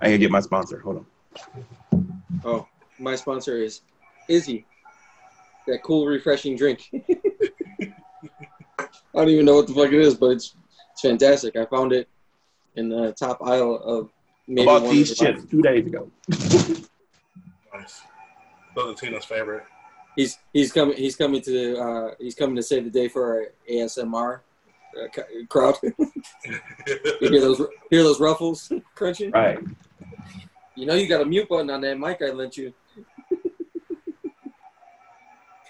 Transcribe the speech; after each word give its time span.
I 0.00 0.06
gotta 0.06 0.18
get 0.18 0.30
my 0.30 0.40
sponsor. 0.40 0.78
Hold 0.80 1.06
on. 1.92 2.22
Oh, 2.44 2.68
my 2.98 3.16
sponsor 3.16 3.58
is 3.58 3.82
Izzy. 4.28 4.66
That 5.66 5.82
cool, 5.82 6.06
refreshing 6.06 6.56
drink. 6.56 6.88
I 9.18 9.22
don't 9.22 9.28
even 9.28 9.44
know 9.44 9.56
what 9.56 9.66
the 9.66 9.74
fuck 9.74 9.92
it 9.92 10.00
is, 10.00 10.14
but 10.14 10.30
it's 10.30 10.54
it's 10.92 11.02
fantastic. 11.02 11.56
I 11.56 11.66
found 11.66 11.92
it 11.92 12.08
in 12.76 12.88
the 12.88 13.12
top 13.12 13.42
aisle 13.42 13.76
of 13.76 14.10
maybe 14.46 14.62
About 14.62 14.82
one 14.82 14.94
these 14.94 15.10
of 15.10 15.18
the 15.18 15.24
chips 15.24 15.44
two 15.50 15.62
days 15.62 15.86
ago. 15.86 16.10
Nice. 17.72 18.02
Those 18.74 18.94
are 18.94 18.94
Tina's 18.94 19.24
favorite. 19.24 19.64
He's 20.16 20.38
he's 20.52 20.72
coming 20.72 20.96
he's 20.96 21.16
coming 21.16 21.42
to 21.42 21.76
uh, 21.76 22.14
he's 22.18 22.34
coming 22.34 22.56
to 22.56 22.62
save 22.62 22.84
the 22.84 22.90
day 22.90 23.08
for 23.08 23.24
our 23.24 23.46
ASMR 23.70 24.40
uh, 25.00 25.44
crowd. 25.48 25.76
you 25.82 25.90
hear 27.20 27.40
those 27.40 27.58
hear 27.90 28.02
those 28.02 28.20
ruffles 28.20 28.72
crunching? 28.94 29.30
Right. 29.30 29.58
You 30.78 30.86
know 30.86 30.94
you 30.94 31.08
got 31.08 31.20
a 31.20 31.24
mute 31.24 31.48
button 31.48 31.70
on 31.70 31.80
that 31.80 31.98
mic 31.98 32.22
I 32.22 32.30
lent 32.30 32.56
you. 32.56 32.72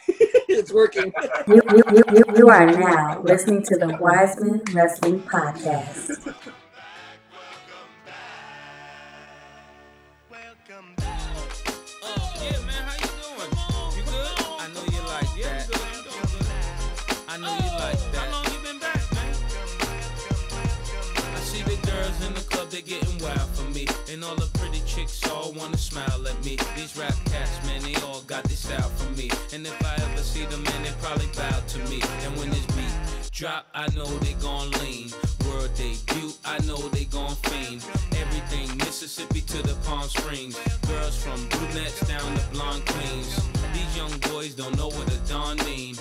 it's 0.06 0.70
working. 0.70 1.10
You, 1.46 1.62
you, 1.70 1.82
you, 1.94 2.24
you, 2.36 2.48
are 2.50 2.66
now 2.66 3.22
listening 3.22 3.62
to 3.62 3.78
the 3.78 3.96
Wiseman 3.98 4.60
Wrestling 4.74 5.20
Podcast. 5.22 6.34
All 25.48 25.54
wanna 25.54 25.76
smile 25.76 26.26
at 26.26 26.44
me. 26.44 26.56
These 26.76 26.96
rap 26.96 27.14
cats, 27.26 27.64
man, 27.66 27.82
they 27.82 27.94
all 28.02 28.20
got 28.22 28.44
this 28.44 28.60
style 28.60 28.90
for 28.90 29.10
me. 29.12 29.30
And 29.52 29.66
if 29.66 29.84
I 29.84 29.94
ever 29.94 30.22
see 30.22 30.44
them, 30.44 30.62
man, 30.62 30.82
they 30.82 30.92
probably 31.00 31.28
bow 31.36 31.60
to 31.60 31.78
me. 31.90 32.02
And 32.24 32.36
when 32.38 32.50
this 32.50 32.66
beat 32.66 33.30
drop, 33.32 33.66
I 33.74 33.88
know 33.94 34.06
they 34.18 34.34
gon' 34.34 34.70
lean. 34.82 35.10
World 35.46 35.70
debut, 35.74 36.32
I 36.44 36.58
know 36.66 36.76
they 36.88 37.04
gon' 37.04 37.34
fiend. 37.46 37.84
Everything 38.16 38.76
Mississippi 38.78 39.40
to 39.42 39.62
the 39.62 39.74
Palm 39.86 40.08
Springs. 40.08 40.58
Girls 40.86 41.16
from 41.22 41.40
brunettes 41.48 42.06
down 42.06 42.36
to 42.36 42.44
blonde 42.52 42.84
queens. 42.86 43.40
These 43.72 43.96
young 43.96 44.14
boys 44.32 44.54
don't 44.54 44.76
know 44.76 44.88
what 44.88 45.12
a 45.12 45.18
dawn 45.32 45.56
mean. 45.64 45.96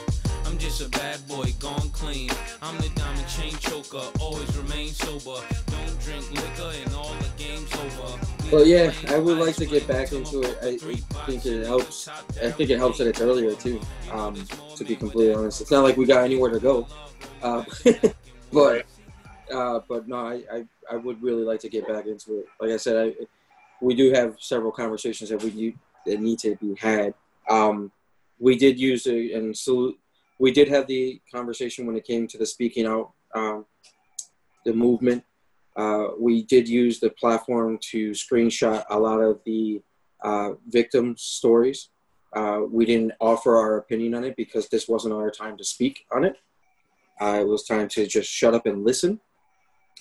I'm 0.77 0.83
just 0.83 0.95
a 0.95 0.99
bad 0.99 1.27
boy 1.27 1.51
gone 1.59 1.89
clean. 1.89 2.29
I'm 2.61 2.77
the 2.77 2.89
diamond 2.89 3.27
chain 3.27 3.53
choker, 3.57 4.11
always 4.19 4.55
remain 4.57 4.89
sober. 4.89 5.41
Don't 5.65 5.99
drink 6.01 6.31
liquor 6.31 6.71
and 6.83 6.93
all 6.93 7.15
the 7.15 7.29
game's 7.35 7.73
over. 7.73 8.19
Well, 8.51 8.63
yeah, 8.63 8.93
I 9.07 9.17
would 9.17 9.39
like 9.39 9.55
to 9.55 9.65
get 9.65 9.87
back 9.87 10.11
into 10.11 10.41
it. 10.43 10.59
I 10.61 10.77
think 11.25 11.47
it 11.47 11.65
helps. 11.65 12.07
I 12.07 12.51
think 12.51 12.69
it 12.69 12.77
helps 12.77 12.99
that 12.99 13.07
it's 13.07 13.21
earlier 13.21 13.55
too. 13.55 13.81
Um, 14.11 14.35
to 14.75 14.83
be 14.83 14.95
completely 14.95 15.33
honest, 15.33 15.61
it's 15.61 15.71
not 15.71 15.83
like 15.83 15.97
we 15.97 16.05
got 16.05 16.23
anywhere 16.23 16.51
to 16.51 16.59
go. 16.59 16.87
Uh, 17.41 17.63
but 18.53 18.85
uh, 19.51 19.79
but 19.87 20.07
no, 20.07 20.17
I, 20.17 20.43
I 20.53 20.65
I 20.91 20.95
would 20.97 21.23
really 21.23 21.43
like 21.43 21.61
to 21.61 21.69
get 21.69 21.87
back 21.87 22.05
into 22.05 22.41
it. 22.41 22.45
Like 22.61 22.69
I 22.69 22.77
said, 22.77 22.97
I 23.07 23.25
we 23.81 23.95
do 23.95 24.11
have 24.11 24.35
several 24.39 24.71
conversations 24.71 25.31
that 25.31 25.41
we 25.41 25.49
need, 25.51 25.79
that 26.05 26.19
need 26.19 26.37
to 26.39 26.55
be 26.57 26.75
had. 26.75 27.15
Um, 27.49 27.91
we 28.37 28.55
did 28.55 28.79
use 28.79 29.07
a, 29.07 29.33
and 29.33 29.57
salute. 29.57 29.97
We 30.39 30.51
did 30.51 30.67
have 30.69 30.87
the 30.87 31.21
conversation 31.33 31.85
when 31.85 31.95
it 31.95 32.05
came 32.05 32.27
to 32.27 32.37
the 32.37 32.45
speaking 32.45 32.85
out, 32.85 33.11
um, 33.33 33.65
the 34.65 34.73
movement. 34.73 35.23
Uh, 35.75 36.07
we 36.19 36.43
did 36.43 36.67
use 36.67 36.99
the 36.99 37.09
platform 37.09 37.79
to 37.91 38.11
screenshot 38.11 38.83
a 38.89 38.99
lot 38.99 39.19
of 39.19 39.39
the 39.45 39.81
uh, 40.23 40.51
victim 40.67 41.15
stories. 41.17 41.89
Uh, 42.33 42.61
we 42.69 42.85
didn't 42.85 43.13
offer 43.19 43.57
our 43.57 43.77
opinion 43.77 44.13
on 44.13 44.23
it 44.23 44.35
because 44.35 44.67
this 44.69 44.87
wasn't 44.87 45.13
our 45.13 45.31
time 45.31 45.57
to 45.57 45.63
speak 45.63 46.05
on 46.11 46.23
it. 46.23 46.35
Uh, 47.19 47.39
it 47.41 47.47
was 47.47 47.63
time 47.63 47.87
to 47.87 48.05
just 48.05 48.29
shut 48.29 48.53
up 48.53 48.65
and 48.65 48.83
listen. 48.83 49.19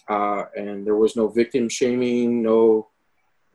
Uh, 0.08 0.44
and 0.54 0.86
there 0.86 0.96
was 0.96 1.16
no 1.16 1.28
victim 1.28 1.68
shaming, 1.68 2.42
no 2.42 2.88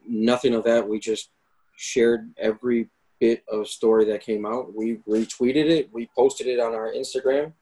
nothing 0.08 0.54
of 0.54 0.64
that. 0.64 0.88
We 0.88 1.00
just 1.00 1.30
shared 1.76 2.32
every 2.38 2.90
bit 3.22 3.44
of 3.48 3.68
story 3.68 4.04
that 4.06 4.22
came 4.22 4.46
out. 4.46 4.76
We 4.76 4.98
retweeted 5.08 5.70
it, 5.70 5.90
we 5.94 6.10
posted 6.18 6.48
it 6.48 6.60
on 6.60 6.74
our 6.74 6.92
Instagram, 6.92 7.54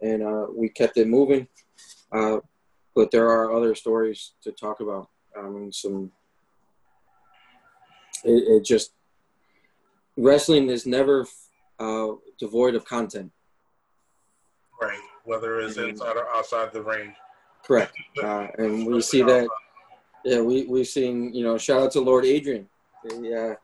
and 0.00 0.22
uh, 0.22 0.46
we 0.54 0.68
kept 0.68 0.96
it 0.98 1.08
moving. 1.08 1.48
Uh, 2.12 2.38
but 2.94 3.10
there 3.10 3.28
are 3.28 3.52
other 3.56 3.74
stories 3.74 4.34
to 4.44 4.52
talk 4.52 4.80
about. 4.80 5.08
I 5.36 5.42
mean, 5.48 5.72
some. 5.72 6.12
It, 8.24 8.42
it 8.54 8.64
just 8.64 8.92
wrestling 10.18 10.68
is 10.68 10.86
never 10.86 11.26
uh, 11.78 12.08
devoid 12.38 12.74
of 12.74 12.84
content. 12.84 13.32
Right. 14.80 14.98
Whether 15.24 15.60
it's 15.60 15.76
Mhm. 15.78 15.90
inside 15.90 16.16
or 16.16 16.28
outside 16.28 16.72
the 16.72 16.82
ring. 16.82 17.14
Correct, 17.66 17.94
uh, 18.22 18.48
and 18.58 18.86
we 18.86 19.00
see 19.00 19.22
that. 19.22 19.48
Yeah, 20.24 20.40
we 20.42 20.64
we've 20.64 20.86
seen. 20.88 21.32
You 21.32 21.44
know, 21.44 21.56
shout 21.58 21.82
out 21.82 21.92
to 21.92 22.00
Lord 22.00 22.24
Adrian. 22.24 22.68
Yeah, 23.20 23.54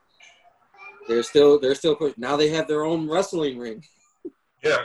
they're 1.09 1.23
still 1.23 1.59
they're 1.59 1.75
still 1.75 1.95
push. 1.97 2.15
Now 2.17 2.37
they 2.37 2.49
have 2.51 2.69
their 2.69 2.85
own 2.85 3.09
wrestling 3.09 3.59
ring. 3.59 3.85
Yeah. 4.63 4.79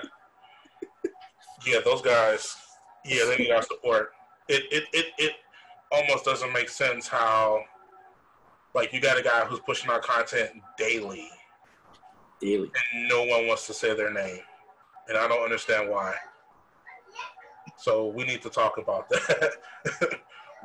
Yeah, 1.66 1.80
those 1.86 2.02
guys. 2.02 2.56
Yeah, 3.06 3.26
they 3.26 3.38
need 3.38 3.52
our 3.52 3.62
support. 3.64 4.12
It 4.48 4.64
it 4.72 4.84
it 4.94 5.06
it 5.18 5.32
almost 5.92 6.26
doesn't 6.26 6.52
make 6.54 6.70
sense 6.70 7.08
how, 7.08 7.62
like, 8.74 8.94
you 8.94 9.02
got 9.02 9.20
a 9.20 9.24
guy 9.24 9.44
who's 9.46 9.60
pushing 9.60 9.90
our 9.90 10.00
content 10.00 10.52
daily, 10.78 11.28
Daily. 12.40 12.72
and 12.94 13.10
no 13.10 13.24
one 13.24 13.48
wants 13.48 13.68
to 13.68 13.74
say 13.74 13.94
their 13.94 14.12
name, 14.12 14.40
and 15.10 15.18
I 15.18 15.28
don't 15.28 15.44
understand 15.44 15.90
why. 15.90 16.16
So 17.78 18.08
we 18.08 18.24
need 18.24 18.42
to 18.44 18.50
talk 18.50 18.78
about 18.78 19.10
that. 19.10 19.52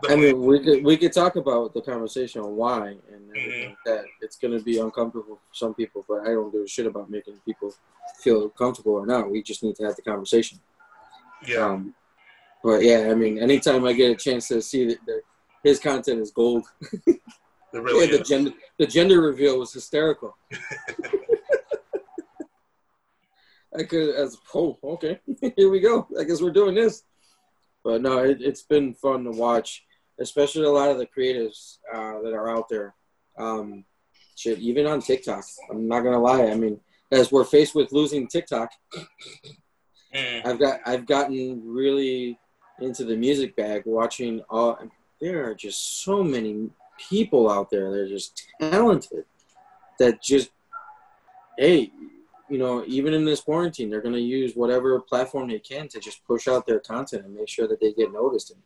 I 0.08 0.16
mean, 0.16 0.42
we 0.42 0.60
could 0.60 0.84
we 0.84 0.96
could 0.96 1.12
talk 1.12 1.36
about 1.36 1.72
the 1.72 1.80
conversation 1.80 2.42
on 2.42 2.54
why 2.54 2.88
and 2.88 3.30
everything 3.30 3.68
like 3.70 3.78
that. 3.86 4.04
It's 4.20 4.36
gonna 4.36 4.60
be 4.60 4.78
uncomfortable 4.78 5.36
for 5.36 5.54
some 5.54 5.74
people, 5.74 6.04
but 6.06 6.20
I 6.20 6.26
don't 6.26 6.52
give 6.52 6.62
a 6.62 6.68
shit 6.68 6.86
about 6.86 7.10
making 7.10 7.40
people 7.44 7.72
feel 8.22 8.50
comfortable 8.50 8.92
or 8.92 9.06
not. 9.06 9.30
We 9.30 9.42
just 9.42 9.62
need 9.62 9.76
to 9.76 9.84
have 9.84 9.96
the 9.96 10.02
conversation. 10.02 10.60
yeah, 11.46 11.64
Um, 11.64 11.94
but 12.62 12.82
yeah, 12.82 13.08
I 13.10 13.14
mean, 13.14 13.38
anytime 13.38 13.84
I 13.86 13.94
get 13.94 14.10
a 14.10 14.16
chance 14.16 14.48
to 14.48 14.60
see 14.60 14.86
that 14.86 14.98
the, 15.06 15.22
his 15.64 15.80
content 15.80 16.20
is 16.20 16.30
gold. 16.30 16.64
it 17.06 17.20
really 17.72 18.10
yeah, 18.10 18.18
the 18.18 18.24
gender 18.24 18.52
the 18.78 18.86
gender 18.86 19.20
reveal 19.20 19.58
was 19.58 19.72
hysterical. 19.72 20.36
I 23.76 23.82
could 23.82 24.14
as 24.14 24.38
oh 24.54 24.78
okay 24.82 25.20
here 25.56 25.70
we 25.70 25.80
go. 25.80 26.06
I 26.18 26.24
guess 26.24 26.40
we're 26.40 26.50
doing 26.50 26.74
this. 26.74 27.02
But 27.86 28.02
no, 28.02 28.18
it, 28.18 28.38
it's 28.40 28.62
been 28.62 28.94
fun 28.94 29.22
to 29.24 29.30
watch, 29.30 29.84
especially 30.20 30.64
a 30.64 30.70
lot 30.70 30.90
of 30.90 30.98
the 30.98 31.06
creatives 31.06 31.78
uh, 31.94 32.20
that 32.22 32.34
are 32.34 32.50
out 32.50 32.68
there. 32.68 32.96
Um, 33.38 33.84
shit, 34.34 34.58
even 34.58 34.86
on 34.86 35.00
TikTok. 35.00 35.44
I'm 35.70 35.86
not 35.86 36.00
gonna 36.00 36.18
lie. 36.20 36.46
I 36.46 36.56
mean, 36.56 36.80
as 37.12 37.30
we're 37.30 37.44
faced 37.44 37.76
with 37.76 37.92
losing 37.92 38.26
TikTok, 38.26 38.70
Mm. 40.14 40.46
I've 40.46 40.58
got 40.58 40.80
I've 40.86 41.06
gotten 41.06 41.62
really 41.64 42.38
into 42.80 43.04
the 43.04 43.16
music 43.16 43.54
bag, 43.54 43.82
watching 43.84 44.42
all. 44.48 44.78
There 45.20 45.48
are 45.48 45.54
just 45.54 46.02
so 46.02 46.22
many 46.22 46.70
people 47.08 47.50
out 47.50 47.70
there. 47.70 47.90
They're 47.90 48.08
just 48.08 48.46
talented. 48.60 49.24
That 49.98 50.22
just, 50.22 50.50
hey, 51.58 51.90
you 52.48 52.58
know, 52.58 52.84
even 52.86 53.12
in 53.14 53.24
this 53.24 53.40
quarantine, 53.40 53.90
they're 53.90 54.00
gonna 54.00 54.18
use 54.18 54.54
whatever 54.54 55.00
platform 55.00 55.48
they 55.48 55.58
can 55.58 55.88
to 55.88 56.00
just 56.00 56.24
push 56.24 56.48
out 56.48 56.66
their 56.66 56.80
content 56.80 57.24
and 57.24 57.34
make 57.34 57.48
sure 57.48 57.66
that 57.68 57.80
they 57.80 57.92
get 57.92 58.12
noticed. 58.12 58.50
And 58.50 58.60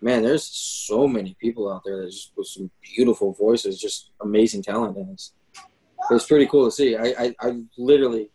man, 0.00 0.22
there's 0.22 0.44
so 0.44 1.08
many 1.08 1.34
people 1.40 1.72
out 1.72 1.82
there 1.84 2.02
that 2.02 2.10
just 2.10 2.32
with 2.36 2.46
some 2.46 2.70
beautiful 2.82 3.32
voices, 3.32 3.80
just 3.80 4.10
amazing 4.20 4.62
talent, 4.62 4.96
and 4.96 5.10
it's 5.12 5.32
it's 6.10 6.26
pretty 6.26 6.46
cool 6.46 6.66
to 6.66 6.70
see. 6.70 6.96
I 6.96 7.06
I, 7.18 7.34
I 7.40 7.60
literally 7.78 8.30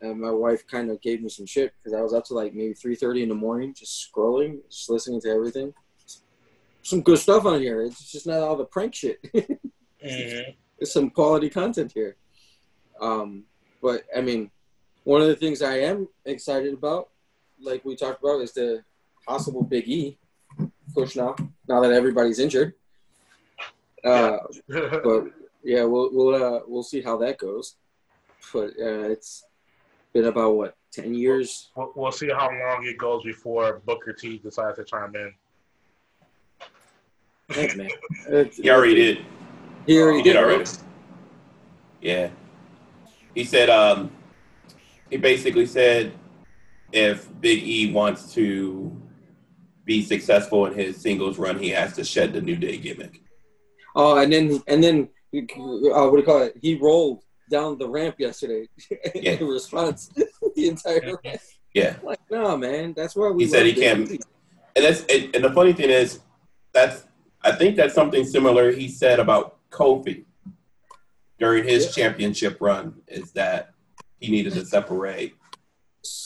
and 0.00 0.20
my 0.20 0.30
wife 0.30 0.66
kind 0.66 0.90
of 0.90 1.00
gave 1.00 1.22
me 1.22 1.28
some 1.28 1.46
shit 1.46 1.72
because 1.78 1.96
I 1.96 2.02
was 2.02 2.12
up 2.12 2.24
to 2.26 2.34
like 2.34 2.54
maybe 2.54 2.74
three 2.74 2.96
thirty 2.96 3.22
in 3.22 3.28
the 3.28 3.34
morning, 3.34 3.72
just 3.74 4.10
scrolling, 4.12 4.58
just 4.68 4.90
listening 4.90 5.20
to 5.22 5.30
everything. 5.30 5.72
Some 6.82 7.00
good 7.00 7.18
stuff 7.18 7.46
on 7.46 7.60
here. 7.60 7.80
It's 7.82 8.12
just 8.12 8.26
not 8.26 8.40
all 8.40 8.56
the 8.56 8.66
prank 8.66 8.94
shit. 8.94 9.18
Mhm. 10.04 10.54
There's 10.78 10.92
some 10.92 11.08
quality 11.08 11.48
content 11.48 11.92
here. 11.92 12.16
Um, 13.00 13.44
but 13.84 14.04
I 14.16 14.22
mean, 14.22 14.50
one 15.04 15.20
of 15.20 15.28
the 15.28 15.36
things 15.36 15.60
I 15.60 15.76
am 15.80 16.08
excited 16.24 16.72
about, 16.72 17.10
like 17.60 17.84
we 17.84 17.94
talked 17.94 18.22
about, 18.24 18.40
is 18.40 18.52
the 18.52 18.82
possible 19.26 19.62
Big 19.62 19.86
E 19.86 20.18
push 20.94 21.14
now. 21.16 21.36
Now 21.68 21.80
that 21.82 21.92
everybody's 21.92 22.38
injured. 22.38 22.72
Uh, 24.02 24.38
but 24.68 25.24
yeah, 25.62 25.84
we'll 25.84 26.08
we'll 26.12 26.34
uh, 26.34 26.60
we'll 26.66 26.82
see 26.82 27.02
how 27.02 27.18
that 27.18 27.36
goes. 27.36 27.76
But 28.54 28.70
uh, 28.80 29.12
it's 29.14 29.44
been 30.14 30.24
about 30.26 30.54
what 30.56 30.76
ten 30.90 31.12
years. 31.14 31.70
We'll, 31.76 31.92
we'll 31.94 32.12
see 32.12 32.28
how 32.30 32.48
long 32.48 32.86
it 32.86 32.96
goes 32.96 33.22
before 33.22 33.82
Booker 33.84 34.14
T 34.14 34.38
decides 34.38 34.78
to 34.78 34.84
chime 34.84 35.14
in. 35.14 35.34
Thanks, 37.50 37.76
man. 37.76 37.90
It's- 38.30 38.56
He 38.56 38.70
already 38.70 38.94
did. 38.94 39.18
He 39.86 40.00
already 40.00 40.18
He 40.18 40.22
did 40.24 40.32
did 40.32 40.42
already. 40.42 40.70
Yeah. 42.00 42.30
He 43.34 43.44
said 43.44 43.70
um 43.70 44.10
he 45.10 45.16
basically 45.16 45.66
said 45.66 46.12
if 46.92 47.28
Big 47.40 47.62
E 47.62 47.92
wants 47.92 48.32
to 48.34 48.96
be 49.84 50.02
successful 50.02 50.66
in 50.66 50.74
his 50.74 50.96
singles 51.00 51.38
run, 51.38 51.58
he 51.58 51.68
has 51.70 51.94
to 51.96 52.04
shed 52.04 52.32
the 52.32 52.40
New 52.40 52.56
Day 52.56 52.76
gimmick. 52.78 53.20
Oh, 53.94 54.18
and 54.18 54.32
then 54.32 54.62
and 54.66 54.82
then 54.82 55.08
uh, 55.34 56.06
what 56.08 56.12
do 56.12 56.16
you 56.18 56.22
call 56.24 56.42
it? 56.42 56.56
He 56.60 56.76
rolled 56.76 57.22
down 57.50 57.76
the 57.78 57.88
ramp 57.88 58.16
yesterday 58.18 58.68
Yeah. 59.14 59.32
in 59.32 59.46
response. 59.46 60.10
the 60.56 60.68
entire 60.68 61.18
ramp. 61.24 61.40
Yeah. 61.74 61.96
Like, 62.02 62.20
no, 62.30 62.56
man, 62.56 62.94
that's 62.96 63.16
why 63.16 63.30
we. 63.30 63.44
He 63.44 63.50
said 63.50 63.66
love 63.66 63.74
he 63.74 63.80
can't- 63.80 64.08
WWE. 64.08 64.20
And 64.76 64.84
that's 64.84 65.04
and, 65.04 65.34
and 65.36 65.44
the 65.44 65.52
funny 65.52 65.72
thing 65.72 65.90
is 65.90 66.20
that's 66.72 67.04
I 67.42 67.52
think 67.52 67.76
that's 67.76 67.94
something 67.94 68.24
similar 68.24 68.72
he 68.72 68.88
said 68.88 69.20
about 69.20 69.58
Kofi 69.70 70.24
during 71.38 71.64
his 71.64 71.84
Yeah. 71.86 71.90
championship 72.04 72.58
run 72.60 73.00
is 73.08 73.32
that 73.32 73.70
he 74.20 74.30
needed 74.30 74.52
to 74.54 74.64
separate, 74.64 75.34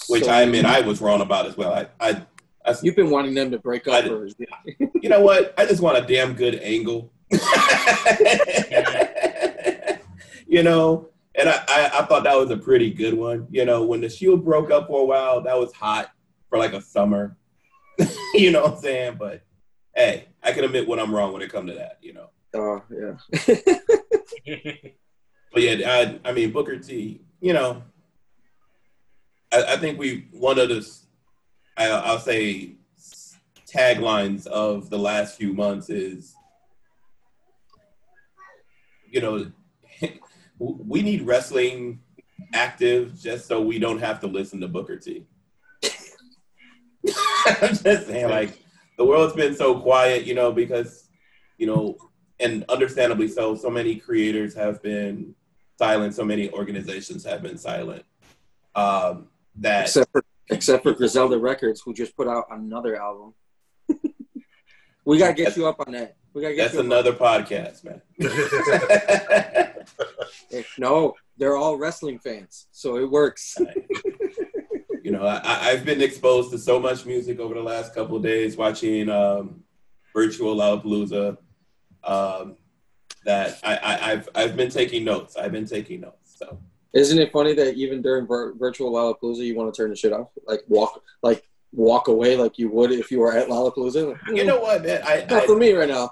which 0.09 0.25
So 0.25 0.31
I 0.31 0.43
admit 0.43 0.65
I 0.65 0.81
was 0.83 1.01
wrong 1.01 1.21
about 1.21 1.47
as 1.47 1.57
well. 1.57 1.73
I, 1.73 1.87
I, 2.01 2.23
I 2.65 2.75
You've 2.83 2.97
been 2.97 3.11
wanting 3.11 3.35
them 3.35 3.51
to 3.51 3.59
break 3.59 3.89
I 3.89 3.99
up. 3.99 4.05
did- 4.05 4.37
For, 4.37 4.89
you 5.03 5.09
know 5.09 5.21
what? 5.21 5.55
I 5.59 5.65
just 5.67 5.81
want 5.83 5.99
a 5.99 6.03
damn 6.07 6.35
good 6.35 6.57
angle. 6.57 7.13
you 10.47 10.63
know, 10.63 11.09
and 11.35 11.49
I, 11.49 11.63
I, 11.69 11.91
I 12.01 12.05
thought 12.07 12.25
that 12.25 12.37
was 12.37 12.51
a 12.51 12.57
pretty 12.57 12.91
good 12.91 13.15
one. 13.15 13.47
You 13.51 13.65
know, 13.65 13.85
when 13.85 14.01
the 14.01 14.09
Shield 14.09 14.45
broke 14.45 14.71
up 14.71 14.87
for 14.89 15.03
a 15.03 15.05
while, 15.05 15.41
that 15.43 15.59
was 15.59 15.73
hot 15.73 16.11
for 16.49 16.59
like 16.59 16.73
a 16.73 16.81
summer. 16.83 17.37
you 18.35 18.51
know 18.51 18.63
what 18.63 18.75
I'm 18.75 18.79
saying? 18.81 19.17
But 19.19 19.43
hey, 19.95 20.27
I 20.43 20.53
can 20.53 20.65
admit 20.65 20.89
when 20.89 20.99
I'm 20.99 21.15
wrong 21.15 21.33
when 21.33 21.43
it 21.43 21.51
comes 21.53 21.71
to 21.71 21.77
that. 21.79 21.99
You 22.01 22.15
know. 22.15 22.31
Oh 22.55 22.83
yeah. 22.91 23.17
But 25.53 25.63
yeah, 25.63 25.91
I, 25.91 26.29
I 26.29 26.33
mean 26.33 26.53
Booker 26.53 26.79
T. 26.79 27.21
You 27.41 27.53
know, 27.53 27.83
I, 29.53 29.75
I 29.75 29.77
think 29.77 29.99
we 29.99 30.29
one 30.33 30.59
of 30.59 30.69
the, 30.69 30.89
I, 31.77 31.89
I'll 31.89 32.19
say, 32.19 32.77
taglines 33.67 34.47
of 34.47 34.91
the 34.91 34.99
last 34.99 35.37
few 35.37 35.53
months 35.53 35.91
is, 35.91 36.35
you 39.11 39.21
know, 39.21 39.51
we 40.59 41.03
need 41.03 41.23
wrestling 41.23 42.01
active 42.55 43.19
just 43.19 43.47
so 43.47 43.61
we 43.61 43.79
don't 43.79 43.99
have 43.99 44.21
to 44.21 44.27
listen 44.27 44.61
to 44.61 44.69
Booker 44.69 44.97
T. 44.97 45.27
I'm 47.63 47.75
just 47.75 48.07
saying, 48.07 48.29
like 48.29 48.59
the 48.97 49.05
world's 49.05 49.35
been 49.35 49.55
so 49.55 49.81
quiet, 49.81 50.27
you 50.27 50.35
know, 50.35 50.53
because 50.53 51.09
you 51.57 51.67
know, 51.67 51.97
and 52.41 52.65
understandably 52.69 53.29
so, 53.29 53.55
so 53.55 53.71
many 53.71 53.97
creators 53.97 54.55
have 54.55 54.83
been 54.83 55.35
silent, 55.79 56.15
so 56.15 56.25
many 56.25 56.51
organizations 56.53 57.25
have 57.25 57.43
been 57.43 57.59
silent. 57.59 58.05
Um, 58.75 59.29
that 59.57 59.83
except 59.83 60.13
for 60.13 60.25
except 60.51 60.83
for 60.83 60.93
Griselda 60.93 61.39
Records, 61.39 61.81
who 61.85 61.93
just 61.93 62.17
put 62.17 62.29
out 62.29 62.45
another 62.51 63.01
album. 63.01 63.35
we 65.05 65.19
gotta 65.19 65.35
get 65.35 65.57
you 65.57 65.67
up 65.67 65.81
on 65.87 65.93
that. 65.93 66.17
We 66.33 66.43
gotta 66.43 66.55
get 66.55 66.73
that's 66.73 66.77
another 66.77 67.13
podcast, 67.13 67.85
man. 67.85 68.03
No, 70.79 71.15
they're 71.37 71.57
all 71.57 71.77
wrestling 71.77 72.19
fans, 72.19 72.69
so 72.71 72.97
it 72.97 73.11
works. 73.11 73.57
you 75.03 75.11
know, 75.11 75.25
I, 75.25 75.71
I've 75.71 75.85
been 75.85 76.01
exposed 76.01 76.51
to 76.53 76.59
so 76.59 76.79
much 76.79 77.05
music 77.05 77.39
over 77.41 77.55
the 77.55 77.63
last 77.63 77.95
couple 77.95 78.17
of 78.17 78.23
days, 78.23 78.57
watching 78.57 79.09
um, 79.09 79.63
virtual 80.15 80.57
Lollapalooza. 80.57 81.37
Um, 82.05 82.57
that 83.25 83.59
I, 83.63 83.77
I, 83.77 84.13
I've 84.13 84.29
I've 84.35 84.57
been 84.57 84.71
taking 84.71 85.05
notes. 85.05 85.37
I've 85.37 85.53
been 85.53 85.67
taking 85.67 86.01
notes. 86.01 86.37
So 86.39 86.59
Isn't 86.93 87.19
it 87.19 87.33
funny 87.33 87.53
that 87.55 87.75
even 87.75 88.01
during 88.01 88.27
vir- 88.27 88.55
virtual 88.55 88.93
Lollapalooza, 88.93 89.45
you 89.45 89.55
want 89.55 89.73
to 89.73 89.77
turn 89.77 89.91
the 89.91 89.97
shit 89.97 90.13
off, 90.13 90.29
like 90.47 90.63
walk, 90.69 91.03
like 91.23 91.47
walk 91.73 92.09
away, 92.09 92.37
like 92.37 92.59
you 92.59 92.71
would 92.71 92.93
if 92.93 93.11
you 93.11 93.21
were 93.21 93.33
at 93.33 93.49
Lollapalooza? 93.49 94.13
Like, 94.13 94.37
you 94.37 94.45
know 94.45 94.61
what, 94.61 94.83
man? 94.85 95.03
I, 95.05 95.27
not 95.29 95.43
I 95.43 95.47
for 95.47 95.57
me 95.57 95.73
right 95.73 95.89
now. 95.89 96.11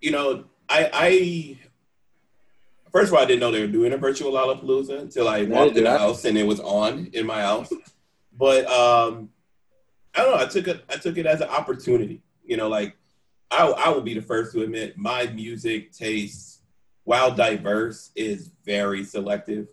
you 0.00 0.10
know, 0.10 0.44
I, 0.68 0.90
I 0.92 1.58
first 2.92 3.08
of 3.08 3.14
all, 3.14 3.22
I 3.22 3.26
didn't 3.26 3.40
know 3.40 3.50
they 3.50 3.60
were 3.60 3.66
doing 3.66 3.92
a 3.92 3.98
virtual 3.98 4.32
Lollapalooza 4.32 5.00
until 5.00 5.28
I 5.28 5.40
Neither 5.40 5.54
walked 5.54 5.76
in 5.76 5.84
the 5.84 5.98
house 5.98 6.24
and 6.24 6.38
it 6.38 6.46
was 6.46 6.60
on 6.60 7.10
in 7.12 7.26
my 7.26 7.42
house. 7.42 7.72
But 8.32 8.66
um, 8.66 9.30
I 10.14 10.22
don't 10.22 10.30
know. 10.36 10.42
I 10.42 10.46
took 10.46 10.66
it. 10.66 10.84
I 10.88 10.96
took 10.96 11.18
it 11.18 11.26
as 11.26 11.40
an 11.40 11.48
opportunity. 11.48 12.22
You 12.44 12.56
know, 12.56 12.68
like 12.68 12.96
I, 13.50 13.66
I 13.66 13.88
will 13.90 14.02
be 14.02 14.14
the 14.14 14.22
first 14.22 14.52
to 14.52 14.62
admit 14.62 14.96
my 14.96 15.26
music 15.26 15.92
taste, 15.92 16.62
while 17.04 17.34
diverse, 17.34 18.10
is 18.14 18.50
very 18.64 19.04
selective. 19.04 19.68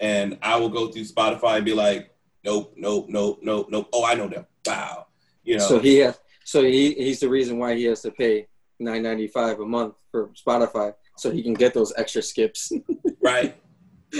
And 0.00 0.38
I 0.42 0.56
will 0.56 0.70
go 0.70 0.88
through 0.88 1.04
Spotify 1.04 1.56
and 1.56 1.64
be 1.64 1.74
like, 1.74 2.14
nope, 2.44 2.74
nope, 2.76 3.06
nope, 3.08 3.40
nope, 3.42 3.68
nope. 3.70 3.88
Oh, 3.92 4.04
I 4.04 4.14
know 4.14 4.28
them. 4.28 4.46
Wow. 4.66 5.06
You 5.44 5.58
know. 5.58 5.68
So 5.68 5.78
he 5.78 5.98
has, 5.98 6.18
so 6.44 6.62
he 6.62 6.94
he's 6.94 7.20
the 7.20 7.28
reason 7.28 7.58
why 7.58 7.74
he 7.74 7.84
has 7.84 8.02
to 8.02 8.10
pay 8.10 8.46
nine 8.78 9.02
ninety 9.02 9.28
five 9.28 9.60
a 9.60 9.66
month 9.66 9.94
for 10.10 10.28
Spotify, 10.28 10.94
so 11.16 11.30
he 11.30 11.42
can 11.42 11.54
get 11.54 11.74
those 11.74 11.92
extra 11.96 12.22
skips. 12.22 12.72
right? 13.22 13.56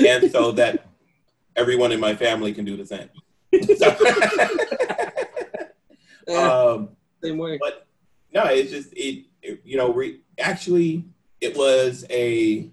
And 0.06 0.30
so 0.30 0.52
that 0.52 0.86
everyone 1.56 1.92
in 1.92 2.00
my 2.00 2.14
family 2.14 2.52
can 2.52 2.64
do 2.64 2.76
the 2.76 2.86
same. 2.86 3.08
Eh, 6.26 6.42
um, 6.42 6.88
same 7.22 7.36
way. 7.36 7.58
but 7.60 7.86
no, 8.34 8.44
it's 8.46 8.70
just 8.70 8.92
it, 8.94 9.26
it- 9.42 9.60
You 9.64 9.76
know, 9.76 9.92
re, 9.92 10.20
actually, 10.38 11.04
it 11.40 11.56
was 11.56 12.04
a 12.10 12.70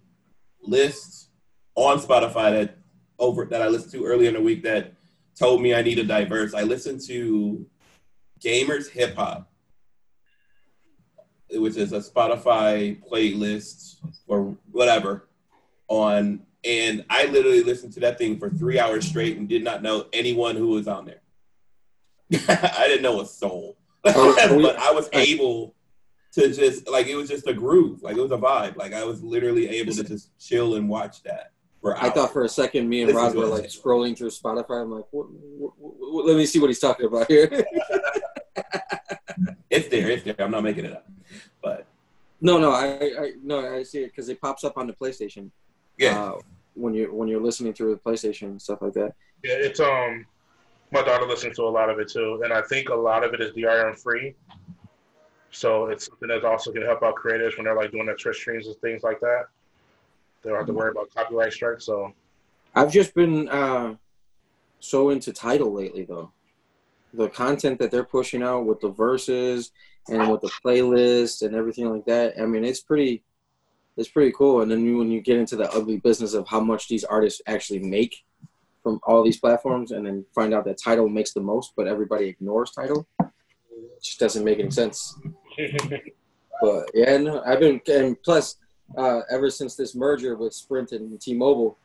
list 0.63 1.29
on 1.75 1.99
Spotify 1.99 2.51
that 2.51 2.77
over 3.19 3.45
that 3.45 3.61
I 3.61 3.67
listened 3.67 3.91
to 3.93 4.05
earlier 4.05 4.29
in 4.29 4.35
the 4.35 4.41
week 4.41 4.63
that 4.63 4.93
told 5.37 5.61
me 5.61 5.73
I 5.75 5.81
need 5.81 5.99
a 5.99 6.03
diverse. 6.03 6.53
I 6.53 6.63
listened 6.63 7.01
to 7.07 7.65
Gamers 8.43 8.89
Hip 8.89 9.15
Hop, 9.15 9.51
which 11.51 11.75
is 11.77 11.91
a 11.93 11.99
Spotify 11.99 12.97
playlist 13.09 13.97
or 14.27 14.55
whatever 14.71 15.27
on, 15.87 16.41
and 16.63 17.03
I 17.09 17.25
literally 17.25 17.63
listened 17.63 17.93
to 17.93 17.99
that 18.01 18.17
thing 18.17 18.39
for 18.39 18.49
three 18.49 18.79
hours 18.79 19.05
straight 19.07 19.37
and 19.37 19.49
did 19.49 19.63
not 19.63 19.83
know 19.83 20.05
anyone 20.13 20.55
who 20.55 20.67
was 20.67 20.87
on 20.87 21.05
there. 21.05 21.21
I 22.47 22.85
didn't 22.87 23.03
know 23.03 23.19
a 23.21 23.25
soul, 23.25 23.77
but 24.03 24.79
I 24.79 24.91
was 24.91 25.09
able 25.13 25.75
to 26.33 26.53
just 26.53 26.89
like 26.89 27.07
it 27.07 27.15
was 27.15 27.29
just 27.29 27.47
a 27.47 27.53
groove, 27.53 28.01
like 28.01 28.17
it 28.17 28.21
was 28.21 28.31
a 28.31 28.37
vibe. 28.37 28.77
Like 28.77 28.93
I 28.93 29.03
was 29.03 29.21
literally 29.21 29.67
able 29.69 29.93
to 29.93 30.03
just 30.03 30.37
chill 30.39 30.75
and 30.75 30.89
watch 30.89 31.23
that 31.23 31.51
for 31.81 31.95
hours. 31.95 32.09
I 32.09 32.13
thought 32.13 32.33
for 32.33 32.43
a 32.43 32.49
second 32.49 32.87
me 32.87 33.01
and 33.01 33.09
This 33.09 33.15
Rod 33.15 33.35
were 33.35 33.45
like 33.45 33.69
saying. 33.69 33.83
scrolling 33.83 34.17
through 34.17 34.29
Spotify. 34.29 34.81
I'm 34.81 34.91
like, 34.91 35.05
what, 35.11 35.27
what, 35.29 35.73
what, 35.77 36.25
let 36.25 36.37
me 36.37 36.45
see 36.45 36.59
what 36.59 36.67
he's 36.67 36.79
talking 36.79 37.05
about 37.05 37.27
here. 37.27 37.49
it's 39.69 39.87
there, 39.89 40.09
it's 40.09 40.23
there. 40.23 40.35
I'm 40.39 40.51
not 40.51 40.63
making 40.63 40.85
it 40.85 40.93
up, 40.93 41.09
but 41.61 41.85
no, 42.39 42.57
no, 42.57 42.71
I, 42.71 42.95
I 43.19 43.31
no, 43.43 43.75
I 43.75 43.83
see 43.83 43.99
it 43.99 44.07
because 44.07 44.29
it 44.29 44.41
pops 44.41 44.63
up 44.63 44.77
on 44.77 44.87
the 44.87 44.93
PlayStation. 44.93 45.51
yeah, 45.97 46.19
uh, 46.19 46.39
when 46.73 46.93
you 46.93 47.13
when 47.13 47.27
you're 47.27 47.41
listening 47.41 47.73
through 47.73 47.91
the 47.91 47.99
PlayStation 47.99 48.43
and 48.43 48.61
stuff 48.61 48.81
like 48.81 48.93
that. 48.93 49.13
Yeah, 49.43 49.55
it's 49.55 49.79
um, 49.79 50.25
my 50.91 51.01
daughter 51.01 51.25
listens 51.25 51.55
to 51.57 51.63
a 51.63 51.69
lot 51.69 51.89
of 51.89 51.99
it 51.99 52.09
too, 52.09 52.41
and 52.43 52.51
I 52.51 52.61
think 52.61 52.89
a 52.89 52.95
lot 52.95 53.23
of 53.23 53.33
it 53.33 53.41
is 53.41 53.53
DRM 53.53 53.97
free. 53.97 54.35
So 55.51 55.87
it's 55.87 56.05
something 56.05 56.29
that's 56.29 56.45
also 56.45 56.71
going 56.71 56.81
to 56.81 56.87
help 56.87 57.03
out 57.03 57.15
creators 57.15 57.57
when 57.57 57.65
they're 57.65 57.75
like 57.75 57.91
doing 57.91 58.05
their 58.05 58.15
Twitch 58.15 58.37
streams 58.37 58.67
and 58.67 58.75
things 58.77 59.03
like 59.03 59.19
that. 59.19 59.47
They 60.41 60.49
don't 60.49 60.57
have 60.57 60.67
to 60.67 60.73
worry 60.73 60.91
about 60.91 61.13
copyright 61.13 61.53
strikes. 61.53 61.85
So 61.85 62.13
I've 62.73 62.91
just 62.91 63.13
been 63.13 63.49
uh, 63.49 63.95
so 64.79 65.09
into 65.09 65.33
Tidal 65.33 65.73
lately, 65.73 66.05
though. 66.05 66.31
The 67.13 67.27
content 67.29 67.79
that 67.79 67.91
they're 67.91 68.05
pushing 68.05 68.41
out 68.41 68.65
with 68.65 68.79
the 68.79 68.89
verses 68.89 69.71
and 70.09 70.31
with 70.31 70.41
the 70.41 70.51
playlist 70.63 71.45
and 71.45 71.55
everything 71.55 71.89
like 71.89 72.05
that. 72.05 72.41
I 72.41 72.45
mean, 72.45 72.63
it's 72.63 72.79
pretty, 72.79 73.23
it's 73.97 74.09
pretty 74.09 74.31
cool. 74.31 74.61
And 74.61 74.71
then 74.71 74.97
when 74.97 75.11
you 75.11 75.21
get 75.21 75.37
into 75.37 75.57
the 75.57 75.71
ugly 75.71 75.97
business 75.97 76.33
of 76.33 76.47
how 76.47 76.61
much 76.61 76.87
these 76.87 77.03
artists 77.03 77.41
actually 77.45 77.79
make 77.79 78.23
from 78.83 78.99
all 79.03 79.23
these 79.23 79.39
platforms, 79.39 79.91
and 79.91 80.05
then 80.05 80.25
find 80.33 80.53
out 80.53 80.65
that 80.65 80.77
Tidal 80.77 81.09
makes 81.09 81.33
the 81.33 81.41
most, 81.41 81.73
but 81.75 81.87
everybody 81.87 82.27
ignores 82.27 82.71
Tidal, 82.71 83.07
it 83.19 84.03
just 84.03 84.19
doesn't 84.19 84.43
make 84.43 84.59
any 84.59 84.71
sense. 84.71 85.17
But 86.61 86.91
yeah, 86.93 87.17
no, 87.17 87.41
I've 87.43 87.59
been 87.59 87.81
and 87.87 88.21
plus, 88.21 88.57
uh, 88.95 89.21
ever 89.31 89.49
since 89.49 89.75
this 89.75 89.95
merger 89.95 90.35
with 90.35 90.53
Sprint 90.53 90.91
and 90.91 91.19
T-Mobile, 91.19 91.75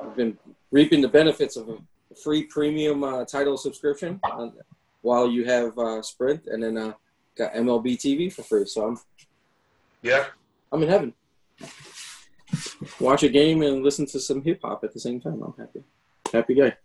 I've 0.00 0.16
been 0.16 0.38
reaping 0.70 1.02
the 1.02 1.08
benefits 1.08 1.56
of 1.56 1.68
a 1.68 1.76
free 2.24 2.44
premium 2.44 3.04
uh, 3.04 3.24
Tidal 3.26 3.58
subscription 3.58 4.18
on, 4.24 4.54
while 5.02 5.28
you 5.30 5.44
have 5.44 5.76
uh, 5.78 6.00
Sprint, 6.00 6.46
and 6.46 6.62
then 6.62 6.78
uh, 6.78 6.94
got 7.36 7.52
MLB 7.52 7.98
TV 7.98 8.32
for 8.32 8.42
free. 8.42 8.64
So 8.64 8.86
I'm 8.86 8.98
yeah, 10.00 10.24
I'm 10.72 10.82
in 10.82 10.88
heaven. 10.88 11.14
Watch 12.98 13.22
a 13.22 13.28
game 13.28 13.62
and 13.62 13.82
listen 13.82 14.06
to 14.06 14.20
some 14.20 14.42
hip 14.42 14.60
hop 14.64 14.84
at 14.84 14.94
the 14.94 15.00
same 15.00 15.20
time. 15.20 15.42
I'm 15.42 15.54
happy, 15.58 15.84
happy 16.32 16.54
guy. 16.54 16.76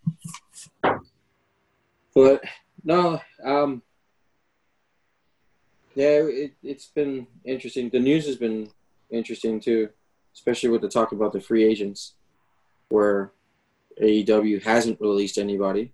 But 2.14 2.42
no, 2.84 3.20
um, 3.44 3.82
Yeah, 5.94 6.22
it, 6.22 6.52
it's 6.62 6.86
been 6.86 7.26
interesting. 7.44 7.90
The 7.90 7.98
news 7.98 8.26
has 8.26 8.36
been 8.36 8.70
interesting 9.10 9.60
too, 9.60 9.88
especially 10.34 10.68
with 10.68 10.82
the 10.82 10.88
talk 10.88 11.12
about 11.12 11.32
the 11.32 11.40
free 11.40 11.64
agents, 11.64 12.14
where 12.88 13.32
AEW 14.00 14.62
hasn't 14.62 15.00
released 15.00 15.38
anybody, 15.38 15.92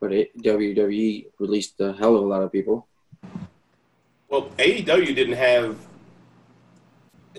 but 0.00 0.10
WWE 0.10 1.26
released 1.38 1.80
a 1.80 1.92
hell 1.92 2.16
of 2.16 2.22
a 2.22 2.26
lot 2.26 2.42
of 2.42 2.52
people. 2.52 2.86
Well, 4.28 4.48
AEW 4.58 5.14
didn't 5.14 5.36
have 5.36 5.76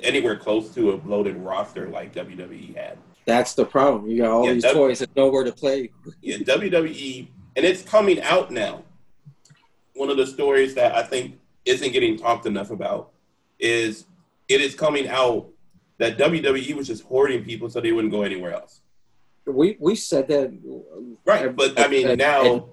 anywhere 0.04 0.36
close 0.36 0.74
to 0.76 0.94
a 0.94 0.96
loaded 1.06 1.38
roster 1.38 1.90
like 1.90 2.14
WWE 2.14 2.76
had. 2.76 2.98
That's 3.26 3.54
the 3.56 3.66
problem. 3.66 4.10
You 4.10 4.22
got 4.22 4.32
all 4.32 4.46
Yeah, 4.46 4.54
these 4.54 4.64
that- 4.64 4.74
toys 4.74 5.02
and 5.02 5.12
nowhere 5.16 5.44
to 5.44 5.52
play. 5.52 5.92
Yeah, 6.22 6.38
WWE, 6.38 7.28
and 7.56 7.66
it's 7.66 7.82
coming 7.82 8.22
out 8.22 8.52
now. 8.52 8.84
One 9.96 10.10
of 10.10 10.18
the 10.18 10.28
stories 10.28 10.76
that 10.76 10.96
I 10.96 11.04
think 11.04 11.40
isn't 11.66 11.92
getting 11.94 12.18
talked 12.18 12.46
enough 12.46 12.70
about 12.70 13.12
is 13.60 14.06
it 14.50 14.62
is 14.62 14.76
coming 14.76 15.08
out 15.08 15.48
that 15.98 16.18
WWE 16.18 16.76
was 16.76 16.88
just 16.88 17.04
hoarding 17.04 17.44
people 17.44 17.70
so 17.70 17.80
they 17.80 17.92
wouldn't 17.94 18.12
go 18.12 18.24
anywhere 18.24 18.54
else. 18.54 18.82
We 19.48 19.78
we 19.80 19.96
said 19.96 20.28
that 20.28 20.52
Right, 21.26 21.56
but 21.56 21.80
I 21.80 21.88
mean 21.88 22.18
now 22.18 22.70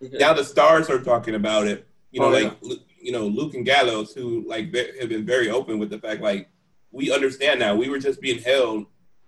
now 0.00 0.32
the 0.34 0.44
stars 0.44 0.90
are 0.90 0.98
talking 1.00 1.34
about 1.36 1.66
it. 1.68 1.86
You 2.10 2.20
know, 2.20 2.26
Oh, 2.26 2.30
like 2.30 2.56
Lu- 2.62 2.80
you 3.00 3.12
know 3.12 3.26
Luke 3.26 3.54
and 3.54 3.64
Gallows, 3.64 4.12
who 4.14 4.44
like 4.48 4.72
ve- 4.72 4.98
have 4.98 5.08
been 5.10 5.24
very 5.24 5.48
open 5.50 5.78
with 5.78 5.90
the 5.90 5.98
fact 5.98 6.20
like 6.22 6.48
we 6.90 7.12
understand 7.12 7.60
now 7.60 7.74
we 7.76 7.88
were 7.88 7.98
just 7.98 8.20
being 8.20 8.38
held 8.42 8.86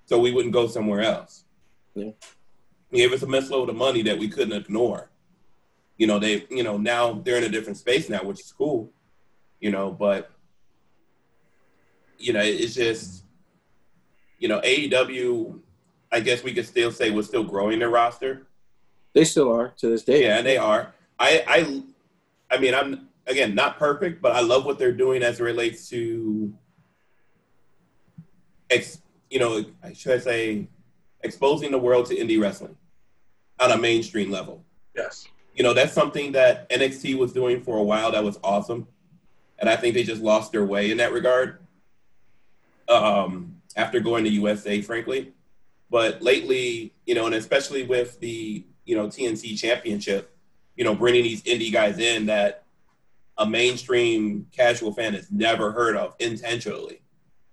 so 0.09 0.19
we 0.19 0.33
wouldn't 0.33 0.55
go 0.55 0.67
somewhere 0.67 1.03
else. 1.03 1.45
Yeah. 1.95 2.13
He 2.91 2.97
gave 2.97 3.13
us 3.13 3.23
a 3.23 3.27
mess 3.27 3.51
load 3.51 3.69
of 3.69 3.77
money 3.77 4.01
that 4.03 4.19
we 4.19 4.29
couldn't 4.29 4.59
ignore. 4.59 5.11
You 5.99 6.07
know, 6.07 6.19
they 6.19 6.47
you 6.49 6.63
know 6.63 6.79
now 6.79 7.21
they're 7.25 7.37
in 7.37 7.45
a 7.45 7.49
different 7.51 7.77
space 7.77 8.09
now, 8.09 8.23
which 8.23 8.41
is 8.41 8.51
cool. 8.51 8.91
You 9.61 9.71
know, 9.71 9.91
but 9.91 10.31
you 12.19 12.33
know 12.33 12.41
it's 12.41 12.75
just 12.75 13.25
you 14.39 14.49
know 14.49 14.61
AEW. 14.61 15.61
I 16.11 16.21
guess 16.21 16.43
we 16.43 16.55
could 16.55 16.67
still 16.67 16.91
say 16.91 17.11
was 17.11 17.27
still 17.27 17.45
growing 17.45 17.79
their 17.81 17.91
roster. 17.91 18.47
they 19.13 19.25
still 19.25 19.53
are 19.53 19.75
to 19.77 19.91
this 19.91 20.05
day. 20.05 20.23
Yeah, 20.23 20.41
they 20.41 20.57
are. 20.57 20.95
I, 21.19 21.45
I, 21.47 21.83
I 22.55 22.59
mean, 22.59 22.75
I'm 22.75 23.09
again 23.27 23.55
not 23.55 23.79
perfect, 23.79 24.23
but 24.23 24.35
I 24.35 24.41
love 24.41 24.65
what 24.65 24.79
they're 24.79 24.91
doing 24.91 25.23
as 25.23 25.39
it 25.39 25.43
relates 25.43 25.91
to, 25.91 26.55
ex, 28.71 29.03
you 29.31 29.39
know, 29.39 29.65
I 29.83 29.93
should 29.93 30.15
I 30.15 30.19
say, 30.19 30.69
exposing 31.23 31.71
the 31.71 31.79
world 31.79 32.07
to 32.07 32.17
indie 32.17 32.41
wrestling 32.41 32.77
on 33.61 33.73
a 33.73 33.79
mainstream 33.79 34.31
level. 34.31 34.65
Yes. 34.95 35.27
You 35.55 35.63
know, 35.65 35.75
that's 35.75 35.93
something 35.93 36.33
that 36.33 36.69
NXT 36.71 37.19
was 37.19 37.33
doing 37.33 37.63
for 37.63 37.79
a 37.79 37.83
while. 37.83 38.13
That 38.13 38.23
was 38.23 38.39
awesome, 38.45 38.87
and 39.59 39.69
I 39.69 39.77
think 39.77 39.95
they 39.95 40.05
just 40.05 40.23
lost 40.23 40.53
their 40.53 40.65
way 40.65 40.91
in 40.91 40.99
that 40.99 41.13
regard. 41.13 41.59
Um, 42.89 43.57
after 43.77 44.01
going 44.01 44.25
to 44.25 44.31
USA, 44.31 44.81
frankly, 44.81 45.33
but 45.91 46.23
lately, 46.23 46.95
you 47.07 47.15
know, 47.15 47.27
and 47.27 47.35
especially 47.35 47.83
with 47.83 48.21
the 48.21 48.65
you 48.85 48.97
know 48.97 49.09
TNT 49.09 49.59
Championship, 49.59 50.37
you 50.77 50.85
know, 50.85 50.95
bringing 50.95 51.25
these 51.25 51.43
indie 51.43 51.73
guys 51.73 51.99
in 51.99 52.27
that 52.27 52.65
a 53.37 53.47
mainstream 53.47 54.47
casual 54.53 54.93
fan 54.93 55.15
has 55.15 55.31
never 55.31 55.73
heard 55.73 55.97
of 55.97 56.15
intentionally. 56.19 57.01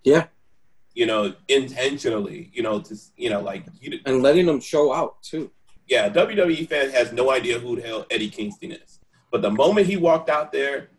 Yeah. 0.03 0.27
You 0.95 1.05
know, 1.05 1.33
intentionally. 1.49 2.49
You 2.53 2.63
know, 2.63 2.79
to 2.81 2.95
you 3.17 3.29
know, 3.29 3.41
like 3.41 3.65
you, 3.81 3.99
and 4.05 4.21
letting 4.23 4.45
them 4.45 4.59
show 4.59 4.93
out 4.93 5.21
too. 5.21 5.51
yeah, 5.87 6.09
WWE 6.09 6.67
fan 6.67 6.89
has 6.91 7.11
no 7.11 7.29
idea 7.31 7.59
who 7.59 7.75
the 7.75 7.81
hell 7.87 8.05
Eddie 8.09 8.29
Kingston 8.29 8.71
is. 8.71 8.99
But 9.31 9.41
the 9.41 9.51
moment 9.51 9.87
he 9.87 9.97
walked 9.97 10.29
out 10.29 10.51
there 10.51 10.89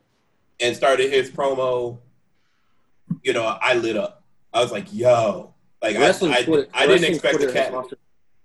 and 0.60 0.76
started 0.76 1.10
his 1.10 1.30
promo, 1.30 1.98
you 3.22 3.32
know, 3.32 3.44
I 3.60 3.74
lit 3.74 3.96
up. 3.96 4.22
I 4.52 4.60
was 4.60 4.70
like, 4.72 4.92
yo. 4.92 5.54
Like 5.82 5.96
Wrestling 5.96 6.32
I, 6.32 6.42
Twitter, 6.42 6.68
I 6.74 6.86
didn't 6.86 7.04
expect 7.14 7.34
the 7.38 7.44
Twitter 7.44 7.58
has 7.58 7.66
cat. 7.66 7.72
lost 7.74 7.94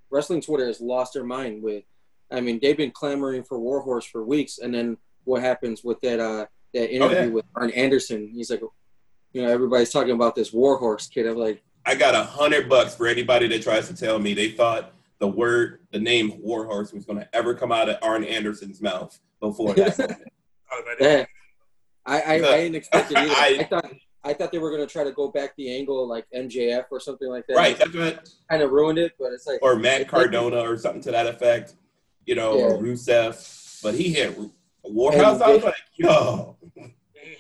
wrestling 0.09 0.41
Twitter 0.41 0.67
has 0.67 0.81
lost 0.81 1.13
their 1.13 1.23
mind 1.23 1.63
with. 1.63 1.83
I 2.29 2.39
mean, 2.41 2.59
they've 2.61 2.77
been 2.77 2.91
clamoring 2.91 3.43
for 3.43 3.59
Warhorse 3.59 4.05
for 4.05 4.23
weeks, 4.23 4.59
and 4.59 4.73
then 4.73 4.97
what 5.25 5.41
happens 5.41 5.83
with 5.83 5.99
that 6.01 6.19
uh, 6.19 6.45
that 6.73 6.93
interview 6.93 7.17
Oh, 7.17 7.21
yeah. 7.23 7.27
with 7.27 7.45
Arn 7.55 7.71
Anderson? 7.71 8.29
He's 8.33 8.49
like, 8.51 8.61
you 9.33 9.41
know, 9.41 9.49
everybody's 9.49 9.89
talking 9.91 10.11
about 10.11 10.35
this 10.35 10.51
Warhorse 10.53 11.07
kid. 11.07 11.27
I'm 11.27 11.37
like, 11.37 11.61
I 11.85 11.95
got 11.95 12.15
a 12.15 12.23
hundred 12.23 12.69
bucks 12.69 12.95
for 12.95 13.07
anybody 13.07 13.47
that 13.47 13.63
tries 13.63 13.87
to 13.87 13.95
tell 13.95 14.19
me 14.19 14.33
they 14.33 14.51
thought 14.51 14.93
the 15.19 15.27
word, 15.27 15.79
the 15.91 15.99
name 15.99 16.33
Warhorse 16.41 16.93
was 16.93 17.05
going 17.05 17.19
to 17.19 17.35
ever 17.35 17.53
come 17.53 17.71
out 17.71 17.89
of 17.89 17.97
Arn 18.01 18.23
Anderson's 18.23 18.81
mouth 18.81 19.17
before 19.39 19.73
that. 19.75 19.97
moment. 19.99 20.19
That 20.99 21.01
is-. 21.21 21.25
I 22.05 22.21
I, 22.21 22.33
I 22.33 22.39
didn't 22.57 22.75
expect 22.75 23.11
it 23.11 23.17
either. 23.17 23.31
I, 23.35 23.57
I- 23.59 23.63
thought 23.65 23.91
I 24.23 24.33
thought 24.33 24.51
they 24.51 24.59
were 24.59 24.69
gonna 24.69 24.85
try 24.85 25.03
to 25.03 25.11
go 25.11 25.29
back 25.29 25.55
the 25.55 25.75
angle 25.75 26.07
like 26.07 26.27
MJF 26.35 26.85
or 26.91 26.99
something 26.99 27.27
like 27.27 27.47
that. 27.47 27.55
right? 27.55 27.75
That's 27.75 27.91
what, 27.95 28.29
Kind 28.51 28.61
of 28.61 28.69
ruined 28.71 28.99
it, 28.99 29.13
but 29.19 29.31
it's 29.33 29.47
like 29.47 29.57
or 29.63 29.75
Matt 29.75 30.01
It's 30.01 30.13
like- 30.13 30.25
Cardona 30.25 30.59
or 30.61 30.77
something 30.77 31.01
to 31.01 31.11
that 31.11 31.25
effect, 31.25 31.73
you 32.27 32.35
know, 32.35 32.55
Yeah. 32.55 32.63
or 32.65 32.77
Rusev. 32.77 33.81
But 33.81 33.95
he 33.95 34.13
hit 34.13 34.37
Warhorse. 34.83 35.41
I 35.41 35.51
was 35.55 35.63
like, 35.63 35.73
yo, 35.95 36.55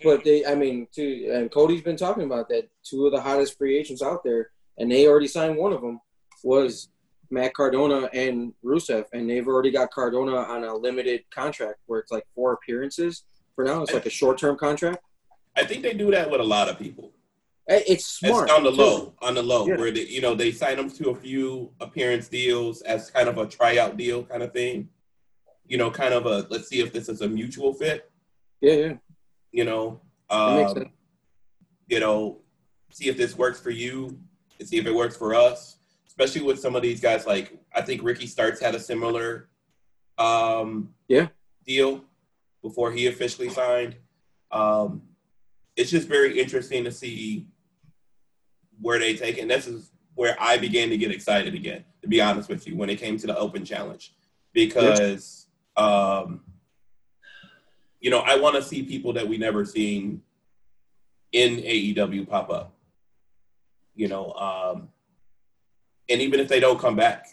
But 0.03 0.23
they, 0.23 0.45
I 0.45 0.55
mean, 0.55 0.87
too, 0.93 1.29
and 1.33 1.51
Cody's 1.51 1.81
been 1.81 1.95
talking 1.97 2.23
about 2.23 2.49
that. 2.49 2.69
Two 2.83 3.05
of 3.05 3.11
the 3.11 3.21
hottest 3.21 3.57
free 3.57 3.77
agents 3.77 4.01
out 4.01 4.23
there, 4.23 4.51
and 4.77 4.91
they 4.91 5.07
already 5.07 5.27
signed 5.27 5.57
one 5.57 5.73
of 5.73 5.81
them 5.81 5.99
was 6.43 6.89
Matt 7.29 7.53
Cardona 7.53 8.09
and 8.13 8.53
Rusev, 8.63 9.05
and 9.13 9.29
they've 9.29 9.47
already 9.47 9.71
got 9.71 9.91
Cardona 9.91 10.35
on 10.35 10.63
a 10.63 10.75
limited 10.75 11.23
contract 11.31 11.79
where 11.85 11.99
it's 11.99 12.11
like 12.11 12.25
four 12.35 12.53
appearances 12.53 13.23
for 13.55 13.63
now. 13.63 13.81
It's 13.83 13.93
like 13.93 14.05
a 14.05 14.09
short 14.09 14.37
term 14.37 14.57
contract. 14.57 15.03
I 15.55 15.63
think 15.65 15.83
they 15.83 15.93
do 15.93 16.11
that 16.11 16.29
with 16.31 16.41
a 16.41 16.45
lot 16.45 16.69
of 16.69 16.77
people. 16.79 17.11
It's 17.67 18.05
smart 18.05 18.49
It's 18.49 18.53
on 18.57 18.63
the 18.63 18.71
too. 18.71 18.77
low, 18.77 19.13
on 19.21 19.35
the 19.35 19.43
low, 19.43 19.65
Yeah. 19.67 19.77
where 19.77 19.91
they, 19.91 20.05
you 20.05 20.19
know, 20.19 20.35
they 20.35 20.51
sign 20.51 20.77
them 20.77 20.89
to 20.91 21.11
a 21.11 21.15
few 21.15 21.71
appearance 21.79 22.27
deals 22.27 22.81
as 22.81 23.09
kind 23.09 23.29
of 23.29 23.37
a 23.37 23.45
tryout 23.45 23.95
deal 23.97 24.23
kind 24.23 24.43
of 24.43 24.51
thing. 24.51 24.89
You 25.67 25.77
know, 25.77 25.89
kind 25.89 26.13
of 26.13 26.25
a 26.25 26.47
let's 26.49 26.67
see 26.67 26.81
if 26.81 26.91
this 26.91 27.07
is 27.07 27.21
a 27.21 27.29
mutual 27.29 27.73
fit. 27.73 28.11
Yeah, 28.59 28.73
yeah, 28.73 28.93
You 29.51 29.65
know, 29.65 30.01
um, 30.29 30.91
you 31.87 31.99
know, 31.99 32.39
see 32.91 33.09
if 33.09 33.17
this 33.17 33.37
works 33.37 33.59
for 33.59 33.69
you, 33.69 34.19
and 34.59 34.67
see 34.67 34.77
if 34.77 34.85
it 34.85 34.95
works 34.95 35.15
for 35.17 35.33
us. 35.33 35.77
Especially 36.07 36.41
with 36.41 36.59
some 36.59 36.75
of 36.75 36.81
these 36.81 36.99
guys, 36.99 37.25
like 37.25 37.57
I 37.73 37.81
think 37.81 38.03
Ricky 38.03 38.27
Starks 38.27 38.59
had 38.59 38.75
a 38.75 38.79
similar, 38.79 39.49
um, 40.17 40.93
Yeah. 41.07 41.29
deal 41.65 42.05
before 42.61 42.91
he 42.91 43.07
officially 43.07 43.49
signed. 43.49 43.95
Um, 44.51 45.03
it's 45.75 45.89
just 45.89 46.07
very 46.07 46.39
interesting 46.39 46.83
to 46.83 46.91
see 46.91 47.47
where 48.81 48.99
they 48.99 49.15
take 49.15 49.37
it. 49.37 49.41
And 49.41 49.49
this 49.49 49.67
is 49.67 49.91
where 50.15 50.35
I 50.39 50.57
began 50.57 50.89
to 50.89 50.97
get 50.97 51.11
excited 51.11 51.55
again, 51.55 51.85
to 52.01 52.07
be 52.07 52.21
honest 52.21 52.49
with 52.49 52.67
you, 52.67 52.75
when 52.75 52.89
it 52.89 52.99
came 52.99 53.17
to 53.17 53.27
the 53.27 53.37
open 53.37 53.63
challenge. 53.65 54.13
Because 54.53 55.47
um, 55.77 56.43
you 58.01 58.09
know, 58.09 58.19
I 58.19 58.35
want 58.35 58.55
to 58.55 58.63
see 58.63 58.83
people 58.83 59.13
that 59.13 59.27
we 59.27 59.37
never 59.37 59.63
seen 59.63 60.23
in 61.31 61.57
AEW 61.57 62.27
pop 62.27 62.49
up. 62.49 62.73
You 63.95 64.07
know, 64.07 64.33
um, 64.33 64.89
and 66.09 66.21
even 66.21 66.39
if 66.39 66.47
they 66.47 66.59
don't 66.59 66.79
come 66.79 66.95
back, 66.95 67.27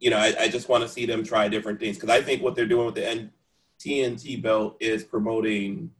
you 0.00 0.10
know, 0.10 0.18
I, 0.18 0.34
I 0.40 0.48
just 0.48 0.68
want 0.68 0.82
to 0.82 0.88
see 0.88 1.06
them 1.06 1.22
try 1.22 1.48
different 1.48 1.78
things 1.78 1.96
because 1.96 2.10
I 2.10 2.20
think 2.20 2.42
what 2.42 2.56
they're 2.56 2.66
doing 2.66 2.86
with 2.86 2.96
the 2.96 3.08
N- 3.08 3.30
TNT 3.78 4.42
belt 4.42 4.76
is 4.80 5.04
promoting 5.04 5.90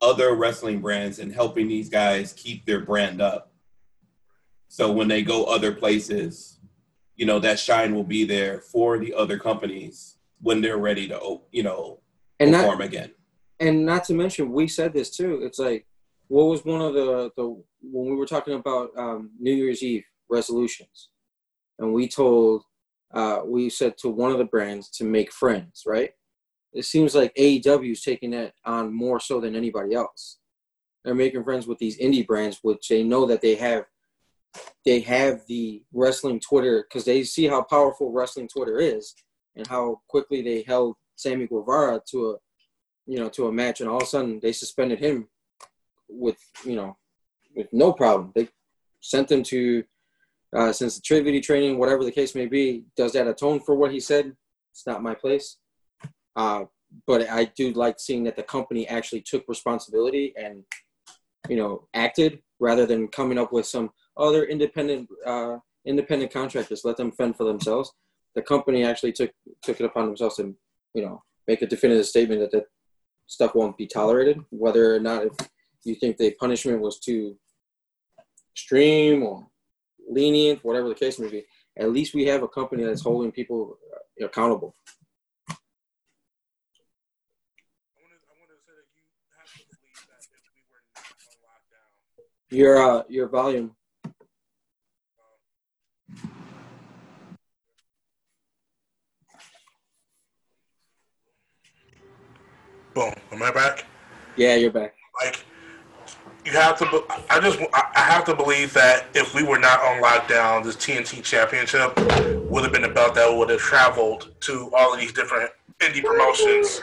other 0.00 0.34
wrestling 0.34 0.80
brands 0.80 1.18
and 1.18 1.32
helping 1.32 1.66
these 1.66 1.88
guys 1.88 2.32
keep 2.32 2.64
their 2.64 2.80
brand 2.80 3.20
up. 3.20 3.50
So 4.68 4.92
when 4.92 5.08
they 5.08 5.22
go 5.22 5.44
other 5.44 5.72
places, 5.72 6.60
you 7.16 7.26
know, 7.26 7.40
that 7.40 7.58
shine 7.58 7.94
will 7.94 8.04
be 8.04 8.24
there 8.24 8.60
for 8.60 8.98
the 8.98 9.12
other 9.14 9.38
companies 9.38 10.16
when 10.40 10.60
they're 10.60 10.78
ready 10.78 11.08
to, 11.08 11.40
you 11.50 11.64
know, 11.64 11.98
And 12.40 12.52
not 12.52 12.80
again. 12.80 13.12
and 13.60 13.84
not 13.84 14.04
to 14.04 14.14
mention, 14.14 14.52
we 14.52 14.68
said 14.68 14.92
this 14.92 15.10
too. 15.10 15.40
It's 15.42 15.58
like, 15.58 15.86
what 16.28 16.44
was 16.44 16.64
one 16.64 16.80
of 16.80 16.94
the 16.94 17.30
the 17.36 17.62
when 17.80 18.10
we 18.10 18.16
were 18.16 18.26
talking 18.26 18.54
about 18.54 18.90
um, 18.96 19.30
New 19.38 19.54
Year's 19.54 19.82
Eve 19.82 20.04
resolutions, 20.30 21.08
and 21.78 21.92
we 21.92 22.08
told, 22.08 22.62
uh, 23.12 23.40
we 23.44 23.70
said 23.70 23.96
to 23.98 24.08
one 24.08 24.30
of 24.30 24.38
the 24.38 24.44
brands 24.44 24.90
to 24.90 25.04
make 25.04 25.32
friends, 25.32 25.82
right? 25.86 26.10
It 26.72 26.84
seems 26.84 27.14
like 27.14 27.34
AEW 27.34 27.92
is 27.92 28.02
taking 28.02 28.30
that 28.32 28.52
on 28.64 28.94
more 28.94 29.20
so 29.20 29.40
than 29.40 29.56
anybody 29.56 29.94
else. 29.94 30.38
They're 31.04 31.14
making 31.14 31.44
friends 31.44 31.66
with 31.66 31.78
these 31.78 31.98
indie 31.98 32.26
brands, 32.26 32.58
which 32.62 32.88
they 32.88 33.02
know 33.02 33.24
that 33.26 33.40
they 33.40 33.54
have, 33.54 33.84
they 34.84 35.00
have 35.00 35.46
the 35.48 35.82
wrestling 35.92 36.40
Twitter 36.40 36.84
because 36.86 37.04
they 37.04 37.24
see 37.24 37.46
how 37.46 37.62
powerful 37.62 38.12
wrestling 38.12 38.48
Twitter 38.48 38.78
is, 38.78 39.14
and 39.56 39.66
how 39.66 40.02
quickly 40.08 40.42
they 40.42 40.62
held 40.62 40.96
Sammy 41.18 41.46
Guevara 41.46 42.00
to 42.10 42.30
a 42.30 42.36
you 43.08 43.18
know, 43.18 43.30
to 43.30 43.46
a 43.46 43.52
match, 43.52 43.80
and 43.80 43.88
all 43.88 43.96
of 43.96 44.02
a 44.02 44.06
sudden 44.06 44.38
they 44.40 44.52
suspended 44.52 44.98
him 44.98 45.28
with, 46.08 46.36
you 46.62 46.76
know, 46.76 46.96
with 47.56 47.68
no 47.72 47.92
problem. 47.92 48.32
They 48.34 48.48
sent 49.00 49.32
him 49.32 49.42
to 49.44 49.82
uh, 50.54 50.72
sensitivity 50.72 51.40
training, 51.40 51.78
whatever 51.78 52.04
the 52.04 52.12
case 52.12 52.34
may 52.34 52.46
be. 52.46 52.84
Does 52.96 53.12
that 53.12 53.26
atone 53.26 53.60
for 53.60 53.74
what 53.74 53.92
he 53.92 53.98
said? 53.98 54.36
It's 54.72 54.86
not 54.86 55.02
my 55.02 55.14
place. 55.14 55.56
Uh, 56.36 56.64
but 57.06 57.28
I 57.30 57.46
do 57.56 57.72
like 57.72 57.98
seeing 57.98 58.24
that 58.24 58.36
the 58.36 58.42
company 58.42 58.86
actually 58.86 59.22
took 59.22 59.44
responsibility 59.48 60.34
and 60.36 60.62
you 61.48 61.56
know 61.56 61.88
acted 61.94 62.40
rather 62.60 62.84
than 62.84 63.08
coming 63.08 63.38
up 63.38 63.52
with 63.52 63.66
some 63.66 63.90
other 64.18 64.44
independent 64.44 65.08
uh, 65.26 65.56
independent 65.86 66.30
contractors. 66.30 66.84
Let 66.84 66.98
them 66.98 67.12
fend 67.12 67.36
for 67.36 67.44
themselves. 67.44 67.90
The 68.34 68.42
company 68.42 68.84
actually 68.84 69.12
took 69.12 69.30
took 69.62 69.80
it 69.80 69.86
upon 69.86 70.06
themselves 70.06 70.36
to 70.36 70.54
you 70.94 71.02
know 71.02 71.22
make 71.46 71.62
a 71.62 71.66
definitive 71.66 72.06
statement 72.06 72.40
that 72.40 72.50
that 72.52 72.66
stuff 73.26 73.54
won't 73.54 73.76
be 73.76 73.86
tolerated, 73.86 74.40
whether 74.50 74.94
or 74.94 75.00
not 75.00 75.24
if 75.24 75.32
you 75.84 75.94
think 75.94 76.16
the 76.16 76.30
punishment 76.32 76.80
was 76.80 76.98
too 76.98 77.36
extreme 78.52 79.22
or 79.22 79.46
lenient, 80.10 80.64
whatever 80.64 80.88
the 80.88 80.94
case 80.94 81.18
may 81.18 81.28
be. 81.28 81.44
At 81.78 81.92
least 81.92 82.14
we 82.14 82.24
have 82.26 82.42
a 82.42 82.48
company 82.48 82.84
that's 82.84 83.02
holding 83.02 83.30
people 83.30 83.78
uh, 83.94 84.26
accountable. 84.26 84.74
Your 85.48 85.56
want 88.02 88.12
to, 88.12 88.26
I 88.26 88.34
want 88.40 88.50
to 88.50 88.58
say 88.66 88.72
that 88.74 88.88
you 88.96 89.04
have 89.38 89.50
to 89.52 89.62
believe 89.76 90.02
that 90.08 90.26
if 90.34 90.42
we 90.56 90.62
were 90.72 90.82
not 90.96 91.06
on 91.22 91.36
lockdown, 91.46 91.90
Your 92.50 92.74
uh, 92.82 93.02
your 93.08 93.28
volume. 93.28 93.76
Boom, 102.98 103.14
am 103.32 103.42
I 103.42 103.52
back? 103.52 103.84
Yeah, 104.36 104.56
you're 104.56 104.72
back. 104.72 104.94
Like, 105.22 105.44
you 106.44 106.52
have 106.52 106.78
to. 106.78 106.84
be- 106.86 107.14
I 107.30 107.40
just. 107.40 107.58
I 107.72 108.00
have 108.00 108.24
to 108.24 108.34
believe 108.34 108.72
that 108.74 109.06
if 109.14 109.34
we 109.34 109.42
were 109.42 109.58
not 109.58 109.80
on 109.80 110.02
lockdown, 110.02 110.64
this 110.64 110.76
TNT 110.76 111.22
Championship 111.22 111.96
would 112.50 112.64
have 112.64 112.72
been 112.72 112.84
a 112.84 112.88
belt 112.88 113.14
that 113.14 113.32
would 113.32 113.50
have 113.50 113.60
traveled 113.60 114.32
to 114.40 114.70
all 114.74 114.94
of 114.94 115.00
these 115.00 115.12
different 115.12 115.50
indie 115.80 116.02
promotions 116.02 116.80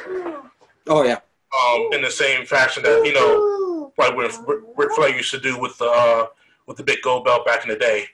Oh 0.87 1.03
yeah, 1.03 1.19
um, 1.57 1.89
in 1.91 2.01
the 2.01 2.11
same 2.11 2.45
fashion 2.45 2.83
that 2.83 3.03
you 3.03 3.13
know, 3.13 3.91
like 3.97 4.15
what 4.15 4.77
Ric 4.77 4.91
Flair 4.93 5.15
used 5.15 5.31
to 5.31 5.39
do 5.39 5.59
with 5.59 5.77
the 5.77 5.85
uh, 5.85 6.27
with 6.67 6.77
the 6.77 6.83
big 6.83 7.01
gold 7.01 7.25
belt 7.25 7.45
back 7.45 7.63
in 7.63 7.69
the 7.69 7.77
day. 7.77 8.05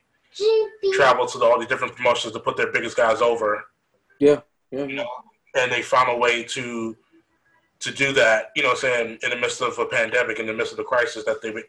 Travel 0.93 1.25
to 1.27 1.43
all 1.43 1.59
these 1.59 1.67
different 1.67 1.93
promotions 1.95 2.33
to 2.33 2.39
put 2.39 2.55
their 2.55 2.71
biggest 2.71 2.95
guys 2.95 3.21
over, 3.21 3.65
yeah, 4.19 4.39
yeah. 4.71 4.85
you 4.85 4.95
know, 4.95 5.09
and 5.55 5.69
they 5.69 5.81
found 5.81 6.09
a 6.09 6.17
way 6.17 6.43
to 6.43 6.95
to 7.81 7.91
do 7.91 8.13
that. 8.13 8.51
You 8.55 8.63
know, 8.63 8.73
saying 8.73 9.19
in 9.23 9.29
the 9.29 9.35
midst 9.35 9.61
of 9.61 9.77
a 9.79 9.85
pandemic, 9.85 10.39
in 10.39 10.47
the 10.47 10.53
midst 10.53 10.71
of 10.73 10.77
the 10.77 10.83
crisis, 10.83 11.25
that 11.25 11.41
they 11.41 11.51
were 11.51 11.63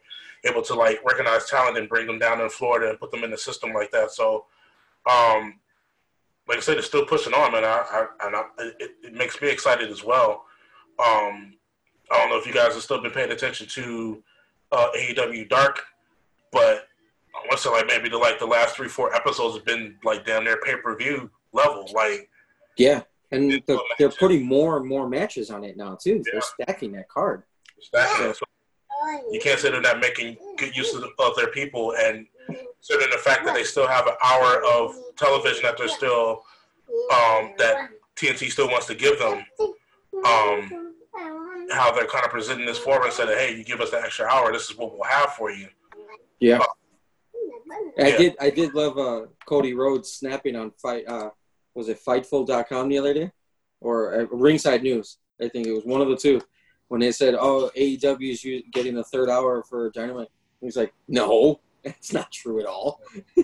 able 0.45 0.63
to 0.63 0.75
like 0.75 1.01
recognize 1.05 1.49
talent 1.49 1.79
and 1.79 1.89
bring 1.89 2.07
them 2.07 2.19
down 2.19 2.41
in 2.41 2.49
Florida 2.49 2.91
and 2.91 3.01
put 3.01 3.11
them 3.11 3.25
in 3.25 3.31
the 3.31 3.39
system 3.39 3.73
like 3.73 3.91
that. 3.91 4.11
So, 4.11 4.47
um, 5.11 5.59
like 6.49 6.59
I 6.59 6.61
said, 6.61 6.79
it's 6.79 6.87
still 6.87 7.07
pushing 7.07 7.35
on, 7.35 7.53
man. 7.53 7.65
I, 7.65 7.85
I, 7.91 8.27
and 8.27 8.37
I, 8.37 8.43
it, 8.59 8.91
it 9.05 9.15
makes 9.15 9.41
me 9.41 9.51
excited 9.51 9.91
as 9.91 10.05
well. 10.05 10.45
Um, 10.99 11.55
I 12.11 12.19
don't 12.19 12.31
know 12.31 12.39
if 12.39 12.47
you 12.47 12.53
guys 12.53 12.75
have 12.75 12.83
still 12.83 13.01
been 13.01 13.13
paying 13.13 13.31
attention 13.31 13.67
to 13.69 14.23
uh, 14.73 14.89
AEW 14.97 15.49
Dark, 15.49 15.83
but 16.51 16.89
I 17.35 17.47
want 17.47 17.53
to 17.53 17.59
say 17.59 17.71
like 17.71 17.87
maybe 17.87 18.09
the 18.09 18.19
like 18.19 18.39
the 18.39 18.47
last 18.47 18.77
three 18.77 18.89
four 18.89 19.15
episodes 19.15 19.57
have 19.57 19.65
been 19.65 19.97
like 20.05 20.27
down 20.27 20.45
there 20.45 20.61
pay 20.61 20.77
per 20.77 20.97
view 20.97 21.31
level. 21.53 21.89
Like 21.95 22.29
yeah. 22.77 23.03
And 23.33 23.51
the, 23.67 23.79
they're 23.99 24.11
putting 24.11 24.45
more 24.45 24.77
and 24.77 24.87
more 24.87 25.09
matches 25.09 25.51
on 25.51 25.65
it 25.65 25.77
now 25.77 25.97
too. 26.01 26.23
They're 26.31 26.43
stacking 26.43 26.93
that 26.93 27.09
card. 27.09 27.43
stacking. 27.81 28.35
So 28.35 28.45
you 29.31 29.41
can't 29.41 29.59
say 29.59 29.71
they're 29.71 29.81
not 29.81 30.01
making 30.01 30.37
good 30.59 30.77
use 30.77 30.95
of, 30.95 31.05
of 31.19 31.35
their 31.37 31.49
people, 31.49 31.95
and 31.99 32.27
considering 32.47 33.11
the 33.11 33.19
fact 33.19 33.45
that 33.47 33.55
they 33.55 33.65
still 33.65 33.87
have 33.89 34.07
an 34.07 34.15
hour 34.23 34.63
of 34.65 34.95
television 35.17 35.63
that 35.63 35.77
they're 35.79 35.89
still 35.89 36.43
um, 37.13 37.53
that 37.59 37.89
TNT 38.17 38.51
still 38.51 38.69
wants 38.69 38.87
to 38.87 38.95
give 38.95 39.19
them. 39.19 39.45
Um, 40.27 40.95
how 41.71 41.91
they're 41.91 42.07
kind 42.07 42.25
of 42.25 42.31
presenting 42.31 42.67
this 42.67 42.79
forward 42.79 43.05
and 43.07 43.13
said, 43.15 43.29
"Hey, 43.29 43.57
you 43.57 43.65
give 43.65 43.81
us 43.81 43.91
the 43.91 43.99
extra 44.01 44.27
hour. 44.27 44.53
This 44.53 44.71
is 44.71 44.77
what 44.77 44.93
we'll 44.93 45.09
have 45.09 45.33
for 45.35 45.51
you." 45.51 45.69
Yeah. 46.39 46.59
I 47.99 48.09
Yeah. 48.09 48.17
did 48.19 48.37
I 48.41 48.51
did 48.51 48.75
love 48.75 48.99
uh, 48.99 49.27
Cody 49.47 49.73
Rhodes 49.75 50.13
snapping 50.13 50.55
on 50.57 50.71
fight 50.73 51.05
uh 51.09 51.31
was 51.75 51.89
it 51.89 52.01
fightful.com 52.05 52.89
the 52.89 52.99
other 52.99 53.15
day? 53.15 53.31
Or 53.81 54.21
uh, 54.21 54.27
ringside 54.31 54.83
news 54.83 55.19
I 55.41 55.49
think 55.49 55.67
it 55.67 55.73
was 55.73 55.85
one 55.85 56.01
of 56.01 56.09
the 56.09 56.17
two. 56.17 56.41
When 56.89 57.01
they 57.01 57.13
said 57.13 57.35
oh 57.35 57.71
AEW 57.77 58.33
is 58.33 58.63
getting 58.73 58.95
the 58.95 59.05
third 59.05 59.29
hour 59.29 59.63
for 59.63 59.91
Dynamite 59.91 60.29
he's 60.61 60.77
like 60.77 60.93
no 61.09 61.61
it's 61.85 62.13
not 62.13 62.31
true 62.31 62.61
at 62.61 62.67
all. 62.67 63.01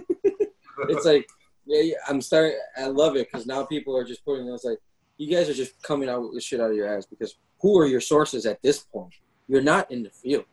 It's 0.88 1.04
like 1.04 1.26
yeah, 1.66 1.80
yeah 1.80 1.94
I'm 2.08 2.20
starting 2.20 2.56
I 2.76 2.86
love 2.86 3.16
it 3.16 3.28
because 3.30 3.46
now 3.46 3.64
people 3.64 3.96
are 3.96 4.04
just 4.04 4.24
putting 4.24 4.46
it's 4.48 4.64
like 4.64 4.78
you 5.16 5.28
guys 5.28 5.48
are 5.48 5.54
just 5.54 5.82
coming 5.82 6.08
out 6.08 6.22
with 6.22 6.34
the 6.34 6.40
shit 6.40 6.60
out 6.60 6.70
of 6.70 6.76
your 6.76 6.86
ass 6.86 7.04
because 7.04 7.36
who 7.60 7.78
are 7.78 7.86
your 7.86 8.00
sources 8.00 8.46
at 8.46 8.62
this 8.62 8.78
point? 8.78 9.12
You're 9.48 9.62
not 9.62 9.90
in 9.90 10.04
the 10.04 10.10
field. 10.10 10.44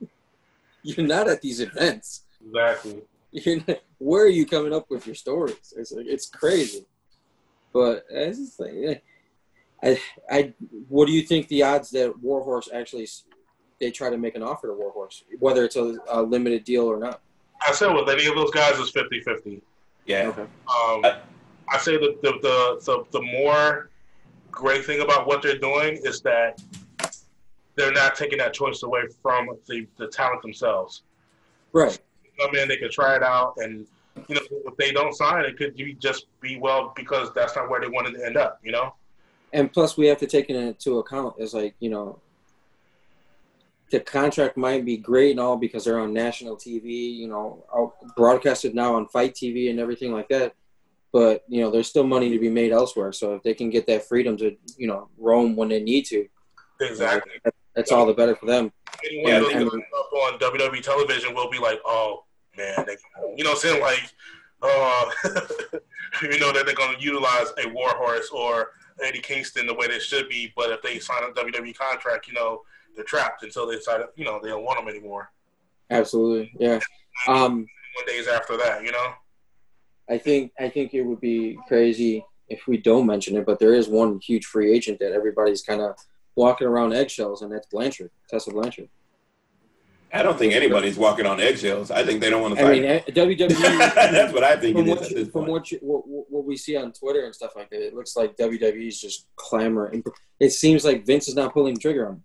You're 0.82 1.06
not 1.06 1.28
at 1.28 1.40
these 1.40 1.60
events. 1.60 2.24
Exactly. 2.44 3.02
you're 3.32 3.60
not, 3.66 3.78
where 3.98 4.24
are 4.24 4.28
you 4.28 4.44
coming 4.44 4.74
up 4.74 4.90
with 4.90 5.06
your 5.06 5.14
stories? 5.14 5.72
It's 5.76 5.92
like 5.92 6.06
it's 6.06 6.28
crazy, 6.28 6.86
but 7.74 8.06
it's 8.08 8.38
just 8.38 8.60
like. 8.60 9.02
I, 9.82 10.00
I, 10.30 10.54
what 10.88 11.04
do 11.04 11.12
you 11.12 11.20
think 11.20 11.46
the 11.48 11.62
odds 11.62 11.90
that 11.90 12.18
Warhorse 12.22 12.70
actually 12.72 13.06
they 13.78 13.90
try 13.90 14.08
to 14.08 14.16
make 14.16 14.34
an 14.34 14.42
offer 14.42 14.68
to 14.68 14.72
Warhorse, 14.72 15.24
whether 15.40 15.62
it's 15.62 15.76
a, 15.76 15.98
a 16.08 16.22
limited 16.22 16.64
deal 16.64 16.86
or 16.86 16.98
not? 16.98 17.20
I 17.60 17.72
said 17.72 17.92
with 17.92 18.08
any 18.08 18.24
of 18.24 18.34
those 18.34 18.50
guys 18.50 18.78
is 18.78 18.90
50-50. 18.92 19.60
Yeah. 20.06 20.28
Okay. 20.28 20.42
Um, 20.42 21.20
I 21.68 21.78
say 21.78 21.98
that 21.98 22.22
the, 22.22 22.32
the 22.42 22.80
the 22.84 23.04
the 23.10 23.22
more 23.22 23.90
great 24.50 24.84
thing 24.84 25.00
about 25.00 25.26
what 25.26 25.42
they're 25.42 25.58
doing 25.58 25.98
is 26.04 26.20
that 26.22 26.62
they're 27.74 27.92
not 27.92 28.14
taking 28.14 28.38
that 28.38 28.54
choice 28.54 28.82
away 28.82 29.02
from 29.22 29.48
the, 29.66 29.86
the 29.96 30.06
talent 30.06 30.42
themselves. 30.42 31.02
Right. 31.72 31.98
Come 32.38 32.54
in, 32.54 32.68
they 32.68 32.76
can 32.76 32.90
try 32.90 33.16
it 33.16 33.22
out, 33.22 33.54
and 33.56 33.86
you 34.28 34.34
know 34.36 34.40
if 34.66 34.76
they 34.76 34.92
don't 34.92 35.14
sign, 35.14 35.44
it 35.44 35.56
could 35.56 35.76
be 35.76 35.94
just 35.94 36.26
be 36.40 36.58
well 36.58 36.92
because 36.96 37.32
that's 37.34 37.54
not 37.56 37.68
where 37.70 37.80
they 37.80 37.88
wanted 37.88 38.14
to 38.14 38.24
end 38.24 38.36
up. 38.36 38.60
You 38.62 38.72
know. 38.72 38.94
And 39.52 39.72
plus, 39.72 39.96
we 39.96 40.06
have 40.06 40.18
to 40.18 40.26
take 40.26 40.50
it 40.50 40.56
into 40.56 40.98
account 40.98 41.36
is 41.38 41.54
like 41.54 41.74
you 41.80 41.90
know, 41.90 42.18
the 43.90 44.00
contract 44.00 44.56
might 44.56 44.84
be 44.84 44.96
great 44.96 45.32
and 45.32 45.40
all 45.40 45.56
because 45.56 45.84
they're 45.84 46.00
on 46.00 46.12
national 46.12 46.56
TV, 46.56 47.14
you 47.14 47.28
know, 47.28 47.64
broadcasted 48.16 48.74
now 48.74 48.94
on 48.96 49.06
FITE 49.06 49.34
TV 49.34 49.70
and 49.70 49.78
everything 49.78 50.12
like 50.12 50.28
that. 50.28 50.54
But 51.12 51.44
you 51.48 51.60
know, 51.60 51.70
there's 51.70 51.86
still 51.88 52.04
money 52.06 52.30
to 52.30 52.38
be 52.40 52.50
made 52.50 52.72
elsewhere. 52.72 53.12
So 53.12 53.34
if 53.34 53.42
they 53.44 53.54
can 53.54 53.70
get 53.70 53.86
that 53.86 54.08
freedom 54.08 54.36
to 54.38 54.56
you 54.76 54.88
know 54.88 55.08
roam 55.18 55.54
when 55.54 55.68
they 55.68 55.80
need 55.80 56.06
to, 56.06 56.26
Exactly. 56.80 57.32
that's 57.76 57.92
all 57.92 58.06
the 58.06 58.14
better 58.14 58.34
for 58.34 58.46
them. 58.46 58.72
Anyone 59.04 59.30
Yeah, 59.32 59.38
who 59.38 59.50
I 59.50 59.58
mean- 59.58 59.68
up 59.68 60.12
on 60.12 60.38
WWE 60.40 60.82
television 60.82 61.34
will 61.34 61.50
be 61.50 61.58
like, 61.58 61.78
oh 61.84 62.24
man, 62.56 62.84
they, 62.86 62.96
you 63.36 63.44
know, 63.44 63.50
what 63.50 63.64
I'm 63.64 63.70
saying 63.70 63.80
like, 63.80 64.12
uh, 64.62 65.10
you 66.22 66.38
know 66.38 66.52
that 66.52 66.64
they're 66.66 66.74
going 66.74 66.96
to 66.96 67.02
utilize 67.02 67.48
a 67.62 67.68
Warhorse 67.68 68.30
or 68.32 68.70
Eddie 69.02 69.20
Kingston 69.20 69.66
the 69.66 69.74
way 69.74 69.86
they 69.86 69.98
should 69.98 70.28
be, 70.28 70.52
but 70.56 70.70
if 70.70 70.82
they 70.82 70.98
sign 70.98 71.22
a 71.22 71.32
WWE 71.32 71.76
contract, 71.76 72.28
you 72.28 72.34
know, 72.34 72.62
they're 72.94 73.04
trapped 73.04 73.42
until 73.42 73.66
they 73.66 73.76
decide, 73.76 74.00
you 74.16 74.24
know, 74.24 74.40
they 74.42 74.48
don't 74.48 74.64
want 74.64 74.78
them 74.78 74.88
anymore. 74.88 75.30
Absolutely, 75.90 76.52
yeah. 76.58 76.78
Um, 77.28 77.66
One 77.96 78.06
days 78.06 78.28
after 78.28 78.56
that, 78.56 78.84
you 78.84 78.92
know. 78.92 79.12
I 80.08 80.18
think 80.18 80.52
I 80.58 80.68
think 80.68 80.94
it 80.94 81.02
would 81.02 81.20
be 81.20 81.58
crazy 81.66 82.24
if 82.48 82.66
we 82.66 82.76
don't 82.76 83.06
mention 83.06 83.36
it, 83.36 83.46
but 83.46 83.58
there 83.58 83.74
is 83.74 83.88
one 83.88 84.20
huge 84.20 84.44
free 84.44 84.74
agent 84.74 84.98
that 85.00 85.12
everybody's 85.12 85.62
kind 85.62 85.80
of 85.80 85.96
walking 86.36 86.66
around 86.66 86.92
eggshells, 86.92 87.42
and 87.42 87.52
that's 87.52 87.66
Blanchard, 87.66 88.10
Tessa 88.28 88.50
Blanchard. 88.50 88.88
I 90.14 90.22
don't 90.22 90.38
think 90.38 90.52
anybody's 90.52 90.96
walking 90.96 91.26
on 91.26 91.40
eggshells. 91.40 91.90
I 91.90 92.04
think 92.04 92.20
they 92.20 92.30
don't 92.30 92.40
want 92.40 92.56
to 92.56 92.62
fight. 92.62 92.70
I 92.70 92.72
mean, 92.72 92.84
eh, 92.84 93.00
WWE. 93.08 93.48
That's 93.94 94.32
what 94.32 94.44
I 94.44 94.56
think 94.56 94.76
from 94.76 94.86
it 94.86 94.92
is 94.92 94.96
what, 94.96 95.02
at 95.02 95.10
you, 95.10 95.24
from 95.26 95.46
what, 95.46 95.70
you, 95.72 95.78
what 95.82 96.04
what 96.06 96.44
we 96.44 96.56
see 96.56 96.76
on 96.76 96.92
Twitter 96.92 97.24
and 97.24 97.34
stuff 97.34 97.56
like 97.56 97.68
that, 97.70 97.84
it 97.84 97.94
looks 97.94 98.14
like 98.14 98.36
WWE 98.36 98.86
is 98.86 99.00
just 99.00 99.26
clamoring. 99.34 100.04
It 100.38 100.50
seems 100.50 100.84
like 100.84 101.04
Vince 101.04 101.26
is 101.26 101.34
not 101.34 101.52
pulling 101.52 101.74
the 101.74 101.80
trigger 101.80 102.08
on. 102.08 102.22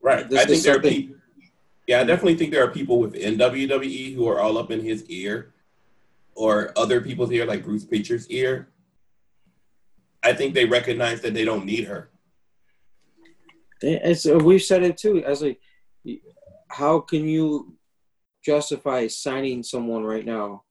Right. 0.00 0.26
This 0.30 0.40
I 0.42 0.46
think 0.46 0.62
there 0.62 0.76
are 0.76 0.80
people. 0.80 1.16
Yeah, 1.86 2.00
I 2.00 2.04
definitely 2.04 2.36
think 2.36 2.52
there 2.52 2.64
are 2.64 2.70
people 2.70 2.98
within 2.98 3.36
WWE 3.36 4.14
who 4.14 4.26
are 4.28 4.40
all 4.40 4.56
up 4.56 4.70
in 4.70 4.82
his 4.82 5.04
ear, 5.04 5.52
or 6.34 6.72
other 6.74 7.02
people's 7.02 7.30
ear, 7.32 7.44
like 7.44 7.64
Bruce 7.64 7.84
Prichard's 7.84 8.30
ear. 8.30 8.68
I 10.22 10.32
think 10.32 10.54
they 10.54 10.64
recognize 10.64 11.20
that 11.20 11.34
they 11.34 11.44
don't 11.44 11.66
need 11.66 11.84
her. 11.84 12.08
It's, 13.82 14.24
we've 14.24 14.62
said 14.62 14.82
it 14.82 14.96
too. 14.96 15.22
As 15.22 15.42
like, 15.42 15.60
how 16.68 17.00
can 17.00 17.28
you 17.28 17.74
justify 18.44 19.06
signing 19.06 19.62
someone 19.62 20.04
right 20.04 20.24
now 20.24 20.62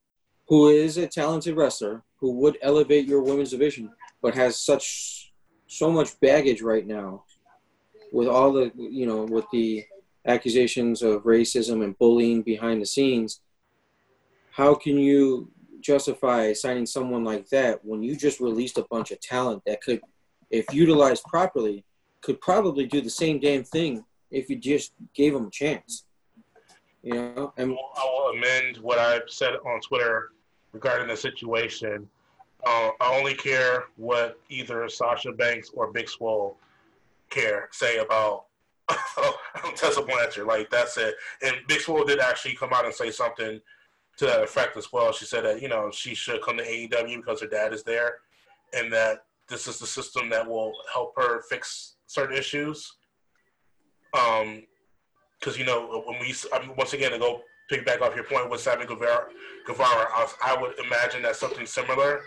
who 0.48 0.68
is 0.68 0.96
a 0.96 1.06
talented 1.06 1.56
wrestler 1.56 2.02
who 2.18 2.32
would 2.32 2.56
elevate 2.62 3.06
your 3.06 3.22
women's 3.22 3.50
division, 3.50 3.90
but 4.22 4.34
has 4.34 4.58
such 4.58 5.32
so 5.66 5.90
much 5.90 6.18
baggage 6.20 6.62
right 6.62 6.86
now 6.86 7.24
with 8.12 8.28
all 8.28 8.52
the 8.52 8.70
you 8.76 9.06
know 9.06 9.24
with 9.24 9.44
the 9.52 9.84
accusations 10.26 11.02
of 11.02 11.24
racism 11.24 11.84
and 11.84 11.98
bullying 11.98 12.42
behind 12.42 12.80
the 12.80 12.86
scenes? 12.86 13.40
How 14.52 14.74
can 14.74 14.98
you 14.98 15.50
justify 15.80 16.52
signing 16.52 16.86
someone 16.86 17.24
like 17.24 17.48
that 17.50 17.84
when 17.84 18.02
you 18.02 18.16
just 18.16 18.40
released 18.40 18.78
a 18.78 18.86
bunch 18.90 19.10
of 19.10 19.20
talent 19.20 19.62
that 19.66 19.82
could, 19.82 20.00
if 20.50 20.64
utilized 20.72 21.22
properly, 21.24 21.84
could 22.22 22.40
probably 22.40 22.86
do 22.86 23.00
the 23.00 23.10
same 23.10 23.38
damn 23.38 23.62
thing 23.62 24.04
if 24.30 24.50
you 24.50 24.56
just 24.56 24.92
gave 25.14 25.32
them 25.32 25.46
a 25.46 25.50
chance. 25.50 26.04
You 27.02 27.14
know, 27.14 27.52
and 27.56 27.70
I 27.72 28.04
will 28.04 28.36
amend 28.36 28.78
what 28.78 28.98
I've 28.98 29.28
said 29.28 29.54
on 29.64 29.80
Twitter 29.80 30.30
regarding 30.72 31.08
the 31.08 31.16
situation. 31.16 32.08
Uh, 32.66 32.90
I 33.00 33.16
only 33.16 33.34
care 33.34 33.84
what 33.96 34.40
either 34.48 34.88
Sasha 34.88 35.32
Banks 35.32 35.70
or 35.72 35.92
Big 35.92 36.08
Swole 36.08 36.56
care 37.30 37.68
say 37.72 37.98
about 37.98 38.46
Tessa 39.76 40.02
Blanchard. 40.02 40.46
Like 40.46 40.70
that's 40.70 40.96
it. 40.96 41.14
And 41.42 41.56
Big 41.68 41.80
Swole 41.80 42.04
did 42.04 42.18
actually 42.18 42.54
come 42.54 42.72
out 42.72 42.84
and 42.84 42.94
say 42.94 43.10
something 43.10 43.60
to 44.16 44.24
that 44.24 44.42
effect 44.42 44.76
as 44.76 44.92
well. 44.92 45.12
She 45.12 45.26
said 45.26 45.44
that 45.44 45.62
you 45.62 45.68
know 45.68 45.90
she 45.92 46.14
should 46.14 46.42
come 46.42 46.56
to 46.56 46.64
AEW 46.64 47.16
because 47.16 47.40
her 47.40 47.46
dad 47.46 47.72
is 47.72 47.82
there, 47.82 48.18
and 48.72 48.92
that 48.92 49.24
this 49.48 49.68
is 49.68 49.78
the 49.78 49.86
system 49.86 50.28
that 50.30 50.46
will 50.46 50.72
help 50.92 51.14
her 51.16 51.42
fix 51.42 51.96
certain 52.06 52.36
issues. 52.36 52.95
Um, 54.16 54.62
because 55.38 55.58
you 55.58 55.64
know 55.64 56.02
when 56.06 56.18
we 56.20 56.34
I 56.52 56.60
mean, 56.60 56.74
once 56.76 56.92
again 56.92 57.12
to 57.12 57.18
go 57.18 57.42
pick 57.68 57.84
back 57.84 58.00
off 58.00 58.14
your 58.14 58.24
point 58.24 58.50
with 58.50 58.60
Sammy 58.60 58.86
Guevara, 58.86 59.26
Guevara 59.66 60.08
I, 60.14 60.22
was, 60.22 60.34
I 60.44 60.60
would 60.60 60.78
imagine 60.78 61.22
that 61.22 61.36
something 61.36 61.66
similar 61.66 62.22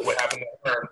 would 0.00 0.16
happen 0.18 0.40
to 0.40 0.70
her 0.70 0.88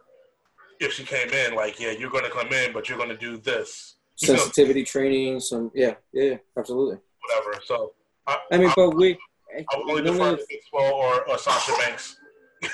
if 0.80 0.92
she 0.92 1.04
came 1.04 1.28
in. 1.28 1.54
Like, 1.54 1.78
yeah, 1.78 1.92
you're 1.92 2.10
going 2.10 2.24
to 2.24 2.30
come 2.30 2.52
in, 2.52 2.72
but 2.72 2.88
you're 2.88 2.98
going 2.98 3.10
to 3.10 3.16
do 3.16 3.36
this. 3.38 3.96
You 4.20 4.28
know, 4.32 4.38
sensitivity 4.38 4.82
training, 4.82 5.40
some 5.40 5.70
yeah, 5.74 5.94
yeah, 6.12 6.36
absolutely. 6.58 6.98
whatever. 7.28 7.60
So 7.64 7.92
I, 8.26 8.38
I 8.50 8.58
mean, 8.58 8.70
I, 8.70 8.72
but 8.74 8.90
we. 8.90 9.18
I 9.56 9.78
would 9.78 9.90
only 9.90 10.02
defer 10.02 10.36
to 10.36 10.46
the- 10.48 10.78
or, 10.78 11.28
or 11.28 11.38
Sasha 11.38 11.72
Banks. 11.78 12.16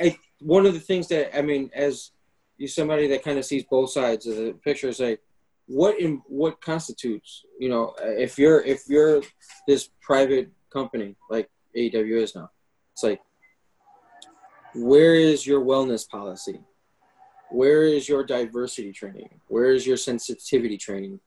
I, 0.00 0.16
one 0.40 0.66
of 0.66 0.74
the 0.74 0.80
things 0.80 1.08
that 1.08 1.36
I 1.36 1.42
mean, 1.42 1.70
as 1.74 2.10
you 2.58 2.68
somebody 2.68 3.06
that 3.08 3.24
kind 3.24 3.38
of 3.38 3.44
sees 3.44 3.64
both 3.64 3.90
sides 3.90 4.26
of 4.26 4.36
the 4.36 4.52
picture, 4.64 4.88
is 4.88 5.00
like, 5.00 5.20
what 5.66 5.98
in 5.98 6.22
what 6.26 6.60
constitutes, 6.60 7.44
you 7.58 7.68
know, 7.68 7.94
if 8.00 8.38
you're 8.38 8.60
if 8.62 8.82
you're 8.88 9.22
this 9.66 9.90
private 10.02 10.50
company 10.70 11.16
like 11.30 11.48
AEW 11.76 12.22
is 12.22 12.34
now, 12.34 12.50
it's 12.92 13.02
like, 13.02 13.20
where 14.74 15.14
is 15.14 15.46
your 15.46 15.64
wellness 15.64 16.08
policy? 16.08 16.60
Where 17.50 17.84
is 17.84 18.08
your 18.08 18.24
diversity 18.24 18.92
training? 18.92 19.40
Where 19.48 19.72
is 19.72 19.86
your 19.86 19.96
sensitivity 19.96 20.76
training? 20.76 21.20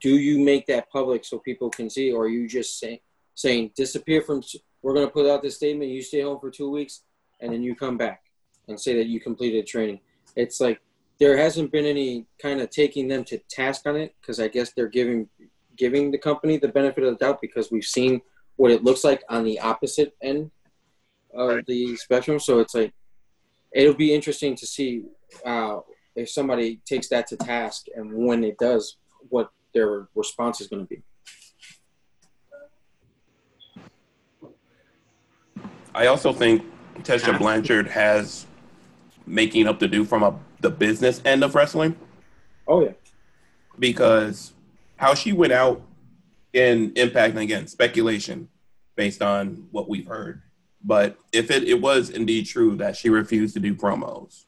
Do 0.00 0.16
you 0.18 0.38
make 0.38 0.66
that 0.66 0.90
public 0.90 1.24
so 1.24 1.38
people 1.38 1.70
can 1.70 1.88
see, 1.88 2.12
or 2.12 2.24
are 2.24 2.28
you 2.28 2.46
just 2.46 2.78
saying 2.78 2.98
saying 3.34 3.72
disappear 3.76 4.22
from? 4.22 4.42
We're 4.82 4.94
going 4.94 5.06
to 5.06 5.12
put 5.12 5.28
out 5.28 5.42
this 5.42 5.56
statement. 5.56 5.90
You 5.90 6.02
stay 6.02 6.20
home 6.20 6.38
for 6.38 6.50
two 6.50 6.70
weeks 6.70 7.02
and 7.40 7.52
then 7.52 7.62
you 7.62 7.74
come 7.74 7.96
back 7.96 8.22
and 8.68 8.78
say 8.78 8.94
that 8.96 9.06
you 9.06 9.18
completed 9.20 9.66
training. 9.66 10.00
It's 10.36 10.60
like 10.60 10.80
there 11.18 11.36
hasn't 11.36 11.72
been 11.72 11.86
any 11.86 12.26
kind 12.40 12.60
of 12.60 12.70
taking 12.70 13.08
them 13.08 13.24
to 13.24 13.38
task 13.50 13.86
on 13.86 13.96
it 13.96 14.14
because 14.20 14.38
I 14.38 14.48
guess 14.48 14.72
they're 14.72 14.88
giving 14.88 15.28
giving 15.76 16.10
the 16.10 16.18
company 16.18 16.56
the 16.56 16.68
benefit 16.68 17.04
of 17.04 17.18
the 17.18 17.24
doubt 17.24 17.40
because 17.40 17.70
we've 17.70 17.84
seen 17.84 18.20
what 18.56 18.70
it 18.70 18.82
looks 18.82 19.04
like 19.04 19.22
on 19.28 19.44
the 19.44 19.60
opposite 19.60 20.14
end 20.22 20.50
of 21.34 21.48
Right. 21.48 21.66
the 21.66 21.96
spectrum. 21.96 22.40
So 22.40 22.60
it's 22.60 22.74
like 22.74 22.92
it'll 23.72 23.94
be 23.94 24.14
interesting 24.14 24.54
to 24.56 24.66
see 24.66 25.04
uh, 25.44 25.80
if 26.14 26.30
somebody 26.30 26.80
takes 26.86 27.08
that 27.08 27.26
to 27.28 27.36
task 27.36 27.86
and 27.94 28.12
when 28.14 28.42
it 28.42 28.56
does, 28.58 28.96
what 29.28 29.50
their 29.74 30.08
response 30.14 30.60
is 30.60 30.68
going 30.68 30.86
to 30.86 30.88
be. 30.88 31.02
I 35.94 36.06
also 36.06 36.32
think 36.32 36.62
Tessa 37.04 37.32
Blanchard 37.34 37.86
has 37.86 38.46
making 39.26 39.66
up 39.66 39.78
to 39.80 39.88
do 39.88 40.04
from 40.04 40.22
a 40.22 40.38
the 40.60 40.70
business 40.70 41.20
end 41.24 41.44
of 41.44 41.54
wrestling? 41.54 41.96
Oh 42.66 42.82
yeah, 42.82 42.92
because 43.78 44.52
how 44.96 45.14
she 45.14 45.32
went 45.32 45.52
out 45.52 45.82
in 46.52 46.92
Impact 46.96 47.34
and 47.34 47.42
again 47.42 47.66
speculation 47.66 48.48
based 48.96 49.22
on 49.22 49.68
what 49.70 49.88
we've 49.88 50.06
heard. 50.06 50.42
But 50.82 51.18
if 51.32 51.50
it, 51.50 51.64
it 51.64 51.80
was 51.80 52.10
indeed 52.10 52.46
true 52.46 52.76
that 52.76 52.96
she 52.96 53.10
refused 53.10 53.54
to 53.54 53.60
do 53.60 53.74
promos, 53.74 54.44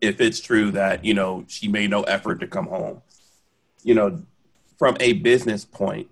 if 0.00 0.20
it's 0.20 0.40
true 0.40 0.70
that, 0.72 1.04
you 1.04 1.14
know, 1.14 1.44
she 1.48 1.68
made 1.68 1.90
no 1.90 2.02
effort 2.04 2.40
to 2.40 2.46
come 2.46 2.66
home, 2.66 3.02
you 3.82 3.94
know, 3.94 4.22
from 4.78 4.96
a 5.00 5.14
business 5.14 5.64
point, 5.64 6.08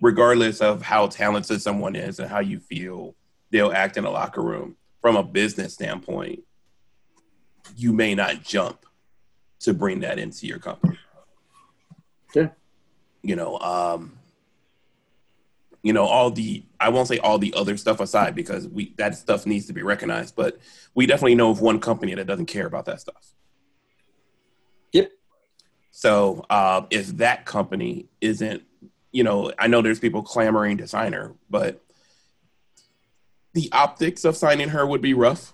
regardless 0.00 0.60
of 0.60 0.82
how 0.82 1.06
talented 1.06 1.60
someone 1.60 1.96
is 1.96 2.18
and 2.18 2.28
how 2.28 2.40
you 2.40 2.58
feel 2.60 3.14
they'll 3.50 3.72
act 3.72 3.96
in 3.96 4.04
a 4.04 4.10
locker 4.10 4.42
room, 4.42 4.76
from 5.00 5.16
a 5.16 5.22
business 5.22 5.74
standpoint, 5.74 6.40
you 7.76 7.92
may 7.92 8.14
not 8.14 8.42
jump 8.42 8.86
to 9.60 9.74
bring 9.74 10.00
that 10.00 10.18
into 10.18 10.46
your 10.46 10.58
company. 10.58 10.98
Yeah. 12.34 12.48
You 13.22 13.36
know, 13.36 13.58
um, 13.58 14.18
you 15.82 15.92
know, 15.92 16.04
all 16.04 16.30
the 16.30 16.64
I 16.78 16.88
won't 16.88 17.08
say 17.08 17.18
all 17.18 17.38
the 17.38 17.54
other 17.54 17.76
stuff 17.76 18.00
aside 18.00 18.34
because 18.34 18.68
we 18.68 18.94
that 18.98 19.16
stuff 19.16 19.46
needs 19.46 19.66
to 19.66 19.72
be 19.72 19.82
recognized, 19.82 20.36
but 20.36 20.58
we 20.94 21.06
definitely 21.06 21.34
know 21.34 21.50
of 21.50 21.60
one 21.60 21.80
company 21.80 22.14
that 22.14 22.26
doesn't 22.26 22.46
care 22.46 22.66
about 22.66 22.86
that 22.86 23.00
stuff. 23.00 23.34
Yep. 24.92 25.10
So 25.90 26.44
uh, 26.50 26.82
if 26.90 27.08
that 27.18 27.46
company 27.46 28.06
isn't, 28.20 28.62
you 29.10 29.24
know, 29.24 29.52
I 29.58 29.66
know 29.66 29.82
there's 29.82 30.00
people 30.00 30.22
clamoring 30.22 30.78
to 30.78 30.88
sign 30.88 31.12
her, 31.12 31.34
but 31.50 31.82
the 33.52 33.68
optics 33.72 34.24
of 34.24 34.36
signing 34.36 34.70
her 34.70 34.86
would 34.86 35.02
be 35.02 35.14
rough, 35.14 35.52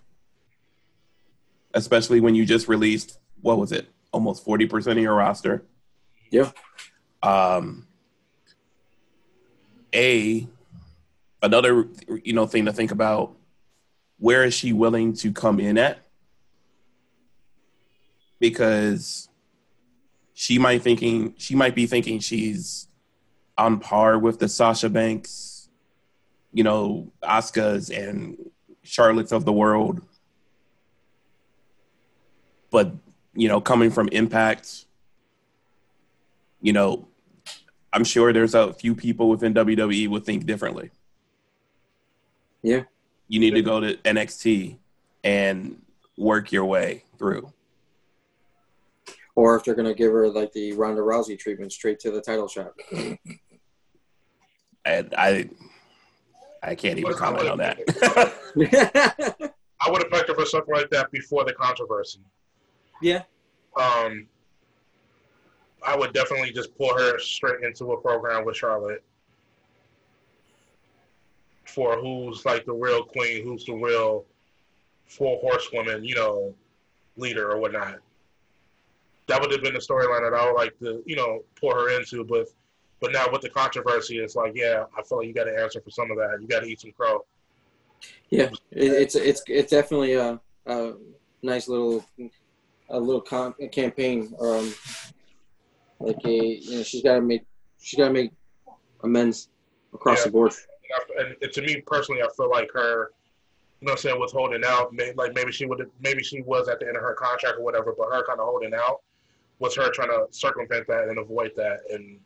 especially 1.79 2.21
when 2.21 2.35
you 2.35 2.45
just 2.45 2.69
released 2.69 3.19
what 3.41 3.59
was 3.59 3.73
it, 3.73 3.88
almost 4.12 4.45
forty 4.45 4.67
percent 4.67 4.99
of 4.99 5.03
your 5.03 5.14
roster. 5.14 5.64
yeah. 6.31 6.51
Um, 7.23 7.87
a 9.95 10.47
another 11.43 11.88
you 12.23 12.33
know 12.33 12.47
thing 12.47 12.67
to 12.67 12.73
think 12.73 12.91
about: 12.91 13.35
where 14.19 14.45
is 14.45 14.55
she 14.55 14.73
willing 14.73 15.14
to 15.14 15.33
come 15.33 15.61
in 15.61 15.79
at? 15.79 16.01
Because 18.38 19.29
she 20.35 20.59
might 20.59 20.83
thinking 20.83 21.35
she 21.38 21.55
might 21.55 21.75
be 21.75 21.87
thinking 21.87 22.21
she's 22.21 22.87
on 23.57 23.81
par 23.81 24.19
with 24.19 24.38
the 24.38 24.49
Sasha 24.49 24.88
Banks, 24.88 25.69
you 26.53 26.62
know, 26.62 27.12
Oscars 27.23 27.91
and 27.91 28.38
Charlottes 28.85 29.33
of 29.33 29.45
the 29.45 29.53
world. 29.53 30.01
But 32.70 32.92
you 33.35 33.48
know, 33.48 33.61
coming 33.61 33.90
from 33.90 34.09
Impact, 34.09 34.87
you 36.61 36.72
know, 36.72 37.09
I'm 37.92 38.04
sure 38.04 38.33
there's 38.33 38.54
a 38.54 38.72
few 38.72 38.94
people 38.94 39.28
within 39.28 39.54
WWE 39.54 40.09
would 40.09 40.24
think 40.24 40.46
differently. 40.46 40.90
Yeah. 42.62 42.83
You 43.28 43.40
need 43.40 43.54
to 43.54 43.62
go 43.62 43.81
to 43.81 43.94
NXT 43.96 44.76
and 45.22 45.81
work 46.16 46.50
your 46.52 46.64
way 46.64 47.04
through. 47.18 47.52
Or 49.35 49.57
if 49.57 49.64
they're 49.64 49.74
going 49.74 49.87
to 49.87 49.94
give 49.94 50.12
her 50.12 50.28
like 50.28 50.52
the 50.52 50.72
Ronda 50.72 51.00
Rousey 51.00 51.38
treatment 51.38 51.72
straight 51.72 52.00
to 52.00 52.11
the 52.11 52.20
title 52.20 52.48
shot. 52.48 52.72
And 54.85 55.14
I 55.16 55.50
I 56.62 56.74
can't 56.74 56.98
even 56.98 57.14
comment 57.14 57.48
on 57.48 57.59
that. 57.59 57.78
I 59.81 59.90
would 59.90 60.02
have 60.02 60.11
picked 60.11 60.28
her 60.28 60.35
for 60.35 60.46
something 60.46 60.74
like 60.74 60.90
that 60.90 61.11
before 61.11 61.44
the 61.44 61.52
controversy. 61.52 62.20
Yeah. 63.01 63.23
Um, 63.77 64.27
I 65.87 65.97
would 65.97 66.13
definitely 66.13 66.53
just 66.53 66.77
pull 66.77 66.97
her 66.97 67.19
straight 67.19 67.63
into 67.63 67.93
a 67.93 68.01
program 68.01 68.45
with 68.45 68.57
Charlotte 68.57 69.03
for 71.65 71.99
who's 71.99 72.45
like 72.45 72.65
the 72.65 72.73
real 72.73 73.05
queen, 73.05 73.45
who's 73.45 73.65
the 73.65 73.75
real 73.75 74.25
four 75.07 75.39
horsewoman, 75.41 76.05
you 76.05 76.15
know, 76.15 76.55
leader 77.17 77.51
or 77.51 77.59
whatnot. 77.59 77.99
That 79.27 79.41
would 79.41 79.53
have 79.53 79.63
been 79.63 79.75
the 79.75 79.81
storyline 79.81 80.29
that 80.29 80.37
I 80.37 80.47
would 80.47 80.57
like 80.57 80.79
to, 80.81 81.03
you 81.07 81.17
know, 81.17 81.45
pour 81.61 81.75
her 81.75 81.91
into. 81.91 82.25
But 82.25 82.49
but 83.01 83.13
now 83.13 83.27
with 83.31 83.43
the 83.43 83.51
controversy, 83.51 84.19
it's 84.19 84.35
like, 84.35 84.53
yeah, 84.55 84.85
I 84.97 85.03
feel 85.03 85.19
like 85.19 85.29
you 85.29 85.35
got 85.35 85.45
to 85.45 85.57
answer 85.57 85.81
for 85.81 85.91
some 85.91 86.11
of 86.11 86.17
that. 86.17 86.39
You 86.41 86.49
got 86.49 86.61
to 86.61 86.67
eat 86.67 86.81
some 86.81 86.93
crow. 86.93 87.25
Yeah, 88.31 88.51
it's 88.71 89.15
it's 89.15 89.43
it's 89.47 89.71
definitely 89.71 90.15
a, 90.15 90.41
a 90.67 90.93
nice 91.43 91.69
little 91.69 92.05
a 92.90 92.98
little 92.98 93.20
con- 93.20 93.55
campaign. 93.72 94.35
Um, 94.40 94.74
like 96.01 96.16
a 96.24 96.31
you 96.33 96.77
know 96.77 96.83
she's 96.83 97.03
got 97.03 97.14
to 97.16 97.20
make 97.20 97.42
she's 97.81 97.98
got 97.98 98.09
to 98.09 98.12
make 98.12 98.33
amends 99.03 99.48
across 99.92 100.18
Yeah. 100.18 100.24
the 100.27 100.31
board. 100.31 100.53
And, 101.18 101.29
I, 101.29 101.33
and 101.42 101.53
to 101.53 101.62
me 101.62 101.83
personally, 101.87 102.22
I 102.22 102.29
feel 102.37 102.51
like 102.51 102.70
her, 102.72 103.11
you 103.81 103.87
know, 103.87 103.90
what 103.90 103.92
I'm 103.92 103.98
saying 103.98 104.18
was 104.20 104.33
holding 104.33 104.64
out. 104.64 104.92
May, 104.92 105.12
like 105.14 105.35
maybe 105.35 105.53
she 105.53 105.66
would, 105.66 105.88
maybe 106.01 106.22
she 106.22 106.40
was 106.42 106.68
at 106.68 106.81
the 106.81 106.87
end 106.87 106.96
of 106.96 107.03
her 107.03 107.14
contract 107.14 107.59
or 107.59 107.62
whatever, 107.64 107.94
but 107.96 108.07
her 108.12 108.24
kind 108.27 108.40
of 108.40 108.46
holding 108.46 108.72
out 108.74 109.01
was 109.59 109.74
her 109.77 109.90
trying 109.90 110.09
to 110.09 110.27
circumvent 110.31 110.87
that 110.87 111.09
and 111.09 111.18
avoid 111.18 111.53
that. 111.57 111.81
And 111.92 112.18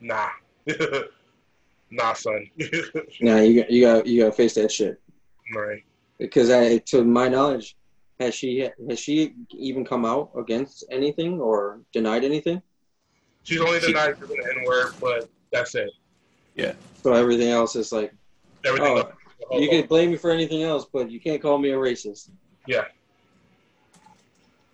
nah, 0.00 0.28
nah, 1.90 2.12
son. 2.12 2.48
Nah, 3.20 3.38
you 3.40 3.62
got 3.62 3.70
you 3.70 3.80
got 3.82 4.06
you 4.06 4.20
got 4.22 4.26
to 4.26 4.32
face 4.32 4.54
that 4.54 4.70
shit 4.70 5.00
right. 5.54 5.82
because 6.18 6.50
I 6.50 6.78
to 6.78 7.02
my 7.04 7.28
knowledge, 7.28 7.76
has 8.20 8.34
she 8.34 8.68
has 8.88 8.98
she 8.98 9.34
even 9.50 9.84
come 9.84 10.04
out 10.04 10.30
against 10.36 10.84
anything 10.90 11.40
or 11.40 11.80
denied 11.92 12.24
anything? 12.24 12.62
She's 13.42 13.60
only 13.60 13.80
denied 13.80 14.16
using 14.20 14.36
the 14.36 14.54
N 14.58 14.64
word, 14.64 14.94
but 15.00 15.28
that's 15.52 15.74
it. 15.74 15.90
Yeah. 16.54 16.72
So 17.02 17.12
everything 17.12 17.48
else 17.48 17.76
is 17.76 17.92
like, 17.92 18.12
Everything 18.64 18.88
oh, 18.88 18.96
else. 18.98 19.12
you 19.52 19.68
can 19.68 19.86
blame 19.86 20.10
me 20.10 20.16
for 20.16 20.30
anything 20.30 20.62
else, 20.62 20.86
but 20.90 21.10
you 21.10 21.20
can't 21.20 21.42
call 21.42 21.58
me 21.58 21.70
a 21.70 21.76
racist. 21.76 22.30
Yeah. 22.66 22.84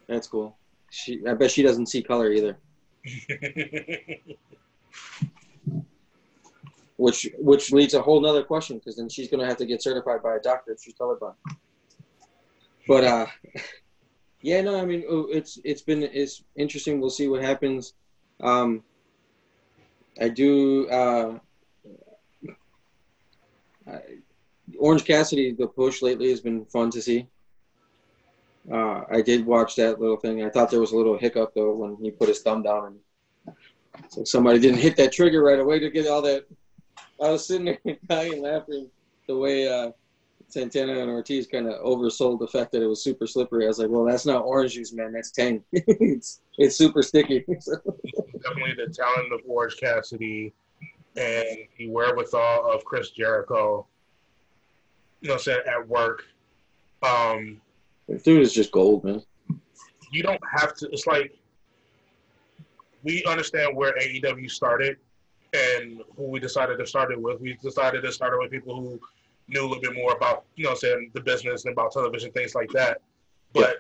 That's 0.07 0.29
cool. 0.29 0.57
She, 0.91 1.21
I 1.27 1.35
bet 1.35 1.51
she 1.51 1.63
doesn't 1.63 1.87
see 1.87 2.03
color 2.03 2.33
either. 2.33 2.59
Which 6.97 7.31
which 7.39 7.73
leads 7.73 7.95
a 7.95 8.03
whole 8.03 8.21
nother 8.21 8.43
question 8.43 8.77
because 8.77 8.97
then 8.97 9.09
she's 9.09 9.31
gonna 9.31 9.47
have 9.47 9.57
to 9.57 9.65
get 9.65 9.83
certified 9.83 10.23
by 10.23 10.37
a 10.37 10.39
doctor 10.39 10.73
if 10.73 10.83
she's 10.83 10.93
colorblind. 10.93 11.33
But 12.91 13.05
uh, 13.05 13.27
yeah, 14.43 14.63
no, 14.63 14.77
I 14.77 14.85
mean 14.85 15.05
it's 15.31 15.61
it's 15.63 15.81
been 15.81 16.03
it's 16.03 16.43
interesting. 16.57 17.01
We'll 17.01 17.09
see 17.09 17.29
what 17.29 17.41
happens. 17.41 17.95
Um, 18.41 18.83
I 20.21 20.29
do. 20.29 20.89
Uh, 20.89 21.39
I, 23.87 24.01
Orange 24.77 25.05
Cassidy, 25.05 25.53
the 25.53 25.69
push 25.69 26.03
lately 26.03 26.31
has 26.31 26.41
been 26.41 26.65
fun 26.65 26.91
to 26.91 27.01
see. 27.01 27.29
Uh, 28.69 29.03
I 29.09 29.23
did 29.23 29.47
watch 29.47 29.77
that 29.77 30.01
little 30.01 30.17
thing. 30.17 30.43
I 30.43 30.51
thought 30.51 30.69
there 30.69 30.81
was 30.81 30.91
a 30.91 30.97
little 30.97 31.17
hiccup 31.17 31.55
though 31.55 31.77
when 31.77 31.97
he 32.03 32.11
put 32.11 32.27
his 32.27 32.41
thumb 32.41 32.65
down 32.65 32.87
and 32.87 33.55
like 34.17 34.27
somebody 34.27 34.59
didn't 34.59 34.81
hit 34.81 34.97
that 34.97 35.13
trigger 35.13 35.45
right 35.45 35.61
away 35.61 35.79
to 35.79 35.91
get 35.91 36.09
all 36.09 36.23
that. 36.23 36.45
I 37.23 37.31
was 37.31 37.47
sitting 37.47 37.67
there 37.85 37.97
dying 38.09 38.43
laughing 38.43 38.91
the 39.29 39.39
way 39.39 39.69
uh, 39.69 39.93
Santana 40.51 40.99
and 41.01 41.11
Ortiz 41.11 41.47
kind 41.47 41.69
of 41.69 41.81
oversold 41.83 42.41
the 42.41 42.49
fact 42.49 42.73
that 42.73 42.83
it 42.83 42.87
was 42.87 43.03
super 43.03 43.27
slippery. 43.27 43.65
I 43.65 43.69
was 43.69 43.79
like, 43.79 43.89
well, 43.89 44.05
that's 44.05 44.27
not 44.27 44.45
orange 44.45 44.75
juice, 44.75 44.93
man. 44.93 45.13
That's 45.13 45.31
Tang. 45.31 45.63
it's 45.73 46.41
it's 46.59 46.77
super 46.77 47.03
sticky. 47.03 47.41
Definitely 47.49 48.75
the 48.77 48.93
talent 48.93 49.33
of 49.33 49.41
Orange 49.47 49.77
Cassidy 49.79 50.53
and 51.17 51.59
the 51.79 51.89
wherewithal 51.89 52.71
of 52.71 52.85
Chris 52.85 53.11
Jericho. 53.11 53.87
You 55.21 55.29
know, 55.29 55.37
said 55.37 55.61
at 55.67 55.87
work. 55.87 56.25
Um, 57.03 57.61
Dude 58.25 58.43
is 58.43 58.53
just 58.53 58.73
gold, 58.73 59.05
man. 59.05 59.23
you 60.11 60.23
don't 60.23 60.41
have 60.59 60.75
to. 60.77 60.89
It's 60.91 61.07
like 61.07 61.39
we 63.03 63.25
understand 63.25 63.77
where 63.77 63.93
AEW 63.99 64.51
started 64.51 64.97
and 65.53 66.03
who 66.17 66.25
we 66.25 66.41
decided 66.41 66.79
to 66.79 66.87
start 66.87 67.13
it 67.13 67.21
with. 67.21 67.41
We 67.41 67.55
decided 67.63 68.03
to 68.03 68.13
start 68.13 68.35
it 68.35 68.39
with 68.39 68.51
people 68.51 68.81
who 68.81 69.01
knew 69.51 69.63
a 69.63 69.67
little 69.67 69.83
bit 69.83 69.95
more 69.95 70.13
about, 70.13 70.45
you 70.57 70.65
know, 70.65 70.75
saying 70.75 71.11
the 71.15 71.21
business 71.21 71.65
and 71.65 71.73
about 71.73 71.93
television, 71.93 72.31
things 72.33 72.55
like 72.55 72.71
that. 72.71 73.03
But 73.53 73.79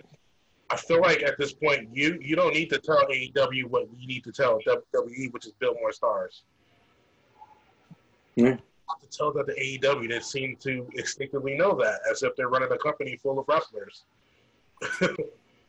I 0.70 0.76
feel 0.76 1.00
like 1.00 1.22
at 1.22 1.38
this 1.38 1.52
point, 1.52 1.88
you 1.92 2.18
you 2.20 2.36
don't 2.36 2.54
need 2.54 2.70
to 2.70 2.78
tell 2.78 3.04
AEW 3.06 3.66
what 3.66 3.88
you 3.96 4.06
need 4.06 4.24
to 4.24 4.32
tell 4.32 4.58
WWE, 4.66 5.32
which 5.32 5.46
is 5.46 5.52
build 5.58 5.76
more 5.80 5.92
stars. 5.92 6.44
Yeah. 8.36 8.56
To 8.56 9.16
tell 9.16 9.32
that 9.32 9.46
the 9.46 9.52
AEW 9.52 10.08
that 10.10 10.24
seem 10.24 10.56
to 10.60 10.88
instinctively 10.94 11.56
know 11.56 11.76
that, 11.76 12.00
as 12.10 12.22
if 12.22 12.34
they're 12.36 12.48
running 12.48 12.70
a 12.72 12.78
company 12.78 13.16
full 13.16 13.38
of 13.38 13.46
wrestlers. 13.48 14.04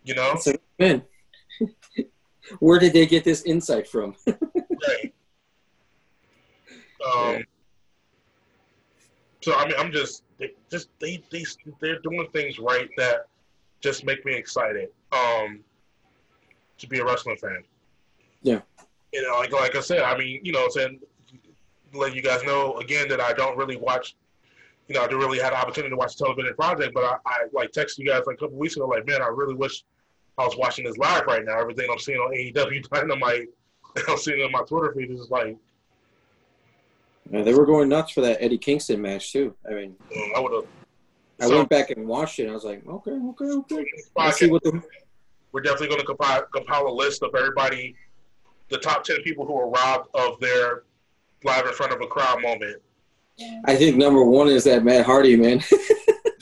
you 0.04 0.16
know, 0.16 0.36
man, 0.80 1.04
where 2.60 2.80
did 2.80 2.94
they 2.94 3.06
get 3.06 3.24
this 3.24 3.44
insight 3.44 3.88
from? 3.88 4.16
right? 4.28 5.14
Um, 7.06 7.36
Yeah. 7.36 7.42
So 9.42 9.56
I 9.56 9.66
mean, 9.66 9.76
I'm 9.78 9.92
just 9.92 10.24
they 10.38 10.54
just 10.70 10.90
they 11.00 11.24
they 11.32 11.44
they're 11.80 12.00
doing 12.00 12.28
things 12.32 12.60
right 12.60 12.90
that 12.98 13.28
just 13.82 14.06
make 14.06 14.24
me 14.26 14.34
excited. 14.34 14.90
Um, 15.12 15.62
to 16.82 16.88
be 16.88 17.00
a 17.00 17.06
wrestling 17.06 17.38
fan. 17.38 17.64
Yeah. 18.42 18.62
You 19.14 19.24
know, 19.24 19.38
like 19.38 19.52
like 19.52 19.76
I 19.76 19.82
said, 19.82 20.02
I 20.02 20.18
mean, 20.18 20.42
you 20.44 20.52
know, 20.52 20.68
saying 20.70 21.00
let 21.94 22.16
you 22.16 22.22
guys 22.22 22.44
know 22.44 22.78
again 22.78 23.08
that 23.10 23.22
I 23.22 23.34
don't 23.34 23.58
really 23.58 23.78
watch. 23.78 24.16
You 24.88 24.96
know, 24.96 25.04
I 25.04 25.08
didn't 25.08 25.20
really 25.20 25.40
have 25.40 25.52
the 25.52 25.58
opportunity 25.58 25.92
to 25.92 25.96
watch 25.96 26.18
the 26.18 26.26
television 26.26 26.54
project, 26.56 26.94
but 26.94 27.04
I, 27.04 27.16
I 27.26 27.38
like 27.54 27.72
texted 27.72 28.00
you 28.00 28.08
guys 28.08 28.24
like 28.28 28.36
a 28.36 28.40
couple 28.40 28.58
weeks 28.58 28.76
ago, 28.76 28.88
like, 28.88 29.08
man, 29.08 29.22
I 29.22 29.28
really 29.28 29.54
wish 29.54 29.86
I 30.38 30.44
was 30.44 30.58
watching 30.58 30.86
this 30.86 30.98
live 30.98 31.26
right 31.28 31.46
now. 31.46 31.60
Everything 31.60 31.88
I'm 31.90 32.00
seeing 32.00 32.18
on 32.18 32.34
AEW 32.34 32.90
Dynamite, 32.94 33.48
I'm 34.10 34.18
seeing 34.18 34.42
on 34.44 34.52
my 34.52 34.62
Twitter 34.68 34.94
feed 34.94 35.12
is 35.12 35.30
like, 35.30 35.56
Yeah, 37.30 37.44
they 37.44 37.54
were 37.54 37.66
going 37.66 37.90
nuts 37.90 38.12
for 38.12 38.22
that 38.22 38.42
Eddie 38.42 38.58
Kingston 38.58 39.02
match 39.02 39.32
too. 39.32 39.56
I 39.70 39.74
mean, 39.74 39.96
mm, 40.12 40.36
I 40.36 40.40
would 40.40 40.54
have. 40.54 40.66
I 41.40 41.48
went 41.48 41.70
back 41.70 41.90
and 41.90 42.08
watched 42.08 42.38
it. 42.40 42.44
and 42.44 42.52
I 42.52 42.54
was 42.54 42.64
like, 42.64 42.86
okay, 42.88 43.12
okay, 43.12 43.46
okay. 43.46 43.86
Let's 44.16 44.38
see 44.38 44.48
what 44.48 44.62
the 44.64 44.82
we're 45.52 45.62
definitely 45.62 45.88
going 45.88 46.00
to 46.00 46.06
compile, 46.06 46.44
compile 46.54 46.88
a 46.88 46.94
list 46.94 47.24
of 47.24 47.36
everybody, 47.36 47.96
the 48.70 48.78
top 48.78 49.04
10 49.04 49.22
people 49.24 49.46
who 49.46 49.54
were 49.54 49.70
robbed 49.70 50.08
of 50.14 50.40
their 50.40 50.84
live 51.44 51.66
in 51.66 51.74
front 51.74 51.92
of 51.92 52.02
a 52.02 52.08
crowd 52.08 52.42
moment. 52.42 52.82
I 53.66 53.76
think 53.76 53.98
number 53.98 54.24
one 54.24 54.48
is 54.48 54.64
that 54.66 54.84
Matt 54.84 55.06
Hardy 55.06 55.36
man, 55.36 55.62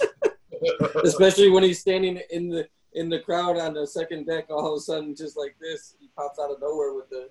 especially 1.04 1.50
when 1.50 1.64
he's 1.64 1.80
standing 1.80 2.20
in 2.30 2.50
the 2.50 2.68
in 2.94 3.08
the 3.08 3.20
crowd 3.20 3.58
on 3.58 3.74
the 3.74 3.88
second 3.88 4.26
deck. 4.26 4.48
All 4.50 4.74
of 4.74 4.78
a 4.78 4.82
sudden, 4.82 5.16
just 5.16 5.38
like 5.38 5.56
this, 5.62 5.96
he 6.00 6.10
pops 6.18 6.40
out 6.40 6.52
of 6.52 6.60
nowhere 6.60 6.94
with 6.94 7.10
the. 7.10 7.30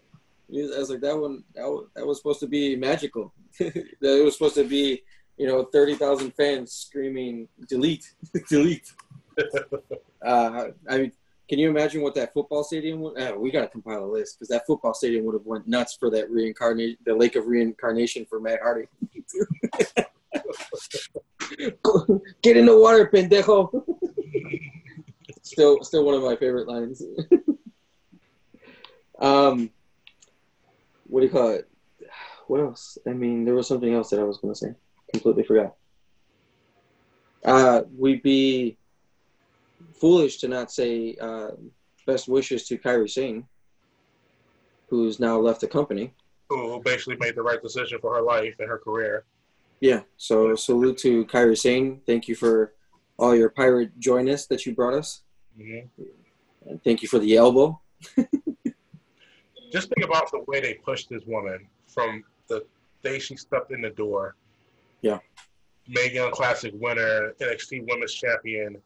I 0.51 0.79
was 0.79 0.91
like, 0.91 1.01
that 1.01 1.17
one, 1.17 1.45
that 1.55 1.65
was, 1.65 1.89
that 1.95 2.07
was 2.07 2.19
supposed 2.19 2.41
to 2.41 2.47
be 2.47 2.75
magical. 2.77 3.35
that 3.59 3.75
it 4.01 4.25
was 4.25 4.35
supposed 4.35 4.55
to 4.55 4.65
be, 4.65 5.03
you 5.37 5.47
know, 5.47 5.65
thirty 5.65 5.95
thousand 5.95 6.33
fans 6.33 6.73
screaming, 6.73 7.49
"Delete, 7.69 8.15
delete." 8.49 8.93
uh, 10.25 10.65
I 10.89 10.99
mean, 10.99 11.13
can 11.49 11.59
you 11.59 11.69
imagine 11.69 12.03
what 12.03 12.15
that 12.15 12.33
football 12.33 12.65
stadium 12.65 13.01
would? 13.01 13.19
Uh, 13.19 13.35
we 13.39 13.51
got 13.51 13.61
to 13.61 13.69
compile 13.69 14.05
a 14.05 14.11
list 14.11 14.39
because 14.39 14.49
that 14.49 14.67
football 14.67 14.95
stadium 14.95 15.25
would 15.27 15.35
have 15.35 15.47
went 15.47 15.69
nuts 15.69 15.97
for 15.99 16.11
that 16.11 16.31
reincarnation, 16.31 16.97
the 17.05 17.15
lake 17.15 17.37
of 17.37 17.47
reincarnation 17.47 18.27
for 18.27 18.41
Matt 18.41 18.61
Hardy. 18.63 18.87
Get 22.43 22.57
in 22.57 22.67
the 22.67 22.79
water, 22.79 23.09
pendejo. 23.13 23.85
still, 25.43 25.83
still 25.83 26.05
one 26.05 26.15
of 26.15 26.23
my 26.23 26.37
favorite 26.37 26.69
lines. 26.69 27.03
um, 29.21 29.71
what 31.09 31.21
do 31.21 31.27
you 31.27 31.33
call 31.33 31.51
it? 31.51 31.69
What 32.47 32.61
else? 32.61 32.97
I 33.07 33.13
mean, 33.13 33.45
there 33.45 33.55
was 33.55 33.67
something 33.67 33.93
else 33.93 34.11
that 34.11 34.21
I 34.21 34.25
was 34.25 34.39
going 34.39 34.55
to 34.55 34.59
say. 34.59 34.75
Completely 35.13 35.43
forgot. 35.43 35.75
Uh, 37.45 37.83
we'd 37.97 38.23
be 38.23 38.79
foolish 40.01 40.39
to 40.39 40.49
not 40.49 40.71
say 40.71 41.17
uh, 41.21 41.51
best 42.07 42.29
wishes 42.29 42.67
to 42.69 42.79
Kairi 42.79 43.09
Sane, 43.09 43.47
who's 44.89 45.21
now 45.21 45.39
left 45.39 45.61
the 45.61 45.69
company. 45.69 46.15
Who 46.49 46.81
basically 46.83 47.17
made 47.17 47.35
the 47.35 47.43
right 47.43 47.63
decision 47.63 47.99
for 48.01 48.15
her 48.15 48.23
life 48.23 48.55
and 48.59 48.69
her 48.69 48.79
career. 48.79 49.25
Yeah. 49.81 50.01
So 50.17 50.55
salute 50.55 50.99
to 50.99 51.25
Kairi 51.27 51.57
Sane. 51.57 52.01
Thank 52.07 52.29
you 52.29 52.35
for 52.35 52.75
all 53.19 53.35
your 53.37 53.51
pirate 53.51 53.99
joyness 53.99 54.47
that 54.47 54.65
you 54.65 54.75
brought 54.75 54.95
us. 54.95 55.23
hmm 55.57 55.81
And 56.67 56.83
thank 56.83 57.03
you 57.03 57.09
for 57.09 57.19
the 57.19 57.37
elbow. 57.37 57.81
Just 59.71 59.91
think 59.95 60.07
about 60.07 60.31
the 60.31 60.45
way 60.47 60.61
they 60.61 60.75
pushed 60.75 61.09
this 61.09 61.23
woman 61.27 61.67
from 61.87 62.25
the 62.49 62.65
day 63.03 63.19
she 63.19 63.37
stepped 63.37 63.71
in 63.71 63.83
the 63.83 63.91
door. 63.91 64.35
Yeah. 65.03 65.19
Young 65.87 66.31
Classic 66.33 66.73
winner, 66.77 67.33
NXT 67.41 67.87
Women's 67.89 68.13
Champion. 68.15 68.77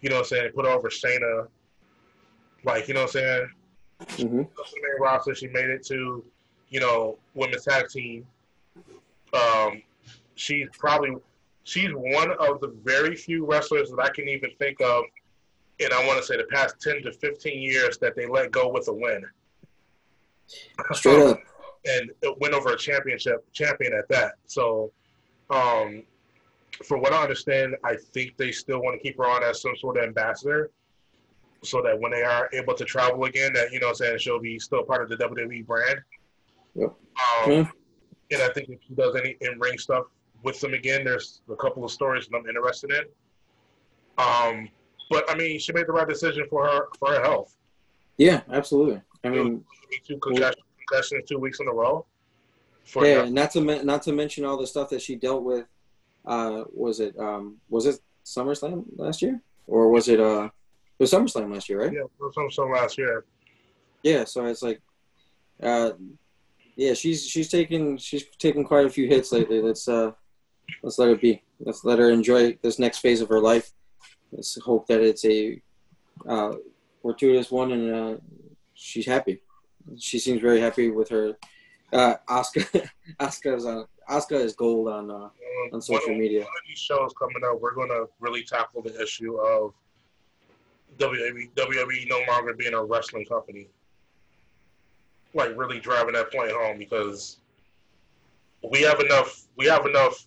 You 0.00 0.10
know 0.10 0.16
what 0.16 0.22
I'm 0.22 0.26
saying? 0.26 0.44
They 0.44 0.50
put 0.50 0.64
her 0.64 0.70
over 0.72 0.88
Shayna. 0.88 1.48
Like, 2.64 2.88
you 2.88 2.94
know 2.94 3.02
what 3.02 3.16
I'm 3.16 3.22
saying? 3.22 3.50
hmm 4.28 4.42
She 4.66 4.80
made 4.80 5.00
roster. 5.00 5.34
She 5.34 5.48
made 5.48 5.70
it 5.70 5.84
to, 5.86 6.24
you 6.68 6.80
know, 6.80 7.18
women's 7.34 7.64
tag 7.64 7.88
team. 7.88 8.26
Um, 9.34 9.82
she's 10.34 10.68
probably 10.72 11.16
she's 11.64 11.90
one 11.92 12.30
of 12.32 12.60
the 12.60 12.74
very 12.84 13.14
few 13.14 13.46
wrestlers 13.46 13.90
that 13.90 14.00
I 14.00 14.08
can 14.10 14.28
even 14.28 14.50
think 14.58 14.80
of, 14.80 15.04
and 15.80 15.92
I 15.92 16.06
want 16.06 16.18
to 16.18 16.24
say 16.24 16.36
the 16.36 16.44
past 16.44 16.80
ten 16.80 17.02
to 17.02 17.12
fifteen 17.12 17.60
years 17.60 17.98
that 17.98 18.16
they 18.16 18.26
let 18.26 18.50
go 18.50 18.68
with 18.68 18.88
a 18.88 18.92
win. 18.92 19.24
Straight 20.92 21.20
up. 21.20 21.40
and 21.86 22.10
it 22.22 22.36
went 22.40 22.54
over 22.54 22.72
a 22.72 22.76
championship 22.76 23.44
champion 23.52 23.92
at 23.94 24.08
that. 24.08 24.34
So, 24.46 24.92
um, 25.50 26.02
for 26.84 26.98
what 26.98 27.12
I 27.12 27.22
understand, 27.22 27.76
I 27.84 27.96
think 27.96 28.36
they 28.36 28.52
still 28.52 28.80
want 28.80 29.00
to 29.00 29.02
keep 29.02 29.18
her 29.18 29.26
on 29.26 29.42
as 29.42 29.60
some 29.60 29.76
sort 29.76 29.96
of 29.98 30.04
ambassador, 30.04 30.70
so 31.62 31.82
that 31.82 31.98
when 31.98 32.12
they 32.12 32.22
are 32.22 32.48
able 32.52 32.74
to 32.74 32.84
travel 32.84 33.24
again, 33.24 33.52
that 33.54 33.72
you 33.72 33.80
know, 33.80 33.88
what 33.88 34.00
I'm 34.00 34.06
saying 34.06 34.18
she'll 34.18 34.40
be 34.40 34.58
still 34.58 34.82
part 34.84 35.02
of 35.02 35.08
the 35.08 35.16
WWE 35.16 35.66
brand. 35.66 36.00
Yep. 36.74 36.88
Um, 36.88 37.50
Yeah. 37.50 37.70
And 38.32 38.42
I 38.42 38.52
think 38.52 38.68
if 38.68 38.78
she 38.86 38.94
does 38.94 39.16
any 39.16 39.36
in 39.40 39.58
ring 39.58 39.76
stuff 39.76 40.04
with 40.44 40.60
them 40.60 40.74
again, 40.74 41.04
there's 41.04 41.42
a 41.50 41.56
couple 41.56 41.84
of 41.84 41.90
stories 41.90 42.28
that 42.28 42.36
I'm 42.36 42.46
interested 42.46 42.92
in. 42.92 43.04
Um, 44.24 44.68
but 45.10 45.28
I 45.28 45.34
mean, 45.34 45.58
she 45.58 45.72
made 45.72 45.88
the 45.88 45.92
right 45.92 46.08
decision 46.08 46.46
for 46.48 46.64
her 46.66 46.88
for 46.98 47.12
her 47.12 47.20
health. 47.20 47.56
Yeah, 48.18 48.42
absolutely. 48.52 49.00
I 49.24 49.28
mean, 49.28 49.64
Two 50.06 50.18
concussions, 50.18 51.24
two 51.26 51.38
weeks 51.38 51.60
in 51.60 51.68
a 51.68 51.72
row. 51.72 52.06
For 52.84 53.06
yeah, 53.06 53.28
nothing. 53.28 53.66
not 53.66 53.78
to 53.80 53.84
not 53.84 54.02
to 54.02 54.12
mention 54.12 54.44
all 54.44 54.56
the 54.56 54.66
stuff 54.66 54.88
that 54.90 55.02
she 55.02 55.16
dealt 55.16 55.42
with. 55.42 55.66
Uh, 56.26 56.64
was 56.72 57.00
it 57.00 57.18
um, 57.18 57.56
was 57.68 57.86
it 57.86 58.00
SummerSlam 58.24 58.84
last 58.96 59.22
year? 59.22 59.40
or 59.70 59.88
was 59.88 60.08
it 60.08 60.20
uh 60.20 60.44
it 60.98 61.04
was 61.04 61.12
SummerSlam 61.12 61.54
last 61.54 61.68
year, 61.70 61.80
right? 61.80 61.92
Yeah, 61.92 62.00
it 62.00 62.10
was 62.18 62.34
some 62.34 62.50
some 62.50 62.72
last 62.72 62.98
year. 62.98 63.24
Yeah, 64.02 64.24
so 64.24 64.44
it's 64.44 64.62
like, 64.62 64.82
uh, 65.62 65.92
yeah, 66.76 66.92
she's 66.92 67.26
she's 67.26 67.48
taking 67.48 67.96
she's 67.96 68.24
taken 68.38 68.64
quite 68.64 68.84
a 68.84 68.90
few 68.90 69.06
hits 69.06 69.32
lately. 69.32 69.62
Let's 69.62 69.88
uh, 69.88 70.12
let's 70.82 70.98
let 70.98 71.08
it 71.08 71.20
be. 71.22 71.42
Let's 71.58 71.84
let 71.84 71.98
her 71.98 72.10
enjoy 72.10 72.58
this 72.60 72.78
next 72.78 72.98
phase 72.98 73.22
of 73.22 73.30
her 73.30 73.40
life. 73.40 73.70
Let's 74.30 74.60
hope 74.60 74.86
that 74.88 75.00
it's 75.00 75.24
a 75.24 75.62
uh, 76.28 76.52
fortuitous 77.00 77.50
one 77.50 77.72
and 77.72 77.94
uh, 77.94 78.16
she's 78.80 79.06
happy. 79.06 79.42
She 79.98 80.18
seems 80.18 80.40
very 80.40 80.60
happy 80.60 80.90
with 80.90 81.08
her. 81.10 81.36
Uh, 81.92 82.14
Oscar, 82.28 82.64
Oscar's 83.20 83.64
on. 83.64 83.86
Oscar 84.08 84.36
is 84.36 84.54
gold 84.54 84.88
on 84.88 85.10
uh, 85.10 85.14
Um, 85.14 85.30
on 85.74 85.82
social 85.82 86.14
media. 86.14 86.40
One 86.40 86.48
of 86.48 86.68
these 86.68 86.78
shows 86.78 87.12
coming 87.18 87.42
up, 87.44 87.60
we're 87.60 87.74
going 87.74 87.90
to 87.90 88.08
really 88.18 88.42
tackle 88.42 88.82
the 88.82 89.00
issue 89.00 89.36
of 89.36 89.72
WWE, 90.98 91.50
WWE 91.54 92.08
no 92.08 92.20
longer 92.28 92.54
being 92.54 92.74
a 92.74 92.82
wrestling 92.82 93.24
company. 93.26 93.68
Like 95.32 95.56
really 95.56 95.78
driving 95.78 96.14
that 96.14 96.32
point 96.32 96.50
home 96.50 96.78
because 96.78 97.38
we 98.68 98.82
have 98.82 98.98
enough. 98.98 99.46
We 99.56 99.66
have 99.66 99.86
enough 99.86 100.26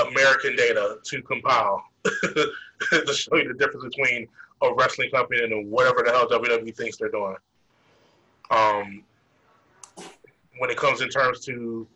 American 0.00 0.56
data 0.56 0.98
to 1.04 1.22
compile 1.22 1.84
to 2.04 3.14
show 3.14 3.36
you 3.36 3.52
the 3.52 3.54
difference 3.58 3.84
between 3.94 4.26
a 4.62 4.74
wrestling 4.74 5.10
company 5.10 5.42
and 5.42 5.70
whatever 5.70 6.02
the 6.04 6.10
hell 6.10 6.28
WWE 6.28 6.76
thinks 6.76 6.96
they're 6.96 7.10
doing. 7.10 7.36
Um, 8.50 9.04
when 10.58 10.70
it 10.70 10.76
comes 10.76 11.00
in 11.00 11.08
terms 11.08 11.40
to 11.46 11.86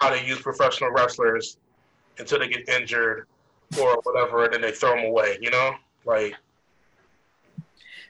how 0.00 0.10
they 0.10 0.24
use 0.24 0.40
professional 0.40 0.90
wrestlers 0.90 1.58
until 2.18 2.38
they 2.38 2.48
get 2.48 2.68
injured 2.68 3.26
or 3.80 4.00
whatever, 4.02 4.44
and 4.44 4.54
then 4.54 4.60
they 4.60 4.72
throw 4.72 4.96
them 4.96 5.06
away. 5.06 5.38
You 5.40 5.50
know, 5.50 5.72
like 6.04 6.34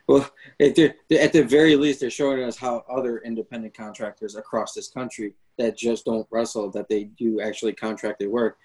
Well, 0.06 0.28
at 0.61 0.74
the, 0.74 1.46
very 1.48 1.76
least, 1.76 2.00
they're 2.00 2.11
showing 2.11 2.42
us 2.42 2.56
how 2.56 2.85
other 2.88 3.18
independent 3.18 3.74
contractors 3.74 4.37
across 4.37 4.72
this 4.72 4.88
country 4.88 5.35
that 5.59 5.76
just 5.76 6.06
don't 6.06 6.26
wrestle, 6.30 6.70
that 6.70 6.88
they 6.88 7.04
do 7.04 7.40
actually 7.40 7.74
contracted 7.74 8.28
work, 8.28 8.59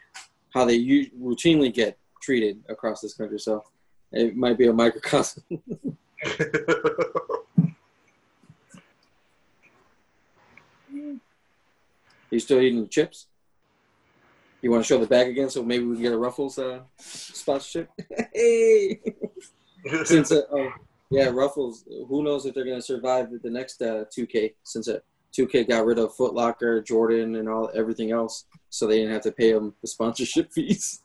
how 0.54 0.66
they 0.66 0.80
routinely 1.20 1.74
get 1.74 1.98
treated 2.22 2.64
across 2.70 3.02
this 3.02 3.14
country. 3.14 3.40
So 3.40 3.64
it 4.16 4.36
might 4.36 4.58
be 4.58 4.68
a 4.68 4.74
microcosm. 4.74 5.44
You 12.36 12.40
still 12.40 12.60
eating 12.60 12.82
the 12.82 12.90
chips? 12.90 13.28
You 14.62 14.70
want 14.70 14.84
to 14.84 14.88
show 14.88 14.98
the 14.98 15.08
bag 15.08 15.30
again, 15.30 15.50
so 15.50 15.64
maybe 15.64 15.86
we 15.86 15.96
can 15.96 16.04
get 16.04 16.12
a 16.12 16.18
Ruffles 16.18 16.60
uh, 16.60 16.82
sponsorship? 16.98 17.90
hey, 18.34 19.00
since 20.04 20.34
uh, 20.34 20.42
oh, 20.52 20.70
yeah, 21.12 21.30
Ruffles. 21.30 21.86
Who 22.10 22.24
knows 22.24 22.46
if 22.46 22.54
they're 22.54 22.66
going 22.66 22.80
to 22.80 22.82
survive 22.82 23.30
the 23.42 23.50
next 23.50 23.82
uh, 23.82 24.04
2K? 24.14 24.56
Since 24.64 24.90
uh, 24.90 25.00
2K 25.38 25.70
got 25.70 25.86
rid 25.86 25.98
of 25.98 26.14
Foot 26.16 26.34
Locker, 26.34 26.82
Jordan, 26.82 27.36
and 27.36 27.48
all 27.48 27.72
everything 27.74 28.12
else, 28.12 28.48
so 28.70 28.86
they 28.86 28.98
didn't 28.98 29.14
have 29.14 29.22
to 29.24 29.32
pay 29.32 29.54
them 29.54 29.74
the 29.82 29.88
sponsorship 29.88 30.52
fees. 30.52 31.04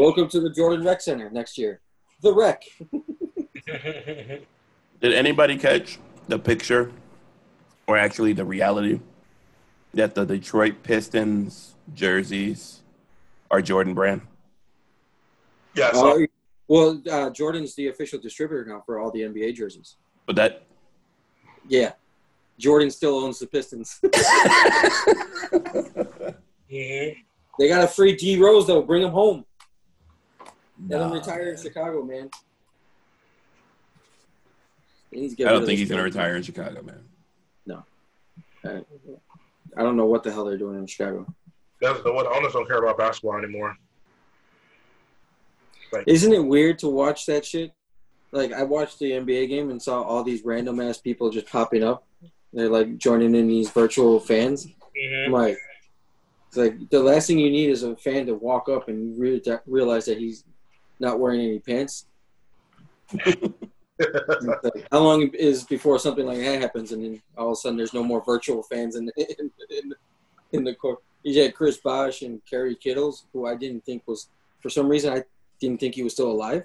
Welcome 0.00 0.28
to 0.28 0.40
the 0.40 0.48
Jordan 0.48 0.82
Rec 0.82 1.02
Center 1.02 1.28
next 1.28 1.58
year. 1.58 1.82
The 2.22 2.32
Rec. 2.32 2.62
Did 3.66 4.46
anybody 5.02 5.58
catch 5.58 5.98
the 6.26 6.38
picture, 6.38 6.90
or 7.86 7.98
actually 7.98 8.32
the 8.32 8.46
reality, 8.46 9.00
that 9.92 10.14
the 10.14 10.24
Detroit 10.24 10.82
Pistons 10.82 11.74
jerseys 11.92 12.80
are 13.50 13.60
Jordan 13.60 13.92
brand? 13.92 14.22
yeah, 15.74 15.92
so 15.92 16.22
Uh, 16.22 16.26
well, 16.66 17.02
uh, 17.10 17.28
Jordan's 17.28 17.74
the 17.74 17.88
official 17.88 18.18
distributor 18.18 18.64
now 18.64 18.82
for 18.86 18.98
all 18.98 19.10
the 19.10 19.20
NBA 19.20 19.54
jerseys. 19.54 19.96
But 20.24 20.34
that 20.36 20.62
Yeah, 21.68 21.92
Jordan 22.58 22.90
still 22.90 23.18
owns 23.18 23.38
the 23.38 23.48
Pistons. 23.48 24.00
they 26.70 27.68
got 27.68 27.84
a 27.84 27.86
free 27.86 28.16
D 28.16 28.38
Rose 28.38 28.66
though. 28.66 28.80
Bring 28.80 29.02
him 29.02 29.10
home. 29.10 29.44
Let 30.88 31.00
him 31.02 31.08
Nah, 31.08 31.14
retire 31.14 31.50
in. 31.52 31.56
Chicago, 31.56 32.02
man. 32.02 32.30
He 35.10 35.20
needs 35.20 35.32
to 35.34 35.36
get 35.38 35.48
I 35.48 35.52
don't 35.52 35.66
think 35.66 35.78
he's 35.78 35.88
gonna 35.90 36.02
retire 36.04 36.36
in 36.36 36.42
Chicago, 36.42 36.82
man. 36.82 37.04
I 38.62 38.82
I 39.76 39.82
don't 39.82 39.96
know 39.96 40.04
what 40.04 40.22
the 40.22 40.30
hell 40.30 40.44
they're 40.44 40.58
doing 40.58 40.78
in 40.78 40.86
Chicago. 40.86 41.26
that's 41.80 42.02
the 42.02 42.12
one. 42.12 42.26
Owners 42.26 42.52
don't 42.52 42.66
care 42.68 42.76
about 42.78 42.98
basketball 42.98 43.38
anymore. 43.38 43.74
Isn't 46.06 46.32
it 46.34 46.44
weird 46.44 46.78
to 46.80 46.88
watch 46.88 47.24
that 47.26 47.44
shit? 47.46 47.72
Like 48.32 48.52
I 48.52 48.62
watched 48.64 48.98
the 48.98 49.12
NBA 49.12 49.48
game 49.48 49.70
and 49.70 49.80
saw 49.82 50.02
all 50.02 50.22
these 50.22 50.44
random 50.44 50.78
ass 50.78 50.98
people 50.98 51.30
just 51.30 51.46
popping 51.46 51.82
up. 51.82 52.06
They're 52.52 52.68
like 52.68 52.98
joining 52.98 53.34
in 53.34 53.48
these 53.48 53.70
virtual 53.70 54.20
fans. 54.20 54.66
I'm 54.66 55.30
Mhm. 55.30 55.30
like, 55.32 55.58
it's 56.48 56.56
like 56.58 56.90
the 56.90 57.02
last 57.02 57.26
thing 57.28 57.38
you 57.38 57.50
need 57.50 57.70
is 57.70 57.82
a 57.82 57.96
fan 57.96 58.26
to 58.26 58.34
walk 58.34 58.68
up 58.68 58.88
and 58.88 59.18
re- 59.18 59.42
realize 59.66 60.04
that 60.04 60.18
he's 60.18 60.44
not 61.00 61.18
wearing 61.18 61.40
any 61.40 61.58
pants. 61.58 62.06
How 64.90 64.98
long 65.00 65.28
is 65.34 65.64
before 65.64 65.98
something 65.98 66.24
like 66.24 66.38
that 66.38 66.60
happens, 66.60 66.92
and 66.92 67.04
then 67.04 67.22
all 67.36 67.48
of 67.48 67.52
a 67.52 67.56
sudden 67.56 67.76
there's 67.76 67.92
no 67.92 68.02
more 68.02 68.22
virtual 68.24 68.62
fans 68.62 68.96
in 68.96 69.10
in, 69.16 69.50
in, 69.70 69.94
in 70.52 70.64
the 70.64 70.74
court? 70.74 71.00
You 71.22 71.42
had 71.42 71.54
Chris 71.54 71.76
Bosh 71.78 72.22
and 72.22 72.40
Kerry 72.48 72.74
Kittles, 72.74 73.26
who 73.32 73.46
I 73.46 73.56
didn't 73.56 73.84
think 73.84 74.02
was 74.06 74.28
for 74.60 74.70
some 74.70 74.88
reason 74.88 75.12
I 75.12 75.24
didn't 75.60 75.80
think 75.80 75.94
he 75.94 76.02
was 76.02 76.14
still 76.14 76.30
alive. 76.30 76.64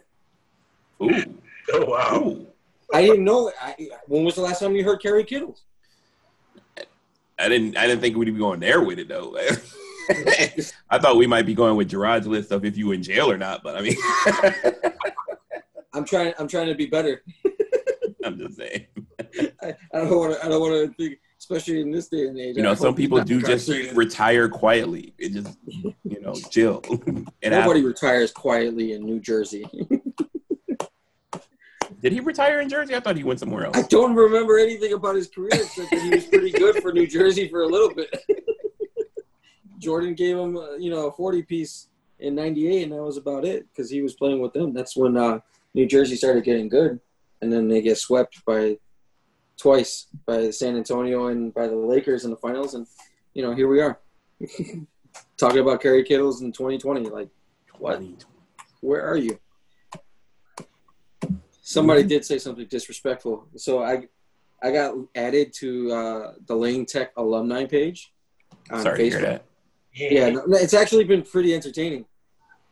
Ooh, 1.04 1.40
Oh 1.74 1.86
wow. 1.86 2.24
ooh. 2.24 2.48
I 2.94 3.02
didn't 3.02 3.26
know. 3.26 3.52
I, 3.62 3.76
when 4.08 4.24
was 4.24 4.36
the 4.36 4.42
last 4.42 4.60
time 4.60 4.76
you 4.76 4.84
heard 4.84 5.02
Kerry 5.02 5.24
Kittles? 5.24 5.64
I 7.38 7.50
didn't. 7.50 7.76
I 7.76 7.88
didn't 7.88 8.02
think 8.02 8.16
we'd 8.16 8.26
be 8.26 8.40
going 8.40 8.62
there 8.62 8.82
with 8.82 9.00
it 9.00 9.10
though. 9.10 9.36
I 10.90 11.00
thought 11.00 11.18
we 11.18 11.28
might 11.28 11.46
be 11.46 11.54
going 11.54 11.76
with 11.76 11.90
Gerard's 11.90 12.28
list 12.28 12.52
of 12.52 12.66
if 12.66 12.78
you 12.78 12.92
in 12.92 13.04
jail 13.04 13.30
or 13.30 13.38
not. 13.38 13.64
But 13.64 13.76
I 13.76 13.82
mean, 13.82 13.96
I'm 15.94 16.06
trying. 16.06 16.34
I'm 16.38 16.48
trying 16.48 16.68
to 16.68 16.76
be 16.76 16.86
better. 16.86 17.24
I'm 18.26 18.38
just 18.38 18.58
saying. 18.58 18.88
I, 19.62 19.76
I 19.94 20.00
don't 20.00 20.18
want 20.18 20.34
to. 20.34 20.46
I 20.46 20.50
don't 20.50 20.60
want 20.60 20.74
to 20.74 20.94
think, 20.96 21.20
especially 21.40 21.82
in 21.82 21.92
this 21.92 22.08
day 22.08 22.28
and 22.28 22.38
age. 22.38 22.58
You 22.58 22.64
know, 22.64 22.76
some 22.76 22.96
people 22.96 23.24
do 23.24 23.42
just 23.42 23.70
retire 23.94 24.50
quietly. 24.50 25.14
It 25.18 25.34
just, 25.34 25.58
you 25.66 26.22
know, 26.22 26.34
chill. 26.50 26.82
And 27.42 27.52
Nobody 27.52 27.80
have, 27.80 27.88
retires 27.88 28.32
quietly 28.32 28.94
in 28.94 29.04
New 29.06 29.20
Jersey. 29.20 29.66
did 32.02 32.12
he 32.12 32.20
retire 32.20 32.62
in 32.62 32.70
Jersey? 32.70 32.96
I 32.96 33.00
thought 33.00 33.18
he 33.18 33.24
went 33.24 33.40
somewhere 33.40 33.66
else. 33.66 33.78
I 33.78 33.84
don't 33.84 34.16
remember 34.16 34.58
anything 34.58 34.94
about 34.94 35.16
his 35.16 35.28
career 35.28 35.52
except 35.54 35.92
that 35.92 36.02
he 36.02 36.10
was 36.10 36.26
pretty 36.26 36.52
good 36.52 36.82
for 36.82 36.92
New 36.92 37.08
Jersey 37.08 37.48
for 37.48 37.64
a 37.64 37.68
little 37.68 37.94
bit. 37.94 38.14
Jordan 39.80 40.14
gave 40.14 40.38
him, 40.38 40.58
uh, 40.58 40.76
you 40.76 40.90
know, 40.90 41.08
a 41.08 41.12
40 41.12 41.44
piece 41.44 41.88
in 42.20 42.36
98, 42.36 42.84
and 42.84 42.92
that 42.94 43.04
was 43.04 43.18
about 43.18 43.46
it 43.46 43.68
because 43.70 43.90
he 43.90 44.02
was 44.02 44.14
playing 44.14 44.40
with 44.40 44.54
them. 44.54 44.74
That's 44.74 44.96
when 44.96 45.18
uh, 45.18 45.40
New 45.74 45.86
Jersey 45.86 46.16
started 46.16 46.44
getting 46.44 46.70
good. 46.70 47.00
And 47.42 47.52
then 47.52 47.68
they 47.68 47.82
get 47.82 47.98
swept 47.98 48.44
by 48.46 48.78
twice 49.58 50.08
by 50.26 50.50
San 50.50 50.76
Antonio 50.76 51.28
and 51.28 51.54
by 51.54 51.68
the 51.68 51.76
Lakers 51.76 52.26
in 52.26 52.32
the 52.32 52.38
finals. 52.38 52.74
And, 52.74 52.88
you 53.34 53.44
know, 53.44 53.54
here 53.54 53.68
we 53.68 53.82
are 53.82 54.00
talking 55.38 55.60
about 55.60 55.82
Kerry 55.82 56.04
Kittles 56.04 56.42
in 56.42 56.52
2020. 56.52 57.10
Like, 57.10 57.30
what? 57.78 58.02
Where 58.82 59.06
are 59.06 59.18
you? 59.18 59.40
Somebody 61.62 62.04
did 62.04 62.24
say 62.24 62.38
something 62.38 62.68
disrespectful. 62.68 63.48
So 63.58 63.84
I 63.84 64.08
I 64.62 64.72
got 64.72 64.96
added 65.16 65.54
to 65.56 65.92
uh, 65.92 66.34
the 66.46 66.56
Lane 66.56 66.86
Tech 66.86 67.12
alumni 67.18 67.66
page 67.66 68.14
on 68.72 68.82
Sorry 68.82 69.10
to 69.10 69.18
Facebook. 69.18 69.40
Yeah, 69.96 70.30
no, 70.30 70.44
it's 70.50 70.74
actually 70.74 71.06
been 71.06 71.24
pretty 71.24 71.56
entertaining 71.56 72.06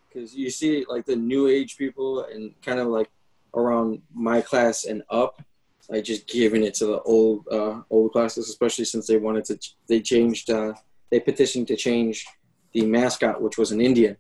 because 0.07 0.35
you 0.35 0.49
see 0.49 0.85
like 0.89 1.05
the 1.05 1.15
new 1.15 1.47
age 1.47 1.77
people 1.77 2.25
and 2.25 2.53
kind 2.61 2.79
of 2.79 2.87
like 2.87 3.09
around 3.55 4.01
my 4.13 4.41
class 4.41 4.85
and 4.85 5.03
up, 5.09 5.41
like 5.89 6.03
just 6.03 6.27
giving 6.27 6.63
it 6.63 6.73
to 6.75 6.85
the 6.85 7.01
old 7.01 7.47
uh, 7.49 7.81
old 7.89 8.11
classes, 8.11 8.49
especially 8.49 8.85
since 8.85 9.07
they 9.07 9.17
wanted 9.17 9.45
to. 9.45 9.59
They 9.87 10.01
changed. 10.01 10.49
Uh, 10.49 10.73
they 11.11 11.19
petitioned 11.19 11.67
to 11.67 11.75
change 11.75 12.25
the 12.73 12.85
mascot, 12.85 13.41
which 13.41 13.57
was 13.57 13.71
an 13.71 13.79
Indian. 13.79 14.17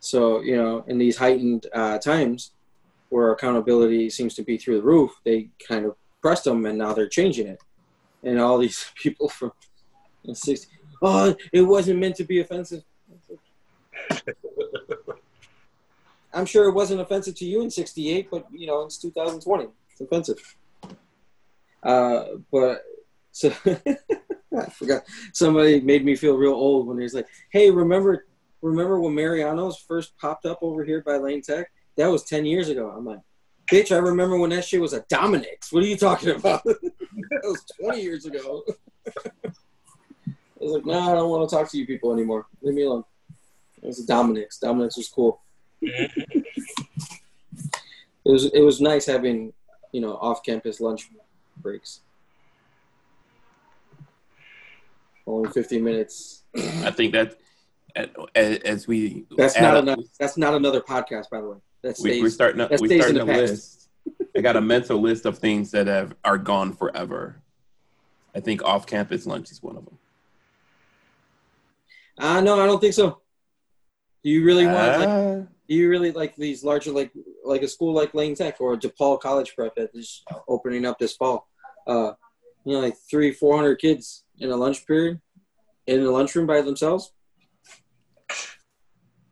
So 0.00 0.40
you 0.40 0.56
know, 0.56 0.84
in 0.88 0.98
these 0.98 1.16
heightened 1.16 1.66
uh, 1.72 1.98
times 1.98 2.52
where 3.10 3.32
accountability 3.32 4.10
seems 4.10 4.34
to 4.34 4.42
be 4.42 4.58
through 4.58 4.76
the 4.76 4.82
roof, 4.82 5.12
they 5.24 5.50
kind 5.66 5.86
of 5.86 5.94
pressed 6.20 6.44
them, 6.44 6.66
and 6.66 6.78
now 6.78 6.92
they're 6.92 7.08
changing 7.08 7.46
it. 7.46 7.60
And 8.24 8.40
all 8.40 8.58
these 8.58 8.90
people 8.96 9.28
from 9.28 9.52
the 10.24 10.32
60s, 10.32 10.66
oh, 11.02 11.34
it 11.52 11.62
wasn't 11.62 12.00
meant 12.00 12.16
to 12.16 12.24
be 12.24 12.40
offensive. 12.40 12.82
I'm 16.34 16.46
sure 16.46 16.68
it 16.68 16.72
wasn't 16.72 17.00
offensive 17.00 17.34
to 17.36 17.44
you 17.46 17.62
in 17.62 17.70
'68, 17.70 18.30
but 18.30 18.46
you 18.52 18.66
know 18.66 18.82
it's 18.82 18.98
2020. 18.98 19.68
It's 19.90 20.00
offensive. 20.00 20.56
Uh, 21.82 22.24
but 22.52 22.82
so 23.32 23.52
I 23.66 24.66
forgot. 24.70 25.04
Somebody 25.32 25.80
made 25.80 26.04
me 26.04 26.16
feel 26.16 26.36
real 26.36 26.52
old 26.52 26.86
when 26.86 26.98
he's 26.98 27.14
like, 27.14 27.26
"Hey, 27.50 27.70
remember, 27.70 28.26
remember 28.60 29.00
when 29.00 29.14
Mariano's 29.14 29.78
first 29.78 30.16
popped 30.18 30.46
up 30.46 30.58
over 30.62 30.84
here 30.84 31.02
by 31.02 31.16
Lane 31.16 31.42
Tech? 31.42 31.70
That 31.96 32.08
was 32.08 32.24
ten 32.24 32.44
years 32.44 32.68
ago. 32.68 32.92
I'm 32.94 33.04
like, 33.04 33.20
bitch, 33.70 33.94
I 33.94 33.98
remember 33.98 34.38
when 34.38 34.50
that 34.50 34.64
shit 34.64 34.80
was 34.80 34.92
a 34.92 35.00
Dominick's. 35.02 35.72
What 35.72 35.82
are 35.82 35.86
you 35.86 35.96
talking 35.96 36.30
about? 36.30 36.64
that 36.64 37.42
was 37.44 37.64
twenty 37.80 38.02
years 38.02 38.26
ago. 38.26 38.64
I 40.66 40.68
was 40.68 40.74
like, 40.78 40.86
nah, 40.86 41.12
I 41.12 41.14
don't 41.14 41.30
want 41.30 41.48
to 41.48 41.54
talk 41.54 41.70
to 41.70 41.78
you 41.78 41.86
people 41.86 42.12
anymore. 42.12 42.46
Leave 42.60 42.74
me 42.74 42.82
alone. 42.82 43.04
It 43.80 43.86
was 43.86 44.00
a 44.00 44.06
Dominick's. 44.06 44.58
Dominick's 44.58 44.96
was 44.96 45.08
cool. 45.08 45.40
It 45.80 46.42
was 48.24 48.46
it 48.46 48.62
was 48.62 48.80
nice 48.80 49.06
having, 49.06 49.52
you 49.92 50.00
know, 50.00 50.16
off 50.16 50.42
campus 50.42 50.80
lunch 50.80 51.08
breaks. 51.58 52.00
Only 55.24 55.50
fifteen 55.50 55.84
minutes. 55.84 56.42
I 56.56 56.90
think 56.90 57.12
that 57.12 57.38
as, 58.34 58.58
as 58.58 58.88
we 58.88 59.24
That's 59.36 59.60
not 59.60 59.76
another. 59.76 60.02
That's 60.18 60.36
not 60.36 60.54
another 60.54 60.80
podcast, 60.80 61.30
by 61.30 61.42
the 61.42 61.50
way. 61.50 61.58
That's 61.82 62.02
we, 62.02 62.20
we're 62.20 62.30
starting 62.30 62.58
that 62.58 62.80
we're 62.80 63.00
starting 63.00 63.24
past. 63.24 63.38
list. 63.38 63.88
I 64.36 64.40
got 64.40 64.56
a 64.56 64.60
mental 64.60 65.00
list 65.00 65.26
of 65.26 65.38
things 65.38 65.70
that 65.70 65.86
have 65.86 66.16
are 66.24 66.38
gone 66.38 66.72
forever. 66.72 67.40
I 68.34 68.40
think 68.40 68.64
off 68.64 68.88
campus 68.88 69.26
lunch 69.26 69.52
is 69.52 69.62
one 69.62 69.76
of 69.76 69.84
them. 69.84 69.98
Ah, 72.18 72.40
no, 72.40 72.60
I 72.60 72.66
don't 72.66 72.80
think 72.80 72.94
so. 72.94 73.20
Do 74.24 74.30
you 74.30 74.44
really 74.44 74.66
want? 74.66 75.00
Like, 75.00 75.08
Ah, 75.08 75.34
do 75.68 75.74
you 75.74 75.88
really 75.88 76.12
like 76.12 76.36
these 76.36 76.64
larger, 76.64 76.92
like 76.92 77.12
like 77.44 77.62
a 77.62 77.68
school 77.68 77.92
like 77.92 78.14
Lane 78.14 78.34
Tech 78.34 78.60
or 78.60 78.76
DePaul 78.76 79.20
College 79.20 79.54
Prep 79.54 79.74
that 79.76 79.90
is 79.94 80.22
opening 80.48 80.86
up 80.86 80.98
this 80.98 81.14
fall? 81.16 81.48
Uh, 81.86 82.12
you 82.64 82.72
know, 82.72 82.80
like 82.80 82.96
three, 83.10 83.32
four 83.32 83.56
hundred 83.56 83.76
kids 83.76 84.24
in 84.38 84.50
a 84.50 84.56
lunch 84.56 84.86
period 84.86 85.20
in 85.86 86.02
a 86.02 86.10
lunchroom 86.10 86.46
by 86.46 86.60
themselves. 86.60 87.12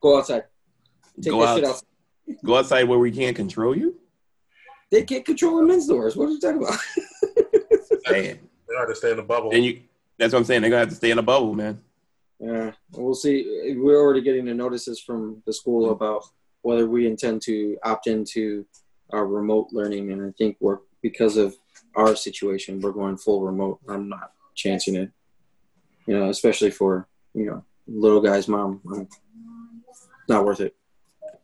Go 0.00 0.18
outside. 0.18 0.44
Take 1.20 1.32
go 1.32 1.40
that 1.40 1.48
out, 1.48 1.56
shit 1.56 1.64
out. 1.64 1.82
go 2.44 2.56
outside 2.56 2.84
where 2.84 2.98
we 2.98 3.10
can't 3.10 3.34
control 3.34 3.76
you. 3.76 3.96
They 4.90 5.02
can't 5.02 5.24
control 5.24 5.56
the 5.56 5.64
men's 5.64 5.86
doors. 5.86 6.16
What 6.16 6.28
are 6.28 6.32
you 6.32 6.40
talking 6.40 6.62
about? 6.62 6.78
Damn. 8.04 8.38
They 8.68 8.76
had 8.78 8.86
to 8.86 8.94
stay 8.94 9.10
in 9.10 9.16
the 9.16 9.22
bubble. 9.22 9.50
And 9.52 9.64
you, 9.64 9.80
that's 10.18 10.32
what 10.32 10.40
I'm 10.40 10.44
saying. 10.44 10.60
They're 10.62 10.70
gonna 10.70 10.80
have 10.80 10.90
to 10.90 10.94
stay 10.94 11.10
in 11.10 11.18
a 11.18 11.22
bubble, 11.22 11.54
man. 11.54 11.80
Yeah, 12.40 12.72
we'll 12.92 13.14
see. 13.14 13.74
We're 13.76 14.00
already 14.00 14.20
getting 14.20 14.44
the 14.44 14.54
notices 14.54 15.00
from 15.00 15.42
the 15.46 15.52
school 15.52 15.90
about 15.90 16.24
whether 16.62 16.86
we 16.86 17.06
intend 17.06 17.42
to 17.42 17.76
opt 17.84 18.06
into 18.06 18.66
our 19.10 19.26
remote 19.26 19.68
learning, 19.72 20.12
and 20.12 20.22
I 20.22 20.32
think 20.36 20.56
we're 20.60 20.78
because 21.02 21.36
of 21.36 21.54
our 21.94 22.16
situation, 22.16 22.80
we're 22.80 22.92
going 22.92 23.16
full 23.16 23.42
remote. 23.42 23.78
I'm 23.88 24.08
not 24.08 24.32
chancing 24.54 24.96
it, 24.96 25.10
you 26.06 26.18
know, 26.18 26.28
especially 26.30 26.70
for 26.70 27.08
you 27.34 27.46
know 27.46 27.64
little 27.86 28.20
guy's 28.20 28.48
mom. 28.48 28.80
Not 30.28 30.44
worth 30.44 30.60
it. 30.60 30.74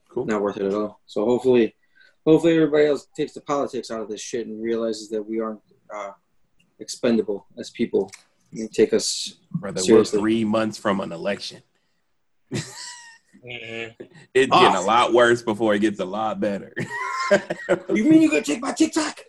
Cool. 0.08 0.26
Not 0.26 0.42
worth 0.42 0.56
it 0.56 0.66
at 0.66 0.74
all. 0.74 1.00
So 1.06 1.24
hopefully, 1.24 1.74
hopefully 2.26 2.56
everybody 2.56 2.86
else 2.86 3.06
takes 3.16 3.32
the 3.32 3.40
politics 3.42 3.90
out 3.90 4.00
of 4.00 4.08
this 4.08 4.20
shit 4.20 4.46
and 4.46 4.62
realizes 4.62 5.08
that 5.10 5.22
we 5.22 5.40
aren't 5.40 5.60
uh, 5.94 6.12
expendable 6.78 7.46
as 7.58 7.70
people. 7.70 8.10
You 8.52 8.68
take 8.68 8.92
us 8.92 9.34
Brother, 9.52 9.80
Seriously. 9.80 10.18
we're 10.18 10.22
three 10.22 10.44
months 10.44 10.78
from 10.78 11.00
an 11.00 11.12
election. 11.12 11.62
Mhm. 12.52 12.64
It's 14.34 14.50
Ah. 14.52 14.60
getting 14.60 14.76
a 14.76 14.86
lot 14.86 15.12
worse 15.14 15.40
before 15.42 15.74
it 15.74 15.78
gets 15.80 15.98
a 16.00 16.04
lot 16.04 16.40
better. 16.40 16.74
You 17.94 18.04
mean 18.04 18.22
you're 18.22 18.30
gonna 18.30 18.42
take 18.42 18.60
my 18.60 18.72
TikTok? 18.72 19.20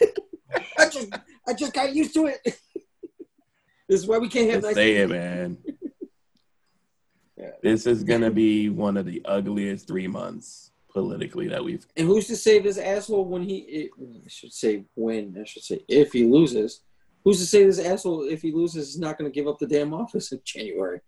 I 0.78 0.88
just 0.88 1.08
I 1.46 1.52
just 1.54 1.72
got 1.74 1.92
used 1.94 2.14
to 2.14 2.26
it. 2.26 2.40
this 2.44 4.00
is 4.00 4.06
why 4.06 4.18
we 4.18 4.28
can't 4.28 4.48
have 4.50 4.62
Just 4.62 4.66
nice 4.66 4.74
say 4.76 4.96
it, 4.96 5.10
man. 5.10 5.58
Yeah. 7.36 7.50
This 7.62 7.86
is 7.86 8.04
gonna 8.04 8.30
be 8.30 8.68
one 8.68 8.96
of 8.96 9.06
the 9.06 9.20
ugliest 9.24 9.88
three 9.88 10.06
months 10.06 10.70
politically 10.92 11.48
that 11.48 11.64
we've. 11.64 11.84
And 11.96 12.06
who's 12.06 12.26
to 12.28 12.36
say 12.36 12.58
this 12.60 12.78
asshole 12.78 13.24
when 13.24 13.42
he 13.42 13.58
it, 13.58 13.90
I 14.00 14.28
should 14.28 14.52
say 14.52 14.84
when, 14.94 15.36
I 15.40 15.44
should 15.44 15.64
say 15.64 15.84
if 15.88 16.12
he 16.12 16.24
loses. 16.24 16.80
Who's 17.24 17.38
to 17.40 17.46
say 17.46 17.64
this 17.64 17.78
asshole 17.78 18.24
if 18.24 18.42
he 18.42 18.52
loses 18.52 18.90
is 18.90 18.98
not 18.98 19.18
gonna 19.18 19.30
give 19.30 19.48
up 19.48 19.58
the 19.58 19.66
damn 19.66 19.92
office 19.92 20.32
in 20.32 20.40
January? 20.44 21.00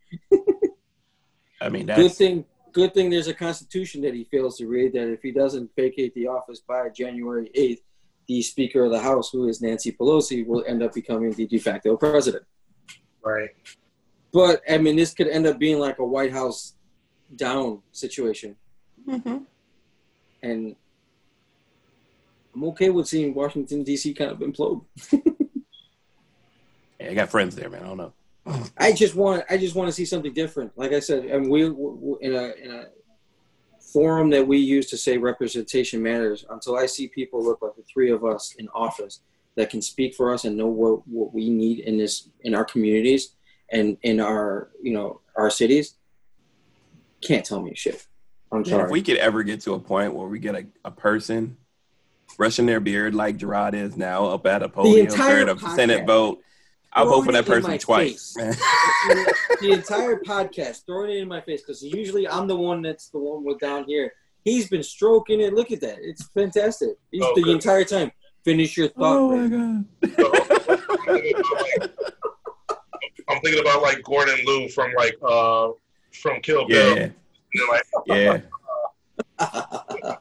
I 1.61 1.69
mean, 1.69 1.87
Good 1.87 2.13
thing 2.13 2.45
good 2.73 2.95
thing 2.95 3.11
there's 3.11 3.29
a 3.29 3.35
constitution 3.35 4.01
that 4.03 4.15
he 4.15 4.25
fails 4.25 4.57
to 4.59 4.67
read 4.67 4.93
that 4.93 5.11
if 5.11 5.23
he 5.23 5.33
doesn't 5.33 5.71
vacate 5.77 6.15
the 6.15 6.27
office 6.27 6.61
by 6.61 6.89
January 6.89 7.51
eighth, 7.55 7.83
the 8.29 8.43
Speaker 8.43 8.85
of 8.85 8.93
the 8.93 9.01
House, 9.01 9.31
who 9.31 9.49
is 9.49 9.61
Nancy 9.61 9.93
Pelosi, 9.93 10.47
will 10.47 10.65
end 10.67 10.83
up 10.83 10.95
becoming 10.95 11.33
the 11.33 11.47
de 11.47 11.59
facto 11.59 11.97
president. 11.97 12.45
Right. 13.25 13.51
But 14.33 14.63
I 14.69 14.79
mean, 14.79 14.97
this 14.97 15.13
could 15.13 15.29
end 15.29 15.47
up 15.47 15.59
being 15.59 15.79
like 15.79 15.99
a 15.99 16.05
White 16.05 16.33
House 16.33 16.75
down 17.35 17.83
situation, 17.93 18.57
mm-hmm. 19.07 19.39
and 20.43 20.77
I'm 22.55 22.65
okay 22.65 22.91
with 22.91 23.09
seeing 23.09 23.35
Washington 23.35 23.83
D.C. 23.83 24.15
kind 24.15 24.31
of 24.31 24.39
implode. 24.39 24.85
I 27.01 27.15
got 27.15 27.31
friends 27.31 27.57
there, 27.57 27.69
man. 27.71 27.83
I 27.83 27.87
don't 27.87 27.97
know. 27.97 28.13
I 28.77 28.93
just 28.93 29.15
want, 29.15 29.45
I 29.51 29.57
just 29.57 29.75
want 29.75 29.89
to 29.89 29.93
see 29.93 30.05
something 30.05 30.33
different. 30.33 30.73
Like 30.77 30.93
I 30.93 31.01
said, 31.01 31.25
and 31.27 31.51
we 31.51 31.69
we- 31.71 32.17
in 32.21 32.35
a 32.35 32.53
in 32.63 32.71
a 32.73 32.85
forum 33.81 34.31
that 34.31 34.47
we 34.47 34.59
use 34.59 34.89
to 34.91 34.97
say 34.97 35.19
representation 35.19 36.03
matters. 36.03 36.45
Until 36.51 36.77
I 36.77 36.87
see 36.87 37.09
people 37.09 37.45
look 37.45 37.61
like 37.63 37.77
the 37.77 37.83
three 37.93 38.11
of 38.11 38.25
us 38.25 38.55
in 38.59 38.69
office 38.75 39.21
that 39.57 39.71
can 39.71 39.83
speak 39.83 40.15
for 40.15 40.33
us 40.33 40.45
and 40.45 40.57
know 40.57 40.67
what 40.69 41.07
what 41.07 41.33
we 41.35 41.51
need 41.51 41.81
in 41.81 41.99
this 41.99 42.29
in 42.43 42.55
our 42.55 42.65
communities 42.65 43.31
and 43.71 43.97
in 44.03 44.21
our 44.21 44.71
you 44.83 44.93
know 44.93 45.21
our 45.37 45.51
cities, 45.51 45.95
can't 47.21 47.45
tell 47.45 47.61
me 47.61 47.73
shit. 47.75 48.07
I'm 48.53 48.65
sorry. 48.65 48.85
if 48.85 48.91
we 48.91 49.03
could 49.03 49.17
ever 49.19 49.43
get 49.45 49.61
to 49.63 49.75
a 49.75 49.79
point 49.79 50.13
where 50.15 50.27
we 50.27 50.39
get 50.41 50.57
a, 50.57 50.67
a 50.85 50.91
person 50.91 51.57
brushing 52.37 52.67
their 52.67 52.81
beard 52.81 53.15
like 53.15 53.37
Gerard 53.37 53.75
is 53.75 53.97
now 53.97 54.27
up 54.27 54.45
at 54.47 54.63
a 54.63 54.69
podium 54.69 55.07
entire 55.07 55.45
during 55.45 55.49
a 55.51 55.55
podcast. 55.55 55.77
Senate 55.77 56.07
vote, 56.07 56.41
I'll 56.93 57.07
vote 57.07 57.23
for 57.27 57.33
that 57.33 57.47
it 57.49 57.53
in 57.53 57.63
my 57.63 57.69
person 57.69 57.79
twice. 57.79 58.35
the 58.35 59.71
entire 59.73 60.17
podcast, 60.21 60.85
throwing 60.87 61.11
it 61.11 61.19
in 61.19 61.29
my 61.29 61.41
face 61.41 61.63
because 61.63 61.83
usually 61.83 62.27
I'm 62.29 62.47
the 62.49 62.57
one 62.57 62.83
that's 62.83 63.09
the 63.11 63.19
one 63.19 63.45
with 63.45 63.59
down 63.61 63.85
here. 63.85 64.13
He's 64.45 64.69
been 64.69 64.83
stroking 64.83 65.41
it. 65.41 65.53
Look 65.55 65.71
at 65.71 65.81
that. 65.83 65.99
It's 66.01 66.27
fantastic. 66.29 66.91
He's 67.13 67.23
Oh, 67.23 67.33
the 67.37 67.43
good. 67.43 67.53
entire 67.55 67.85
time. 67.85 68.11
Finish 68.45 68.77
your 68.77 68.89
thought. 68.89 69.17
oh 69.19 69.37
Ray. 69.37 69.49
my 69.49 70.09
god! 70.09 71.91
I'm 73.29 73.41
thinking 73.43 73.61
about 73.61 73.83
like 73.83 74.03
Gordon 74.03 74.39
Liu 74.47 74.69
from 74.71 74.93
like 74.97 75.17
uh 75.23 75.69
from 76.13 76.41
Kill 76.41 76.67
Bill. 76.67 76.97
Yeah, 76.97 77.11
like, 77.71 77.85
yeah. 78.07 78.41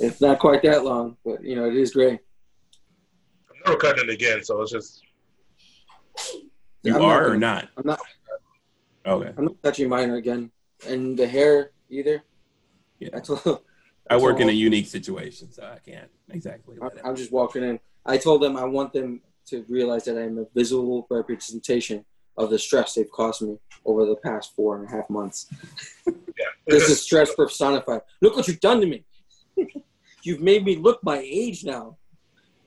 it's 0.00 0.20
not 0.20 0.38
quite 0.38 0.62
that 0.62 0.84
long, 0.84 1.16
but 1.24 1.42
you 1.44 1.56
know 1.56 1.66
it 1.66 1.74
is 1.76 1.92
great. 1.92 2.20
I'm 3.64 3.72
never 3.72 3.80
cutting 3.80 4.08
it 4.08 4.12
again, 4.12 4.42
so 4.44 4.60
it's 4.62 4.72
just 4.72 5.02
You 6.82 6.94
I'm 6.94 7.00
not 7.02 7.02
are 7.02 7.30
or 7.32 7.36
not? 7.36 7.68
I'm 7.76 7.86
not. 7.86 8.00
Okay. 9.06 9.32
I'm 9.36 9.44
not 9.44 9.62
touching 9.62 9.88
mine 9.88 10.10
again, 10.10 10.50
and 10.86 11.18
the 11.18 11.26
hair 11.26 11.72
either. 11.90 12.22
Yeah. 12.98 13.10
That's 13.12 13.30
all. 13.30 13.62
I 14.10 14.16
work 14.16 14.40
in 14.40 14.48
a 14.48 14.52
unique 14.52 14.86
situation, 14.86 15.52
so 15.52 15.62
I 15.62 15.78
can't 15.78 16.10
exactly. 16.30 16.76
I'm- 16.82 16.90
I'm 17.04 17.16
just 17.16 17.32
walking 17.32 17.62
in. 17.62 17.78
I 18.04 18.18
told 18.18 18.42
them 18.42 18.56
I 18.56 18.64
want 18.64 18.92
them 18.92 19.20
to 19.46 19.64
realize 19.68 20.04
that 20.04 20.18
I'm 20.18 20.38
a 20.38 20.46
visible 20.54 21.06
representation 21.10 22.04
of 22.36 22.50
the 22.50 22.58
stress 22.58 22.94
they've 22.94 23.10
caused 23.10 23.42
me 23.42 23.58
over 23.84 24.06
the 24.06 24.16
past 24.16 24.54
four 24.56 24.76
and 24.76 24.88
a 24.88 24.90
half 24.90 25.08
months. 25.10 25.46
yeah. 26.06 26.12
This 26.66 26.88
is 26.88 27.02
stress 27.02 27.34
personified. 27.34 28.02
Look 28.20 28.36
what 28.36 28.46
you've 28.46 28.60
done 28.60 28.80
to 28.80 28.86
me. 28.86 29.04
you've 30.22 30.40
made 30.40 30.64
me 30.64 30.76
look 30.76 31.02
my 31.02 31.18
age 31.18 31.64
now. 31.64 31.98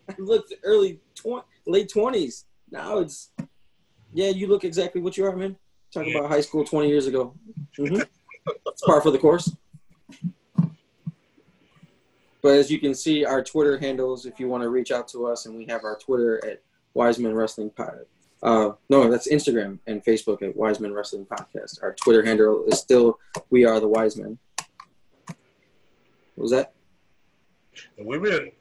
Looked 0.18 0.54
early 0.64 1.00
tw- 1.16 1.46
late 1.66 1.90
twenties. 1.90 2.46
Now 2.72 3.00
it's 3.00 3.32
yeah, 4.14 4.30
you 4.30 4.48
look 4.48 4.64
exactly 4.64 5.02
what 5.02 5.18
you 5.18 5.26
are, 5.26 5.36
man. 5.36 5.56
Talk 5.94 6.06
about 6.08 6.30
high 6.30 6.42
school 6.42 6.64
twenty 6.64 6.90
years 6.90 7.08
ago. 7.08 7.34
hmm 7.78 8.02
It's 8.68 8.82
par 8.84 9.02
for 9.02 9.12
the 9.12 9.18
course. 9.18 9.52
But 12.42 12.54
as 12.54 12.70
you 12.70 12.80
can 12.80 12.94
see, 12.94 13.26
our 13.26 13.44
Twitter 13.44 13.78
handles, 13.80 14.28
if 14.28 14.40
you 14.40 14.48
want 14.48 14.62
to 14.62 14.70
reach 14.70 14.92
out 14.92 15.08
to 15.10 15.26
us, 15.26 15.48
and 15.48 15.58
we 15.58 15.66
have 15.66 15.84
our 15.84 15.98
Twitter 15.98 16.46
at 16.46 16.62
Wiseman 16.94 17.34
Wrestling 17.34 17.72
Pod. 17.72 18.06
Uh, 18.44 18.74
no, 18.90 19.10
that's 19.10 19.28
Instagram 19.28 19.80
and 19.88 20.04
Facebook 20.06 20.44
at 20.44 20.56
Wiseman 20.56 20.94
Wrestling 20.94 21.26
Podcast. 21.26 21.82
Our 21.82 21.94
Twitter 21.96 22.24
handle 22.24 22.64
is 22.68 22.78
still 22.78 23.18
We 23.50 23.66
Are 23.66 23.80
the 23.80 23.88
Wiseman. 23.88 24.38
What 25.26 26.44
was 26.44 26.52
that? 26.52 26.74
we've 27.98 28.22
been 28.22 28.52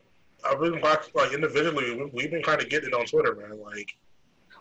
I've 0.47 0.61
been 0.61 0.81
watching 0.81 1.13
like 1.15 1.33
individually. 1.33 1.95
we- 1.97 2.11
We've 2.13 2.31
been 2.31 2.43
kind 2.43 2.61
of 2.63 2.69
getting 2.69 2.89
it 2.91 2.95
on 2.95 3.07
Twitter, 3.07 3.35
man. 3.35 3.61
Like, 3.61 3.89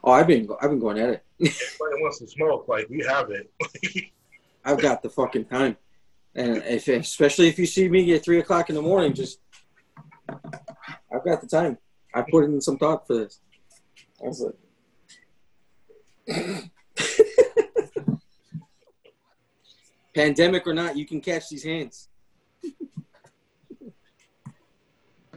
Oh, 0.05 0.11
I've 0.11 0.27
been 0.27 0.49
I've 0.61 0.69
been 0.69 0.79
going 0.79 0.99
at 0.99 1.09
it. 1.09 1.23
if 1.39 1.77
anybody 1.81 2.01
wants 2.01 2.19
to 2.19 2.27
smoke, 2.27 2.67
like 2.67 2.89
we 2.89 2.99
have 3.07 3.29
it. 3.31 3.49
I've 4.65 4.81
got 4.81 5.01
the 5.01 5.09
fucking 5.09 5.45
time, 5.45 5.77
and 6.35 6.57
if 6.65 6.87
especially 6.87 7.47
if 7.47 7.57
you 7.59 7.65
see 7.65 7.87
me 7.89 8.13
at 8.13 8.23
three 8.23 8.39
o'clock 8.39 8.69
in 8.69 8.75
the 8.75 8.81
morning, 8.81 9.13
just 9.13 9.39
I've 10.29 11.23
got 11.25 11.41
the 11.41 11.47
time. 11.47 11.77
I 12.13 12.21
put 12.29 12.45
in 12.45 12.59
some 12.61 12.77
thought 12.77 13.07
for 13.07 13.15
this. 13.15 13.39
I 14.21 14.27
was 14.27 14.41
like, 16.27 16.69
Pandemic 20.15 20.67
or 20.67 20.73
not, 20.73 20.95
you 20.95 21.05
can 21.05 21.19
catch 21.21 21.49
these 21.49 21.63
hands. 21.63 22.07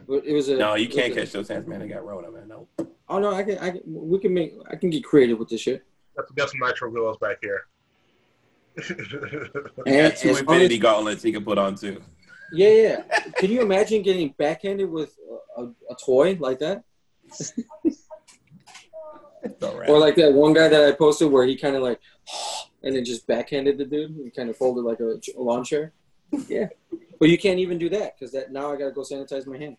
But 0.09 0.25
it 0.25 0.33
was 0.33 0.49
a 0.49 0.57
No, 0.57 0.75
you 0.75 0.89
can't 0.89 1.13
a- 1.13 1.17
catch 1.17 1.33
those 1.33 1.49
hands, 1.49 1.67
man. 1.67 1.81
They 1.81 1.89
got 1.89 2.05
Rona, 2.05 2.31
man. 2.31 2.49
No. 2.49 2.69
Oh 3.09 3.19
no, 3.19 3.33
I 3.33 3.43
can, 3.43 3.59
I 3.59 3.71
can, 3.71 3.81
we 3.87 4.19
can 4.19 4.33
make, 4.35 4.55
I 4.71 4.77
can 4.77 4.91
get 4.91 5.05
creative 5.05 5.39
with 5.39 5.49
this 5.49 5.61
shit. 5.61 5.83
Let's 6.17 6.31
get 6.33 6.49
some 6.49 6.61
nitro 6.61 6.91
wheels 6.91 7.17
back 7.21 7.39
here. 7.43 7.67
And 8.89 9.95
Yeah, 9.95 10.11
two 10.11 10.31
as 10.31 10.41
Infinity 10.41 10.75
as- 10.77 10.81
gauntlets 10.81 11.23
he 11.23 11.33
can 11.33 11.45
put 11.45 11.59
on 11.59 11.75
too. 11.77 12.01
yeah, 12.53 12.69
yeah. 12.69 13.03
Can 13.37 13.51
you 13.51 13.61
imagine 13.63 14.03
getting 14.03 14.35
backhanded 14.39 14.91
with 14.91 15.15
a, 15.57 15.63
a, 15.63 15.65
a 15.67 15.97
toy 16.05 16.37
like 16.41 16.59
that? 16.61 16.85
It's 19.43 19.63
all 19.63 19.79
right. 19.79 19.89
Or 19.89 19.99
like 19.99 20.17
that 20.17 20.33
one 20.33 20.53
guy 20.53 20.69
that 20.69 20.85
I 20.85 20.93
posted 20.93 21.31
where 21.31 21.47
he 21.47 21.57
kind 21.57 21.77
of 21.77 21.83
like, 21.83 22.01
and 22.83 22.95
then 22.97 23.05
just 23.05 23.27
backhanded 23.27 23.79
the 23.79 23.85
dude. 23.85 24.11
and 24.17 24.35
kind 24.35 24.51
of 24.51 24.57
folded 24.57 24.83
like 24.83 25.01
a, 25.01 25.21
a 25.37 25.41
lawn 25.41 25.65
chair. 25.65 25.93
Yeah, 26.49 26.67
but 27.21 27.29
you 27.29 27.39
can't 27.39 27.61
even 27.61 27.79
do 27.79 27.89
that 27.91 28.19
because 28.19 28.33
that 28.33 28.51
now 28.53 28.73
I 28.73 28.77
gotta 28.77 28.91
go 28.91 29.03
sanitize 29.03 29.47
my 29.47 29.57
hand. 29.59 29.77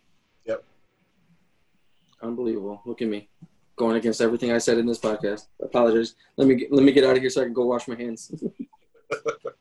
Unbelievable. 2.22 2.82
Look 2.86 3.02
at 3.02 3.08
me, 3.08 3.30
going 3.76 3.98
against 3.98 4.22
everything 4.22 4.52
I 4.52 4.58
said 4.58 4.78
in 4.78 4.86
this 4.86 5.00
podcast. 5.00 5.48
Apologize. 5.62 6.16
Let 6.36 6.48
me 6.48 6.56
get, 6.56 6.72
let 6.72 6.84
me 6.84 6.92
get 6.92 7.04
out 7.04 7.16
of 7.16 7.22
here 7.22 7.30
so 7.30 7.42
I 7.42 7.46
can 7.46 7.54
go 7.54 7.66
wash 7.66 7.88
my 7.88 7.96
hands. 7.96 8.34
but 9.10 9.56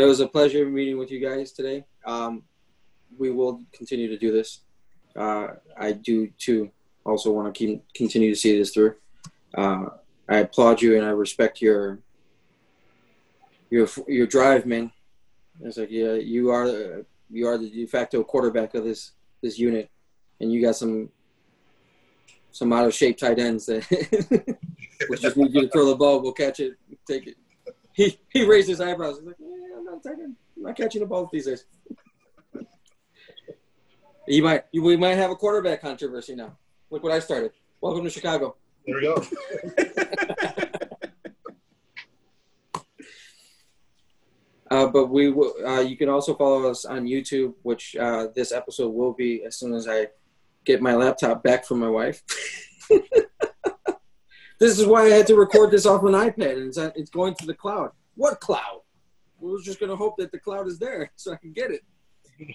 it 0.00 0.06
was 0.06 0.20
a 0.20 0.28
pleasure 0.28 0.64
meeting 0.66 0.98
with 0.98 1.10
you 1.10 1.20
guys 1.20 1.52
today. 1.52 1.84
Um, 2.06 2.44
we 3.18 3.30
will 3.30 3.62
continue 3.72 4.08
to 4.08 4.18
do 4.18 4.32
this. 4.32 4.60
Uh, 5.14 5.48
I 5.78 5.92
do 5.92 6.28
too. 6.38 6.70
Also 7.04 7.32
want 7.32 7.52
to 7.52 7.58
keep 7.58 7.82
continue 7.94 8.30
to 8.32 8.40
see 8.40 8.56
this 8.56 8.72
through. 8.72 8.94
Uh, 9.54 9.86
I 10.28 10.38
applaud 10.38 10.80
you 10.80 10.96
and 10.96 11.04
I 11.04 11.10
respect 11.10 11.60
your 11.60 11.98
your 13.70 13.88
your 14.06 14.26
drive, 14.26 14.66
man. 14.66 14.92
It's 15.60 15.76
like 15.76 15.90
yeah, 15.90 16.14
you 16.14 16.50
are 16.50 17.04
you 17.30 17.48
are 17.48 17.58
the 17.58 17.68
de 17.68 17.86
facto 17.86 18.22
quarterback 18.22 18.74
of 18.74 18.84
this 18.84 19.12
this 19.42 19.58
unit, 19.58 19.90
and 20.42 20.52
you 20.52 20.60
got 20.60 20.76
some 20.76 21.08
some 22.50 22.70
out 22.72 22.84
of 22.84 22.92
shape 22.92 23.16
tight 23.16 23.38
ends 23.38 23.64
that 23.64 23.86
we 25.08 25.16
just 25.16 25.38
need 25.38 25.54
you 25.54 25.62
to 25.62 25.68
throw 25.68 25.86
the 25.86 25.96
ball. 25.96 26.20
We'll 26.20 26.32
catch 26.32 26.60
it, 26.60 26.74
take 27.08 27.26
it. 27.26 27.36
He 27.94 28.18
he 28.28 28.44
raised 28.44 28.68
his 28.68 28.80
eyebrows. 28.80 29.18
He's 29.18 29.26
like, 29.26 29.36
yeah, 29.38 29.78
I'm 29.78 29.84
not 29.84 30.02
taking, 30.02 30.36
I'm 30.56 30.62
not 30.62 30.76
catching 30.76 31.00
the 31.00 31.06
ball 31.06 31.30
these 31.32 31.46
days. 31.46 31.64
You 34.28 34.42
might 34.42 34.64
you, 34.72 34.82
we 34.82 34.96
might 34.96 35.14
have 35.14 35.30
a 35.30 35.36
quarterback 35.36 35.80
controversy 35.80 36.34
now. 36.34 36.56
Look 36.90 37.02
what 37.02 37.12
I 37.12 37.20
started. 37.20 37.52
Welcome 37.80 38.04
to 38.04 38.10
Chicago. 38.10 38.56
There 38.86 38.96
we 38.96 39.02
go. 39.02 39.24
Uh, 44.70 44.86
but 44.86 45.08
we 45.10 45.28
will. 45.30 45.52
Uh, 45.66 45.80
you 45.80 45.98
can 45.98 46.08
also 46.08 46.34
follow 46.34 46.70
us 46.70 46.86
on 46.86 47.04
YouTube, 47.04 47.52
which 47.62 47.94
uh, 47.94 48.28
this 48.34 48.52
episode 48.52 48.88
will 48.88 49.12
be 49.12 49.44
as 49.44 49.54
soon 49.56 49.74
as 49.74 49.86
I 49.86 50.06
get 50.64 50.82
my 50.82 50.94
laptop 50.94 51.42
back 51.42 51.64
from 51.64 51.80
my 51.80 51.88
wife. 51.88 52.22
this 54.58 54.78
is 54.78 54.86
why 54.86 55.06
I 55.06 55.10
had 55.10 55.26
to 55.28 55.36
record 55.36 55.70
this 55.70 55.86
off 55.86 56.02
an 56.02 56.12
iPad, 56.12 56.56
and 56.56 56.68
it's, 56.68 56.78
it's 56.78 57.10
going 57.10 57.34
to 57.36 57.46
the 57.46 57.54
cloud. 57.54 57.90
What 58.14 58.40
cloud? 58.40 58.80
We 59.40 59.50
were 59.50 59.60
just 59.60 59.80
going 59.80 59.90
to 59.90 59.96
hope 59.96 60.16
that 60.18 60.30
the 60.30 60.38
cloud 60.38 60.68
is 60.68 60.78
there 60.78 61.10
so 61.16 61.32
I 61.32 61.36
can 61.36 61.52
get 61.52 61.70
it. 61.70 61.82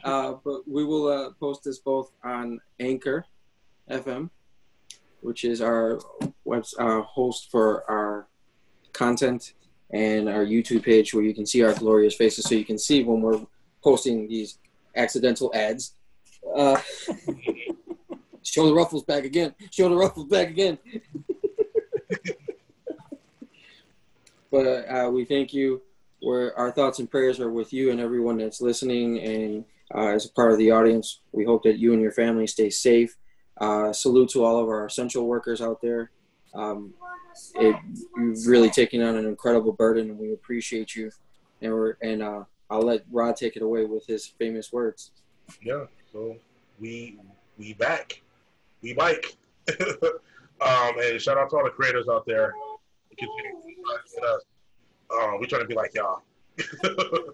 Uh, 0.03 0.33
but 0.43 0.67
we 0.67 0.83
will 0.83 1.07
uh, 1.07 1.29
post 1.39 1.63
this 1.63 1.79
both 1.79 2.11
on 2.21 2.59
Anchor 2.81 3.23
FM, 3.89 4.29
which 5.21 5.45
is 5.45 5.61
our 5.61 6.01
web 6.43 6.65
uh, 6.77 7.01
host 7.03 7.49
for 7.51 7.89
our 7.89 8.27
content 8.91 9.53
and 9.91 10.27
our 10.27 10.45
YouTube 10.45 10.83
page 10.83 11.13
where 11.13 11.23
you 11.23 11.33
can 11.33 11.45
see 11.45 11.63
our 11.63 11.73
glorious 11.73 12.15
faces 12.15 12.43
so 12.45 12.55
you 12.55 12.65
can 12.65 12.77
see 12.77 13.03
when 13.03 13.21
we're 13.21 13.39
posting 13.81 14.27
these 14.27 14.59
accidental 14.95 15.51
ads. 15.53 15.93
Show 18.47 18.65
the 18.65 18.73
ruffles 18.73 19.03
back 19.03 19.25
again. 19.25 19.53
Show 19.71 19.89
the 19.89 19.95
ruffles 19.95 20.27
back 20.27 20.47
again. 20.47 20.77
but 24.51 24.65
uh, 24.89 25.09
we 25.11 25.25
thank 25.25 25.53
you. 25.53 25.81
We're, 26.21 26.53
our 26.55 26.71
thoughts 26.71 26.99
and 26.99 27.11
prayers 27.11 27.41
are 27.41 27.51
with 27.51 27.73
you 27.73 27.91
and 27.91 27.99
everyone 27.99 28.37
that's 28.37 28.61
listening 28.61 29.19
and 29.19 29.65
uh, 29.93 30.07
as 30.07 30.25
a 30.25 30.31
part 30.31 30.53
of 30.53 30.57
the 30.59 30.71
audience. 30.71 31.19
We 31.33 31.43
hope 31.43 31.63
that 31.63 31.77
you 31.77 31.91
and 31.91 32.01
your 32.01 32.13
family 32.13 32.47
stay 32.47 32.69
safe. 32.69 33.17
Uh, 33.59 33.91
salute 33.91 34.29
to 34.29 34.45
all 34.45 34.61
of 34.61 34.69
our 34.69 34.85
essential 34.85 35.27
workers 35.27 35.61
out 35.61 35.81
there. 35.81 36.11
Um, 36.53 36.93
it, 37.55 37.75
you've 38.15 38.47
really 38.47 38.69
taken 38.69 39.01
on 39.01 39.17
an 39.17 39.25
incredible 39.25 39.73
burden, 39.73 40.09
and 40.09 40.17
we 40.17 40.31
appreciate 40.31 40.95
you. 40.95 41.11
And 41.61 41.73
we're 41.73 41.97
and 42.01 42.23
uh, 42.23 42.43
I'll 42.69 42.81
let 42.81 43.03
Rod 43.11 43.35
take 43.35 43.57
it 43.57 43.61
away 43.61 43.83
with 43.85 44.05
his 44.05 44.25
famous 44.25 44.71
words. 44.71 45.11
Yeah. 45.61 45.85
So 46.13 46.37
we 46.79 47.17
we 47.57 47.73
back. 47.73 48.21
We 48.81 48.93
bike. 48.93 49.35
um, 50.61 50.93
and 50.99 51.21
shout 51.21 51.37
out 51.37 51.49
to 51.49 51.57
all 51.57 51.63
the 51.63 51.69
creators 51.69 52.07
out 52.09 52.25
there. 52.25 52.53
Uh, 55.09 55.37
we 55.39 55.47
trying 55.47 55.61
to 55.61 55.67
be 55.67 55.75
like 55.75 55.93
y'all. 55.95 56.21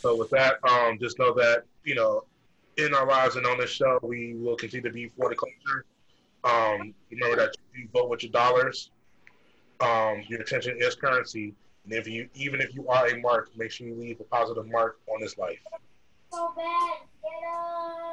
so 0.00 0.16
with 0.16 0.30
that, 0.30 0.58
um, 0.68 0.98
just 0.98 1.18
know 1.18 1.32
that 1.34 1.64
you 1.84 1.94
know, 1.94 2.24
in 2.76 2.94
our 2.94 3.06
lives 3.06 3.36
and 3.36 3.46
on 3.46 3.58
this 3.58 3.70
show, 3.70 3.98
we 4.02 4.34
will 4.34 4.56
continue 4.56 4.88
to 4.88 4.92
be 4.92 5.10
for 5.16 5.28
the 5.28 5.36
culture. 5.36 5.84
Um, 6.44 6.94
remember 7.10 7.36
that 7.36 7.54
you 7.74 7.88
vote 7.92 8.08
with 8.08 8.22
your 8.22 8.32
dollars. 8.32 8.90
Um, 9.80 10.22
your 10.28 10.40
attention 10.40 10.76
is 10.78 10.94
currency, 10.94 11.54
and 11.84 11.94
if 11.94 12.06
you 12.06 12.28
even 12.34 12.60
if 12.60 12.74
you 12.74 12.86
are 12.88 13.06
a 13.08 13.18
mark, 13.20 13.50
make 13.56 13.70
sure 13.70 13.86
you 13.86 13.94
leave 13.94 14.20
a 14.20 14.24
positive 14.24 14.66
mark 14.68 14.98
on 15.06 15.20
this 15.20 15.38
life. 15.38 15.58
So 16.30 16.52
bad. 16.56 16.98
Get 17.22 17.30
up. 17.50 18.09